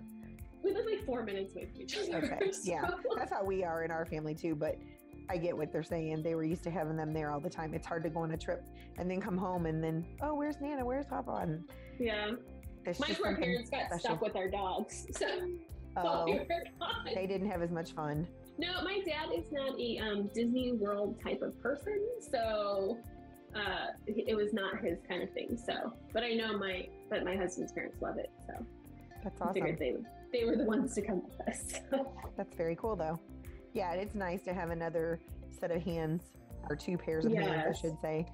We 0.65 0.73
live 0.73 0.85
like 0.85 1.05
four 1.05 1.23
minutes 1.23 1.55
away 1.55 1.67
from 1.71 1.81
each 1.81 1.97
other. 1.97 2.17
Okay, 2.17 2.51
yeah. 2.63 2.89
That's 3.15 3.31
how 3.31 3.43
we 3.43 3.63
are 3.63 3.83
in 3.83 3.91
our 3.91 4.05
family 4.05 4.33
too, 4.33 4.55
but 4.55 4.77
I 5.29 5.37
get 5.37 5.55
what 5.55 5.71
they're 5.71 5.83
saying. 5.83 6.23
They 6.23 6.35
were 6.35 6.43
used 6.43 6.63
to 6.63 6.71
having 6.71 6.97
them 6.97 7.13
there 7.13 7.31
all 7.31 7.39
the 7.39 7.49
time. 7.49 7.73
It's 7.73 7.87
hard 7.87 8.03
to 8.03 8.09
go 8.09 8.21
on 8.21 8.31
a 8.31 8.37
trip 8.37 8.63
and 8.97 9.09
then 9.09 9.21
come 9.21 9.37
home 9.37 9.65
and 9.65 9.83
then, 9.83 10.05
oh, 10.21 10.33
where's 10.35 10.59
Nana? 10.59 10.85
Where's 10.85 11.05
Papa? 11.05 11.39
And 11.41 11.63
yeah. 11.99 12.31
My 12.99 13.07
poor 13.13 13.35
parents 13.35 13.69
got 13.71 13.85
special. 13.85 13.99
stuck 13.99 14.21
with 14.21 14.35
our 14.35 14.47
dogs, 14.47 15.07
so 15.17 15.25
we 15.43 15.59
Oh, 15.97 16.25
they 17.13 17.25
didn't 17.25 17.49
have 17.49 17.61
as 17.61 17.71
much 17.71 17.93
fun. 17.93 18.27
No, 18.57 18.83
my 18.83 19.01
dad 19.05 19.29
is 19.35 19.45
not 19.51 19.79
a 19.79 19.97
um, 19.99 20.29
Disney 20.33 20.73
World 20.73 21.19
type 21.23 21.41
of 21.41 21.61
person, 21.61 21.99
so 22.19 22.97
uh, 23.55 23.87
it 24.07 24.35
was 24.35 24.53
not 24.53 24.79
his 24.79 24.99
kind 25.07 25.23
of 25.23 25.31
thing. 25.31 25.57
So, 25.57 25.93
but 26.13 26.23
I 26.23 26.33
know 26.33 26.57
my, 26.57 26.87
but 27.09 27.23
my 27.23 27.35
husband's 27.35 27.71
parents 27.71 28.01
love 28.01 28.17
it, 28.17 28.29
so 28.45 28.65
That's 29.23 29.41
I 29.41 29.45
awesome. 29.45 29.53
figured 29.53 29.79
they 29.79 29.91
would, 29.93 30.05
they 30.35 30.45
were 30.45 30.55
the 30.55 30.65
ones 30.65 30.93
to 30.95 31.01
come 31.01 31.21
with 31.23 31.47
us. 31.47 31.73
That's 32.37 32.55
very 32.55 32.75
cool 32.75 32.95
though. 32.95 33.19
Yeah, 33.73 33.93
it's 33.93 34.15
nice 34.15 34.43
to 34.43 34.53
have 34.53 34.69
another 34.69 35.19
set 35.59 35.71
of 35.71 35.81
hands 35.83 36.23
or 36.69 36.75
two 36.75 36.97
pairs 36.97 37.25
of 37.25 37.31
hands, 37.33 37.63
I 37.69 37.73
should 37.73 37.97
say, 38.01 38.25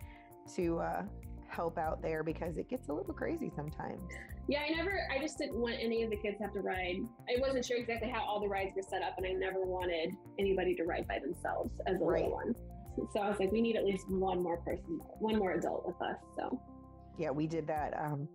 to 0.55 0.79
uh, 0.79 1.03
help 1.47 1.77
out 1.77 2.01
there 2.01 2.23
because 2.23 2.57
it 2.57 2.69
gets 2.69 2.87
a 2.89 2.93
little 2.93 3.13
crazy 3.13 3.51
sometimes. 3.55 4.01
yeah, 4.47 4.61
I 4.67 4.73
never, 4.73 5.01
I 5.11 5.19
just 5.19 5.37
didn't 5.37 5.57
want 5.59 5.75
any 5.81 6.03
of 6.03 6.09
the 6.09 6.15
kids 6.17 6.37
to 6.37 6.43
have 6.45 6.53
to 6.53 6.61
ride. 6.61 6.97
I 7.29 7.39
wasn't 7.39 7.65
sure 7.65 7.77
exactly 7.77 8.09
how 8.09 8.23
all 8.23 8.39
the 8.39 8.47
rides 8.47 8.71
were 8.75 8.83
set 8.83 9.01
up, 9.03 9.15
and 9.17 9.25
I 9.27 9.31
never 9.33 9.63
wanted 9.65 10.13
anybody 10.39 10.75
to 10.75 10.83
ride 10.83 11.07
by 11.07 11.19
themselves 11.19 11.71
as 11.87 11.95
a 12.01 12.05
Right. 12.05 12.23
little 12.23 12.35
one. 12.35 12.55
So 13.13 13.19
I 13.19 13.29
was 13.29 13.39
like, 13.39 13.51
we 13.51 13.61
need 13.61 13.75
at 13.75 13.85
least 13.85 14.09
one 14.09 14.41
more 14.41 14.57
person, 14.57 14.99
one 15.19 15.37
more 15.37 15.51
adult 15.53 15.85
with 15.85 16.01
us. 16.01 16.17
So 16.37 16.59
Yeah, 17.17 17.31
we 17.31 17.47
did 17.47 17.67
that. 17.67 17.99
Um, 17.99 18.27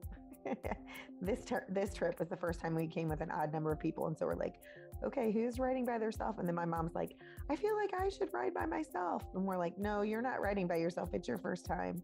this 1.21 1.45
ter- 1.45 1.67
this 1.69 1.95
trip 1.95 2.19
was 2.19 2.29
the 2.29 2.37
first 2.37 2.61
time 2.61 2.75
we 2.75 2.87
came 2.87 3.09
with 3.09 3.21
an 3.21 3.31
odd 3.31 3.53
number 3.53 3.73
of 3.73 3.81
people, 3.81 4.07
and 4.07 4.17
so 4.17 4.27
we're 4.27 4.35
like, 4.35 4.57
okay, 5.05 5.31
who's 5.33 5.59
riding 5.59 5.85
by 5.85 5.99
themselves? 5.99 6.39
And 6.39 6.49
then 6.49 6.55
my 6.55 6.65
mom's 6.65 6.95
like, 6.95 7.17
I 7.51 7.57
feel 7.57 7.77
like 7.77 7.93
I 7.95 8.09
should 8.09 8.33
ride 8.33 8.55
by 8.55 8.67
myself, 8.67 9.25
and 9.35 9.45
we're 9.45 9.59
like, 9.59 9.79
no, 9.79 10.03
you're 10.03 10.23
not 10.23 10.41
riding 10.41 10.67
by 10.67 10.77
yourself. 10.77 11.11
It's 11.13 11.29
your 11.29 11.39
first 11.39 11.67
time. 11.67 12.03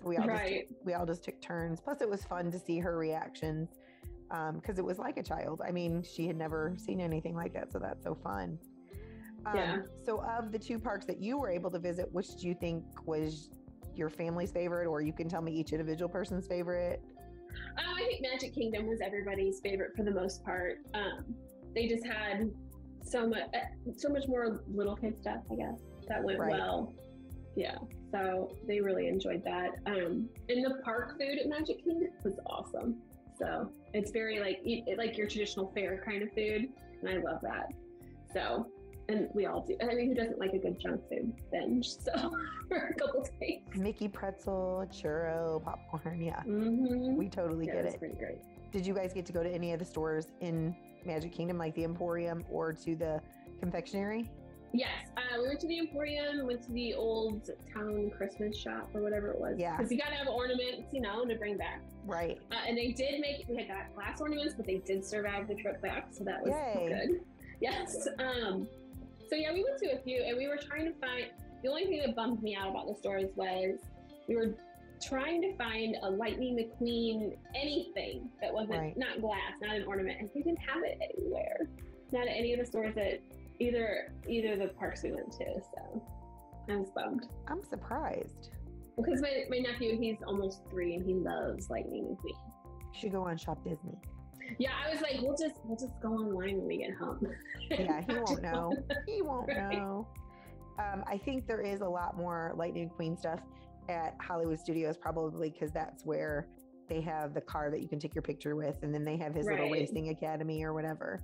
So 0.00 0.08
we 0.08 0.16
all 0.16 0.28
just 0.28 0.46
Right. 0.46 0.48
took, 0.68 0.84
we 0.84 0.94
all 0.94 1.06
just 1.06 1.24
took 1.24 1.40
turns. 1.40 1.80
Plus, 1.80 2.00
it 2.00 2.08
was 2.08 2.24
fun 2.24 2.50
to 2.50 2.58
see 2.58 2.78
her 2.78 2.96
reactions 2.98 3.70
because 4.54 4.78
it 4.78 4.84
was 4.84 4.98
like 4.98 5.16
a 5.16 5.22
child. 5.22 5.62
I 5.66 5.70
mean, 5.70 6.02
she 6.02 6.26
had 6.26 6.36
never 6.36 6.74
seen 6.76 7.00
anything 7.00 7.36
like 7.36 7.52
that, 7.54 7.70
so 7.72 7.78
that's 7.78 8.02
so 8.02 8.14
fun. 8.16 8.58
Um, 9.46 9.54
Yeah. 9.54 9.82
So, 10.04 10.22
of 10.24 10.52
the 10.52 10.58
two 10.58 10.78
parks 10.78 11.06
that 11.06 11.20
you 11.20 11.38
were 11.38 11.50
able 11.50 11.70
to 11.70 11.78
visit, 11.78 12.08
which 12.12 12.34
do 12.36 12.48
you 12.48 12.54
think 12.54 12.84
was 13.06 13.50
your 13.94 14.08
family's 14.10 14.50
favorite, 14.50 14.86
or 14.88 15.00
you 15.00 15.12
can 15.12 15.28
tell 15.28 15.42
me 15.42 15.52
each 15.52 15.72
individual 15.72 16.08
person's 16.08 16.46
favorite? 16.46 17.00
Um, 17.78 17.94
I 17.96 18.04
think 18.06 18.22
Magic 18.22 18.54
Kingdom 18.54 18.86
was 18.86 19.00
everybody's 19.00 19.60
favorite 19.60 19.92
for 19.96 20.02
the 20.02 20.10
most 20.10 20.44
part. 20.44 20.78
Um, 20.94 21.34
they 21.74 21.86
just 21.88 22.04
had 22.06 22.50
so 23.02 23.26
much, 23.26 23.42
so 23.96 24.08
much 24.08 24.26
more 24.28 24.60
little 24.68 24.96
kid 24.96 25.18
stuff. 25.20 25.40
I 25.50 25.56
guess 25.56 25.80
that 26.08 26.22
went 26.22 26.38
Right. 26.38 26.52
well. 26.52 26.94
Yeah, 27.56 27.76
so 28.10 28.56
they 28.66 28.80
really 28.80 29.06
enjoyed 29.08 29.44
that. 29.44 29.70
Um, 29.86 30.28
and 30.48 30.64
the 30.64 30.80
park 30.84 31.18
food 31.18 31.38
at 31.38 31.48
Magic 31.48 31.84
Kingdom 31.84 32.10
was 32.24 32.34
awesome. 32.46 32.96
So 33.38 33.70
it's 33.92 34.10
very 34.10 34.40
like 34.40 34.60
like 34.96 35.16
your 35.18 35.28
traditional 35.28 35.70
fair 35.72 36.02
kind 36.04 36.22
of 36.22 36.32
food, 36.32 36.68
and 37.00 37.08
I 37.08 37.16
love 37.18 37.40
that. 37.42 37.72
So, 38.32 38.66
and 39.08 39.28
we 39.34 39.46
all 39.46 39.60
do. 39.60 39.76
I 39.82 39.94
mean, 39.94 40.08
who 40.08 40.14
doesn't 40.14 40.38
like 40.38 40.52
a 40.52 40.58
good 40.58 40.78
junk 40.80 41.00
food 41.08 41.32
binge? 41.50 41.88
So 41.98 42.12
for 42.68 42.76
a 42.76 42.94
couple 42.94 43.26
days. 43.40 43.60
Mickey 43.76 44.08
pretzel, 44.08 44.86
churro, 44.90 45.62
popcorn. 45.62 46.20
Yeah, 46.20 46.40
Mm-hmm. 46.46 47.16
we 47.16 47.28
totally 47.28 47.66
Yeah, 47.66 47.74
get 47.82 47.84
it. 47.86 47.98
pretty 47.98 48.14
great. 48.16 48.38
Did 48.72 48.86
you 48.86 48.94
guys 48.94 49.12
get 49.12 49.26
to 49.26 49.32
go 49.32 49.42
to 49.42 49.48
any 49.50 49.72
of 49.72 49.78
the 49.78 49.84
stores 49.84 50.28
in 50.40 50.74
Magic 51.04 51.32
Kingdom, 51.32 51.58
like 51.58 51.74
the 51.74 51.84
Emporium 51.84 52.44
or 52.50 52.72
to 52.72 52.96
the 52.96 53.20
confectionery? 53.60 54.30
Yes, 54.72 54.88
uh, 55.16 55.20
we 55.40 55.46
went 55.46 55.60
to 55.60 55.68
the 55.68 55.78
Emporium, 55.78 56.46
went 56.48 56.62
to 56.64 56.72
the 56.72 56.94
old 56.94 57.48
town 57.72 58.10
Christmas 58.16 58.56
shop 58.58 58.90
or 58.92 59.02
whatever 59.02 59.28
it 59.28 59.38
was. 59.38 59.54
Yeah. 59.56 59.76
because 59.76 59.92
you 59.92 59.98
gotta 59.98 60.16
have 60.16 60.26
ornaments, 60.26 60.92
you 60.92 61.00
know, 61.00 61.24
to 61.24 61.36
bring 61.36 61.56
back. 61.56 61.80
Right. 62.04 62.40
Uh, 62.50 62.56
and 62.66 62.76
they 62.76 62.88
did 62.90 63.20
make 63.20 63.44
we 63.48 63.56
had 63.56 63.68
got 63.68 63.94
glass 63.94 64.20
ornaments, 64.20 64.54
but 64.56 64.66
they 64.66 64.78
did 64.78 65.04
survive 65.04 65.46
the 65.46 65.54
trip 65.54 65.80
back, 65.80 66.08
so 66.10 66.24
that 66.24 66.42
was 66.42 66.52
Yay. 66.52 66.88
good. 66.88 67.20
Yes. 67.60 68.08
Um. 68.18 68.66
So 69.28 69.36
yeah, 69.36 69.52
we 69.52 69.64
went 69.64 69.78
to 69.78 69.92
a 69.92 69.98
few, 70.02 70.22
and 70.22 70.36
we 70.36 70.48
were 70.48 70.56
trying 70.58 70.84
to 70.92 70.98
find. 71.00 71.26
The 71.62 71.70
only 71.70 71.86
thing 71.86 72.02
that 72.04 72.14
bummed 72.14 72.42
me 72.42 72.54
out 72.54 72.70
about 72.70 72.86
the 72.88 72.94
stores 72.94 73.30
was 73.36 73.78
we 74.28 74.36
were 74.36 74.54
trying 75.02 75.40
to 75.42 75.56
find 75.56 75.96
a 76.02 76.10
Lightning 76.10 76.56
McQueen 76.56 77.36
anything 77.54 78.28
that 78.40 78.52
wasn't 78.52 78.78
Right. 78.78 78.96
not 78.96 79.20
glass, 79.20 79.54
not 79.62 79.74
an 79.76 79.84
ornament, 79.86 80.18
and 80.20 80.30
we 80.34 80.42
didn't 80.42 80.58
have 80.58 80.82
it 80.84 80.98
anywhere. 81.16 81.68
Not 82.12 82.22
at 82.28 82.36
any 82.36 82.52
of 82.52 82.60
the 82.60 82.66
stores 82.66 82.94
that 82.96 83.20
either 83.60 84.12
either 84.28 84.56
the 84.56 84.68
parks 84.74 85.02
we 85.02 85.12
went 85.12 85.32
to. 85.32 85.44
So 85.74 86.02
I 86.68 86.76
was 86.76 86.90
bummed 86.90 87.28
I'm 87.48 87.62
surprised. 87.62 88.50
because 88.96 89.20
my, 89.22 89.44
my 89.50 89.58
nephew 89.58 89.98
he's 89.98 90.18
almost 90.26 90.60
three 90.70 90.94
and 90.94 91.04
he 91.04 91.14
loves 91.14 91.70
Lightning 91.70 92.04
McQueen. 92.04 92.38
You 92.92 93.00
should 93.00 93.12
go 93.12 93.22
on 93.24 93.36
Shop 93.36 93.62
Disney. 93.64 93.98
Yeah, 94.58 94.72
I 94.86 94.90
was 94.92 95.00
like, 95.00 95.20
we'll 95.22 95.36
just 95.36 95.60
we'll 95.64 95.76
just 95.76 95.98
go 96.00 96.08
online 96.14 96.58
when 96.58 96.66
we 96.66 96.78
get 96.78 96.94
home. 96.94 97.26
Yeah, 97.70 98.00
he 98.02 98.14
won't 98.14 98.42
know. 98.48 98.72
He 99.06 99.22
won't 99.22 99.48
know. 99.48 100.06
Um, 100.78 101.04
I 101.06 101.18
think 101.18 101.46
there 101.46 101.60
is 101.60 101.80
a 101.80 101.88
lot 101.88 102.16
more 102.16 102.52
Lightning 102.56 102.90
McQueen 102.90 103.18
stuff 103.18 103.40
at 103.88 104.16
Hollywood 104.20 104.58
Studios, 104.58 104.96
probably 104.96 105.50
because 105.50 105.70
that's 105.70 106.04
where 106.04 106.46
they 106.88 107.00
have 107.00 107.32
the 107.32 107.40
car 107.40 107.70
that 107.70 107.80
you 107.80 107.88
can 107.88 107.98
take 107.98 108.14
your 108.14 108.22
picture 108.22 108.56
with, 108.56 108.82
and 108.82 108.92
then 108.92 109.04
they 109.04 109.16
have 109.16 109.34
his 109.34 109.46
little 109.46 109.64
Right. 109.66 109.72
racing 109.72 110.08
academy 110.10 110.62
or 110.64 110.72
whatever. 110.74 111.20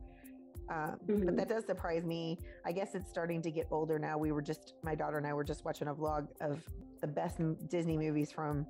Um, 0.70 0.98
Mhm. 1.06 1.26
But 1.26 1.36
that 1.36 1.48
does 1.48 1.66
surprise 1.66 2.04
me. 2.04 2.38
I 2.64 2.70
guess 2.72 2.94
it's 2.94 3.10
starting 3.10 3.42
to 3.42 3.50
get 3.50 3.66
older 3.72 3.98
now. 3.98 4.16
We 4.18 4.30
were 4.30 4.40
just, 4.42 4.74
my 4.82 4.94
daughter 4.94 5.18
and 5.18 5.26
I 5.26 5.34
were 5.34 5.42
just 5.44 5.64
watching 5.64 5.88
a 5.88 5.94
vlog 5.94 6.28
of 6.40 6.64
the 7.00 7.08
best 7.08 7.40
Disney 7.68 7.98
movies 7.98 8.30
from 8.30 8.66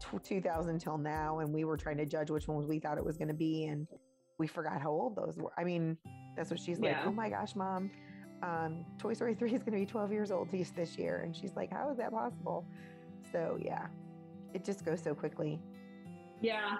tw 0.00 0.22
2000 0.22 0.78
till 0.78 0.98
now, 0.98 1.38
and 1.40 1.52
we 1.52 1.64
were 1.64 1.76
trying 1.76 1.96
to 1.98 2.06
judge 2.06 2.30
which 2.30 2.48
ones 2.48 2.66
we 2.66 2.78
thought 2.78 2.98
it 2.98 3.04
was 3.04 3.16
going 3.16 3.28
to 3.28 3.34
be, 3.34 3.66
and 3.66 3.86
we 4.38 4.46
forgot 4.46 4.80
how 4.80 4.90
old 4.90 5.16
those 5.16 5.36
were. 5.36 5.52
I 5.58 5.64
mean, 5.64 5.96
that's 6.36 6.50
what 6.50 6.58
she's 6.58 6.78
like. 6.80 6.92
Yeah. 6.92 7.04
Oh 7.06 7.12
my 7.12 7.28
gosh, 7.28 7.54
mom, 7.54 7.90
um, 8.42 8.84
Toy 8.98 9.12
Story 9.12 9.34
3 9.34 9.52
is 9.52 9.62
going 9.62 9.72
to 9.72 9.78
be 9.78 9.86
12 9.86 10.12
years 10.12 10.30
old 10.30 10.50
this 10.50 10.70
this 10.70 10.96
year, 10.96 11.22
and 11.24 11.36
she's 11.36 11.54
like, 11.56 11.70
how 11.70 11.90
is 11.90 11.98
that 11.98 12.10
possible? 12.12 12.64
So 13.32 13.58
yeah, 13.60 13.86
it 14.54 14.64
just 14.64 14.84
goes 14.84 15.02
so 15.02 15.14
quickly. 15.14 15.60
yeah, 16.40 16.76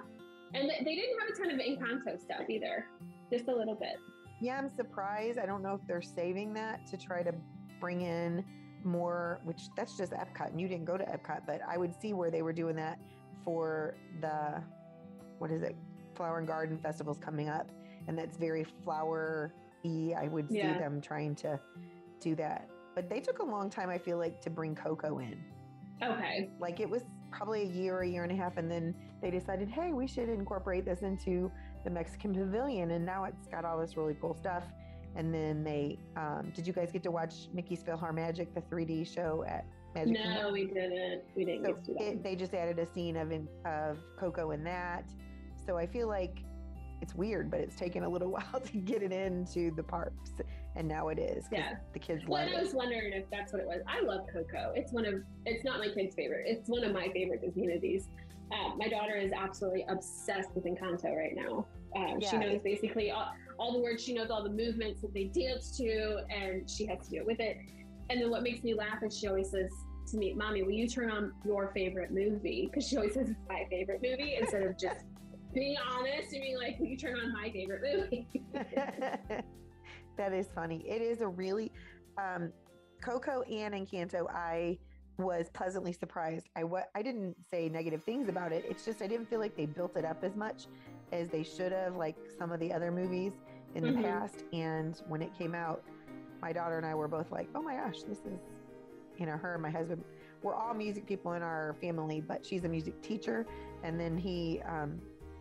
and 0.55 0.69
th- 0.69 0.85
they 0.85 0.95
didn't 0.97 1.17
have 1.21 1.29
a 1.29 1.33
ton 1.39 1.51
of 1.51 1.61
Encanto 1.61 2.19
stuff 2.21 2.49
either, 2.49 2.87
just 3.31 3.47
a 3.49 3.55
little 3.55 3.75
bit. 3.77 3.97
Yeah, 4.41 4.57
I'm 4.59 4.71
surprised. 4.71 5.39
I 5.39 5.45
don't 5.45 5.63
know 5.63 5.75
if 5.75 5.87
they're 5.87 6.01
saving 6.03 6.55
that 6.55 6.87
to 6.87 6.97
try 6.97 7.23
to 7.23 7.33
bring 7.79 8.01
in 8.01 8.43
more, 8.85 9.41
which 9.45 9.69
that's 9.77 9.97
just 9.97 10.13
Epcot. 10.13 10.51
And 10.51 10.61
you 10.61 10.69
didn't 10.69 10.85
go 10.85 10.97
to 10.97 11.05
Epcot, 11.05 11.43
but 11.47 11.61
I 11.69 11.77
would 11.77 11.95
see 12.01 12.13
where 12.13 12.31
they 12.31 12.43
were 12.43 12.53
doing 12.53 12.77
that 12.77 12.99
for 13.45 13.95
the, 14.21 14.63
what 15.39 15.51
is 15.51 15.63
it, 15.63 15.77
Flower 16.15 16.39
and 16.39 16.47
Garden 16.47 16.79
Festival's 16.79 17.19
coming 17.19 17.49
up. 17.49 17.71
And 18.09 18.19
that's 18.19 18.37
very 18.37 18.65
flower 18.85 19.53
y. 19.85 20.15
I 20.19 20.29
would 20.29 20.49
see 20.51 20.59
Yeah. 20.59 20.79
them 20.79 21.01
trying 21.01 21.35
to 21.37 21.59
do 22.21 22.35
that. 22.37 22.69
But 22.95 23.09
they 23.09 23.21
took 23.21 23.39
a 23.39 23.45
long 23.45 23.71
time, 23.71 23.89
I 23.89 23.99
feel 23.99 24.19
like, 24.19 24.41
to 24.43 24.51
bring 24.51 24.75
Coco 24.75 25.19
in. 25.19 25.43
Okay, 26.03 26.51
Like 26.59 26.81
it 26.81 26.89
was 26.89 27.03
probably 27.31 27.63
a 27.63 27.67
year, 27.67 28.01
a 28.01 28.09
year 28.09 28.25
and 28.25 28.33
a 28.33 28.35
half. 28.37 28.57
And 28.57 28.71
then 28.71 28.95
they 29.23 29.31
decided, 29.31 29.69
hey, 29.69 29.93
we 29.93 30.07
should 30.07 30.29
incorporate 30.29 30.85
this 30.85 31.03
into 31.03 31.51
the 31.85 31.91
Mexican 31.91 32.35
pavilion. 32.35 32.91
And 32.93 33.05
now 33.05 33.25
it's 33.25 33.47
got 33.47 33.65
all 33.65 33.79
this 33.79 33.97
really 33.97 34.17
cool 34.21 34.35
stuff. 34.35 34.65
And 35.17 35.35
then 35.35 35.65
they, 35.65 35.99
um, 36.17 36.53
did 36.55 36.67
you 36.67 36.73
guys 36.73 36.93
get 36.93 37.03
to 37.03 37.11
watch 37.11 37.49
Mickey's 37.53 37.83
PhilharMagic, 37.83 38.55
the 38.55 38.61
3D 38.63 39.13
show 39.13 39.45
at 39.47 39.67
Magic 39.95 40.13
no, 40.15 40.23
Kingdom? 40.23 40.53
we 40.53 40.65
didn't. 40.67 41.23
We 41.35 41.45
didn't 41.45 41.65
So 41.65 41.73
get 41.73 41.85
to 41.85 41.93
that. 41.95 42.03
it, 42.03 42.23
they 42.23 42.37
just 42.37 42.55
added 42.55 42.79
a 42.79 42.87
scene 42.87 43.17
of 43.17 43.33
of 43.65 43.99
Coco 44.19 44.53
in 44.53 44.63
that. 44.65 45.11
So 45.67 45.77
I 45.77 45.87
feel 45.87 46.07
like 46.09 46.39
it's 47.03 47.15
weird, 47.15 47.51
but 47.51 47.61
it's 47.61 47.75
taken 47.77 48.05
a 48.05 48.09
little 48.09 48.29
while 48.33 48.61
to 48.65 48.77
get 48.79 49.03
it 49.03 49.11
into 49.13 49.75
the 49.75 49.83
parks, 49.83 50.31
and 50.77 50.87
now 50.87 51.09
it 51.09 51.19
is. 51.19 51.45
Yeah. 51.51 51.75
the 51.93 51.99
kids 51.99 52.23
Well, 52.29 52.45
love 52.45 52.55
I 52.55 52.59
it. 52.61 52.63
was 52.65 52.73
wondering 52.75 53.13
if 53.13 53.25
that's 53.31 53.53
what 53.53 53.61
it 53.63 53.67
was. 53.67 53.81
I 53.89 54.01
love 54.05 54.27
Coco. 54.33 54.73
It's 54.77 54.93
one 54.93 55.07
of 55.07 55.15
it's 55.45 55.65
not 55.65 55.81
my 55.81 55.89
kid's 55.89 56.15
favorite. 56.15 56.45
It's 56.47 56.69
one 56.69 56.85
of 56.85 56.93
my 56.93 57.09
favorite 57.09 57.41
Disney 57.41 57.67
movies. 57.67 58.07
Uh, 58.53 58.75
my 58.77 58.89
daughter 58.89 59.17
is 59.17 59.33
absolutely 59.33 59.85
obsessed 59.89 60.51
with 60.55 60.65
Encanto 60.65 61.17
right 61.17 61.35
now. 61.35 61.67
Um, 61.97 62.21
She 62.21 62.37
knows 62.37 62.61
basically 62.63 63.11
all, 63.13 63.33
all 63.61 63.73
the 63.73 63.79
words. 63.79 64.03
She 64.03 64.15
knows 64.15 64.31
all 64.31 64.43
the 64.43 64.51
movements 64.51 65.03
that 65.03 65.13
they 65.13 65.25
dance 65.25 65.77
to, 65.77 66.25
and 66.31 66.69
she 66.69 66.87
has 66.87 67.05
to 67.05 67.11
do 67.11 67.17
it 67.19 67.27
with 67.27 67.41
it. 67.41 67.59
And 68.09 68.21
then 68.21 68.31
what 68.31 68.43
makes 68.43 68.65
me 68.65 68.75
laugh 68.75 69.03
is 69.05 69.17
she 69.17 69.29
always 69.29 69.51
says 69.51 69.71
to 70.09 70.17
me, 70.17 70.33
"Mommy, 70.33 70.63
will 70.63 70.73
you 70.73 70.89
turn 70.89 71.11
on 71.11 71.33
your 71.45 71.71
favorite 71.73 72.11
movie?" 72.11 72.67
Because 72.67 72.89
she 72.89 72.97
always 72.97 73.15
says 73.15 73.29
it's 73.29 73.39
my 73.49 73.67
favorite 73.71 74.01
movie 74.03 74.37
instead 74.41 74.63
of 74.63 74.77
just 74.79 75.05
being 75.55 75.77
honest 75.93 76.33
and 76.33 76.43
being 76.43 76.57
like, 76.57 76.81
"Will 76.81 76.87
you 76.87 76.97
turn 76.97 77.21
on 77.21 77.33
my 77.33 77.51
favorite 77.51 77.83
movie?" 77.83 78.27
that 80.17 80.33
is 80.33 80.49
funny. 80.55 80.83
It 80.89 81.03
is 81.03 81.21
a 81.21 81.29
really 81.29 81.71
um, 82.19 82.53
Coco 83.03 83.43
and 83.43 83.75
Encanto. 83.75 84.27
I 84.31 84.79
was 85.19 85.51
pleasantly 85.51 85.93
surprised. 85.93 86.49
I 86.57 86.65
wa- 86.65 86.89
I 86.95 87.03
didn't 87.03 87.37
say 87.51 87.69
negative 87.69 88.03
things 88.05 88.29
about 88.29 88.53
it. 88.53 88.65
It's 88.69 88.87
just 88.87 89.03
I 89.03 89.07
didn't 89.07 89.29
feel 89.29 89.39
like 89.39 89.55
they 89.55 89.67
built 89.67 89.97
it 89.97 90.05
up 90.07 90.25
as 90.25 90.35
much 90.35 90.67
as 91.13 91.29
they 91.29 91.43
should 91.43 91.73
have, 91.73 91.97
like 91.97 92.17
some 92.39 92.51
of 92.53 92.59
the 92.59 92.73
other 92.73 92.91
movies 92.91 93.35
in 93.75 93.87
the 93.87 93.93
Mhm. 93.93 94.03
past. 94.03 94.45
And 94.53 95.01
when 95.09 95.23
it 95.23 95.33
came 95.37 95.55
out, 95.55 95.83
my 96.43 96.53
daughter 96.53 96.77
and 96.77 96.87
I 96.87 96.95
were 96.95 97.09
both 97.09 97.31
like, 97.31 97.49
"Oh 97.55 97.63
my 97.63 97.77
gosh, 97.77 98.03
this 98.03 98.19
is," 98.25 98.41
you 99.19 99.27
know, 99.27 99.37
her 99.37 99.55
and 99.55 99.63
my 99.63 99.71
husband. 99.71 100.05
We're 100.43 100.55
all 100.55 100.73
music 100.75 101.07
people 101.07 101.33
in 101.35 101.43
our 101.43 101.75
family, 101.81 102.21
but 102.21 102.45
she's 102.47 102.65
a 102.65 102.69
music 102.69 103.01
teacher, 103.03 103.47
and 103.83 104.01
then 104.01 104.17
he 104.17 104.61
um, 104.65 105.01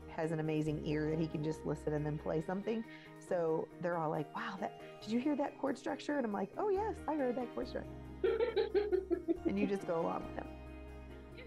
has 0.09 0.31
an 0.31 0.41
amazing 0.41 0.85
ear 0.85 1.09
that 1.09 1.17
he 1.17 1.27
can 1.27 1.41
just 1.43 1.65
listen 1.65 1.93
and 1.93 2.05
then 2.05 2.17
play 2.17 2.41
something. 2.41 2.83
So 3.19 3.67
they're 3.81 3.97
all 3.97 4.09
like, 4.09 4.33
"Wow, 4.35 4.57
that 4.59 4.73
did 5.01 5.11
you 5.11 5.19
hear 5.19 5.35
that 5.37 5.57
chord 5.59 5.77
structure?" 5.77 6.17
And 6.17 6.25
I'm 6.25 6.33
like, 6.33 6.49
"Oh 6.57 6.69
yes, 6.69 6.95
I 7.07 7.15
heard 7.15 7.35
that 7.37 7.53
chord 7.55 7.67
structure." 7.69 7.89
And 9.47 9.57
you 9.57 9.65
just 9.65 9.87
go 9.87 9.99
along 10.01 10.23
with 10.25 10.35
them. 10.35 10.47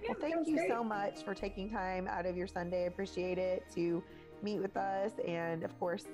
Well, 0.08 0.16
thank 0.20 0.48
you 0.48 0.58
so 0.66 0.82
much 0.82 1.22
for 1.22 1.32
taking 1.32 1.70
time 1.70 2.08
out 2.08 2.26
of 2.26 2.36
your 2.36 2.48
Sunday. 2.48 2.84
I 2.84 2.86
appreciate 2.86 3.38
it 3.38 3.64
to 3.76 4.02
meet 4.42 4.58
with 4.58 4.76
us, 4.76 5.12
and 5.24 5.62
of 5.62 5.78
course, 5.78 6.06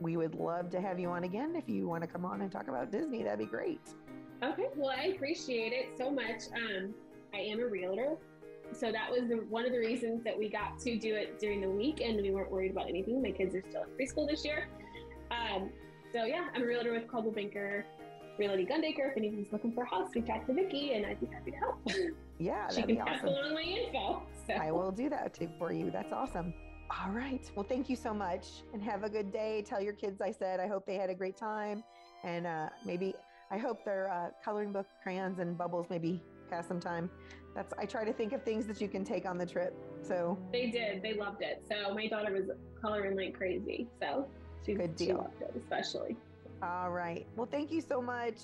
we 0.00 0.16
would 0.16 0.34
love 0.34 0.70
to 0.70 0.80
have 0.80 0.98
you 0.98 1.08
on 1.08 1.24
again 1.24 1.54
if 1.56 1.68
you 1.68 1.88
want 1.88 2.02
to 2.02 2.06
come 2.06 2.24
on 2.24 2.42
and 2.42 2.50
talk 2.50 2.68
about 2.68 2.90
Disney. 2.90 3.22
That'd 3.22 3.38
be 3.38 3.46
great. 3.46 3.80
Okay, 4.42 4.66
well, 4.76 4.90
I 4.90 5.06
appreciate 5.14 5.72
it 5.72 5.96
so 5.96 6.10
much. 6.10 6.42
Um, 6.54 6.94
I 7.34 7.38
am 7.38 7.60
a 7.60 7.66
realtor, 7.66 8.16
so 8.72 8.92
that 8.92 9.10
was 9.10 9.28
the, 9.28 9.36
one 9.48 9.64
of 9.64 9.72
the 9.72 9.78
reasons 9.78 10.22
that 10.24 10.38
we 10.38 10.48
got 10.50 10.78
to 10.80 10.98
do 10.98 11.14
it 11.14 11.38
during 11.38 11.60
the 11.60 11.70
week, 11.70 12.00
and 12.00 12.20
we 12.20 12.30
weren't 12.30 12.50
worried 12.50 12.70
about 12.70 12.88
anything. 12.88 13.22
My 13.22 13.30
kids 13.30 13.54
are 13.54 13.62
still 13.68 13.84
in 13.84 13.88
preschool 13.90 14.28
this 14.28 14.44
year, 14.44 14.68
um, 15.30 15.70
so 16.12 16.24
yeah, 16.24 16.48
I'm 16.54 16.62
a 16.62 16.66
realtor 16.66 16.92
with 16.92 17.08
Coldwell 17.08 17.32
Banker 17.32 17.86
Realty 18.38 18.66
Gundaker. 18.66 19.10
If 19.10 19.16
anyone's 19.16 19.52
looking 19.52 19.72
for 19.72 19.84
a 19.84 19.88
house, 19.88 20.14
reach 20.14 20.28
out 20.28 20.46
to 20.46 20.52
Vicki, 20.52 20.92
and 20.92 21.06
I'd 21.06 21.20
be 21.20 21.26
happy 21.26 21.52
to 21.52 21.56
help. 21.56 21.78
Yeah, 22.38 22.68
she 22.68 22.76
that'd 22.76 22.88
be 22.88 22.96
can 22.96 23.06
pass 23.06 23.20
awesome. 23.20 23.28
along 23.28 23.54
my 23.54 23.62
info. 23.62 24.22
So. 24.46 24.52
I 24.52 24.70
will 24.70 24.92
do 24.92 25.08
that 25.08 25.32
too 25.32 25.48
for 25.58 25.72
you. 25.72 25.90
That's 25.90 26.12
awesome. 26.12 26.52
All 26.90 27.10
right. 27.10 27.42
Well, 27.54 27.66
thank 27.68 27.88
you 27.88 27.96
so 27.96 28.14
much 28.14 28.46
and 28.72 28.82
have 28.82 29.02
a 29.02 29.08
good 29.08 29.32
day. 29.32 29.64
Tell 29.66 29.80
your 29.80 29.92
kids 29.92 30.20
I 30.20 30.30
said 30.30 30.60
I 30.60 30.68
hope 30.68 30.86
they 30.86 30.94
had 30.94 31.10
a 31.10 31.14
great 31.14 31.36
time. 31.36 31.82
And 32.24 32.46
uh, 32.46 32.68
maybe 32.84 33.14
I 33.50 33.58
hope 33.58 33.84
their 33.84 34.10
uh, 34.10 34.30
coloring 34.44 34.72
book 34.72 34.86
crayons 35.02 35.38
and 35.38 35.56
bubbles 35.56 35.86
maybe 35.90 36.22
pass 36.50 36.68
some 36.68 36.80
time. 36.80 37.10
That's 37.54 37.72
I 37.78 37.86
try 37.86 38.04
to 38.04 38.12
think 38.12 38.32
of 38.32 38.42
things 38.42 38.66
that 38.66 38.80
you 38.80 38.88
can 38.88 39.04
take 39.04 39.26
on 39.26 39.38
the 39.38 39.46
trip. 39.46 39.76
So 40.02 40.38
They 40.52 40.70
did. 40.70 41.02
They 41.02 41.14
loved 41.14 41.42
it. 41.42 41.62
So 41.68 41.94
my 41.94 42.06
daughter 42.06 42.32
was 42.32 42.50
coloring 42.80 43.16
like 43.16 43.34
crazy. 43.34 43.88
So 44.00 44.28
she, 44.64 44.74
Good 44.74 44.94
she 44.98 45.12
loved 45.12 45.40
it, 45.40 45.54
especially. 45.56 46.16
all 46.62 46.90
right. 46.90 47.26
Well, 47.36 47.48
thank 47.50 47.70
you 47.72 47.80
so 47.80 48.00
much. 48.00 48.38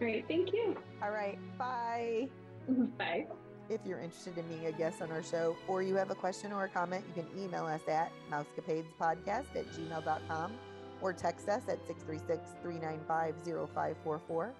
Right. 0.00 0.24
Thank 0.28 0.52
you. 0.52 0.76
All 1.02 1.10
right. 1.10 1.38
Bye. 1.58 2.28
Bye. 2.98 3.26
If 3.70 3.80
you're 3.86 3.98
interested 3.98 4.36
in 4.36 4.46
being 4.46 4.66
a 4.66 4.72
guest 4.72 5.00
on 5.00 5.10
our 5.10 5.22
show 5.22 5.56
or 5.68 5.82
you 5.82 5.94
have 5.94 6.10
a 6.10 6.14
question 6.14 6.52
or 6.52 6.64
a 6.64 6.68
comment, 6.68 7.04
you 7.08 7.22
can 7.22 7.42
email 7.42 7.64
us 7.64 7.80
at 7.88 8.12
mousecapadespodcast 8.30 9.56
at 9.56 9.66
gmail.com 9.72 10.52
or 11.00 11.12
text 11.12 11.48
us 11.48 11.62
at 11.68 11.78
636 11.86 12.50
395 12.62 13.34
0544. 13.44 14.52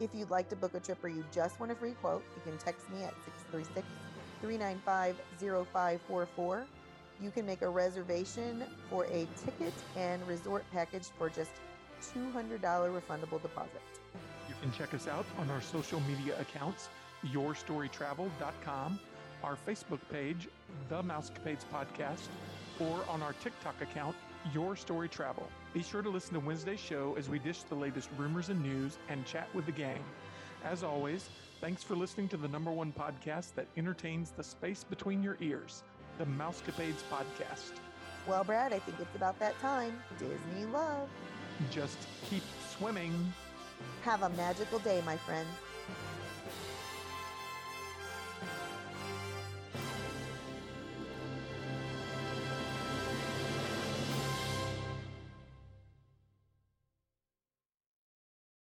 If 0.00 0.10
you'd 0.14 0.30
like 0.30 0.48
to 0.50 0.56
book 0.56 0.74
a 0.74 0.80
trip 0.80 1.02
or 1.04 1.08
you 1.08 1.24
just 1.32 1.60
want 1.60 1.72
a 1.72 1.74
free 1.74 1.92
quote, 1.92 2.24
you 2.34 2.50
can 2.50 2.58
text 2.58 2.88
me 2.90 3.04
at 3.04 3.14
636 3.24 3.86
395 4.40 5.16
0544. 5.38 6.66
You 7.20 7.30
can 7.30 7.46
make 7.46 7.62
a 7.62 7.68
reservation 7.68 8.64
for 8.90 9.04
a 9.06 9.26
ticket 9.44 9.72
and 9.96 10.26
resort 10.26 10.64
package 10.72 11.08
for 11.18 11.28
just 11.28 11.50
$200 12.14 12.60
refundable 12.60 13.40
deposit. 13.40 13.82
You 14.48 14.54
can 14.60 14.72
check 14.72 14.94
us 14.94 15.08
out 15.08 15.26
on 15.38 15.50
our 15.50 15.60
social 15.60 16.00
media 16.00 16.38
accounts, 16.40 16.88
yourstorytravel.com, 17.32 18.98
our 19.42 19.56
Facebook 19.66 20.00
page, 20.10 20.48
The 20.88 21.02
Mousecapades 21.02 21.64
Podcast, 21.72 22.28
or 22.80 23.04
on 23.08 23.22
our 23.22 23.32
TikTok 23.34 23.80
account, 23.80 24.16
Your 24.52 24.76
Story 24.76 25.08
Travel. 25.08 25.48
Be 25.72 25.82
sure 25.82 26.02
to 26.02 26.08
listen 26.08 26.34
to 26.34 26.40
Wednesday's 26.40 26.80
show 26.80 27.14
as 27.18 27.28
we 27.28 27.38
dish 27.38 27.62
the 27.62 27.74
latest 27.74 28.08
rumors 28.16 28.48
and 28.48 28.62
news 28.62 28.98
and 29.08 29.24
chat 29.26 29.48
with 29.54 29.66
the 29.66 29.72
gang. 29.72 30.02
As 30.64 30.82
always, 30.82 31.28
thanks 31.60 31.82
for 31.82 31.94
listening 31.94 32.28
to 32.28 32.36
the 32.36 32.48
number 32.48 32.70
one 32.70 32.92
podcast 32.92 33.54
that 33.54 33.66
entertains 33.76 34.30
the 34.30 34.42
space 34.42 34.84
between 34.84 35.22
your 35.22 35.36
ears, 35.40 35.82
The 36.18 36.24
Mousecapades 36.24 37.02
Podcast. 37.10 37.72
Well, 38.26 38.42
Brad, 38.42 38.72
I 38.72 38.78
think 38.80 38.98
it's 39.00 39.14
about 39.14 39.38
that 39.38 39.58
time. 39.60 40.00
Disney 40.18 40.66
love. 40.72 41.08
Just 41.70 41.98
keep 42.28 42.42
swimming. 42.76 43.32
Have 44.02 44.22
a 44.22 44.30
magical 44.30 44.78
day, 44.80 45.02
my 45.06 45.16
friends. 45.16 45.48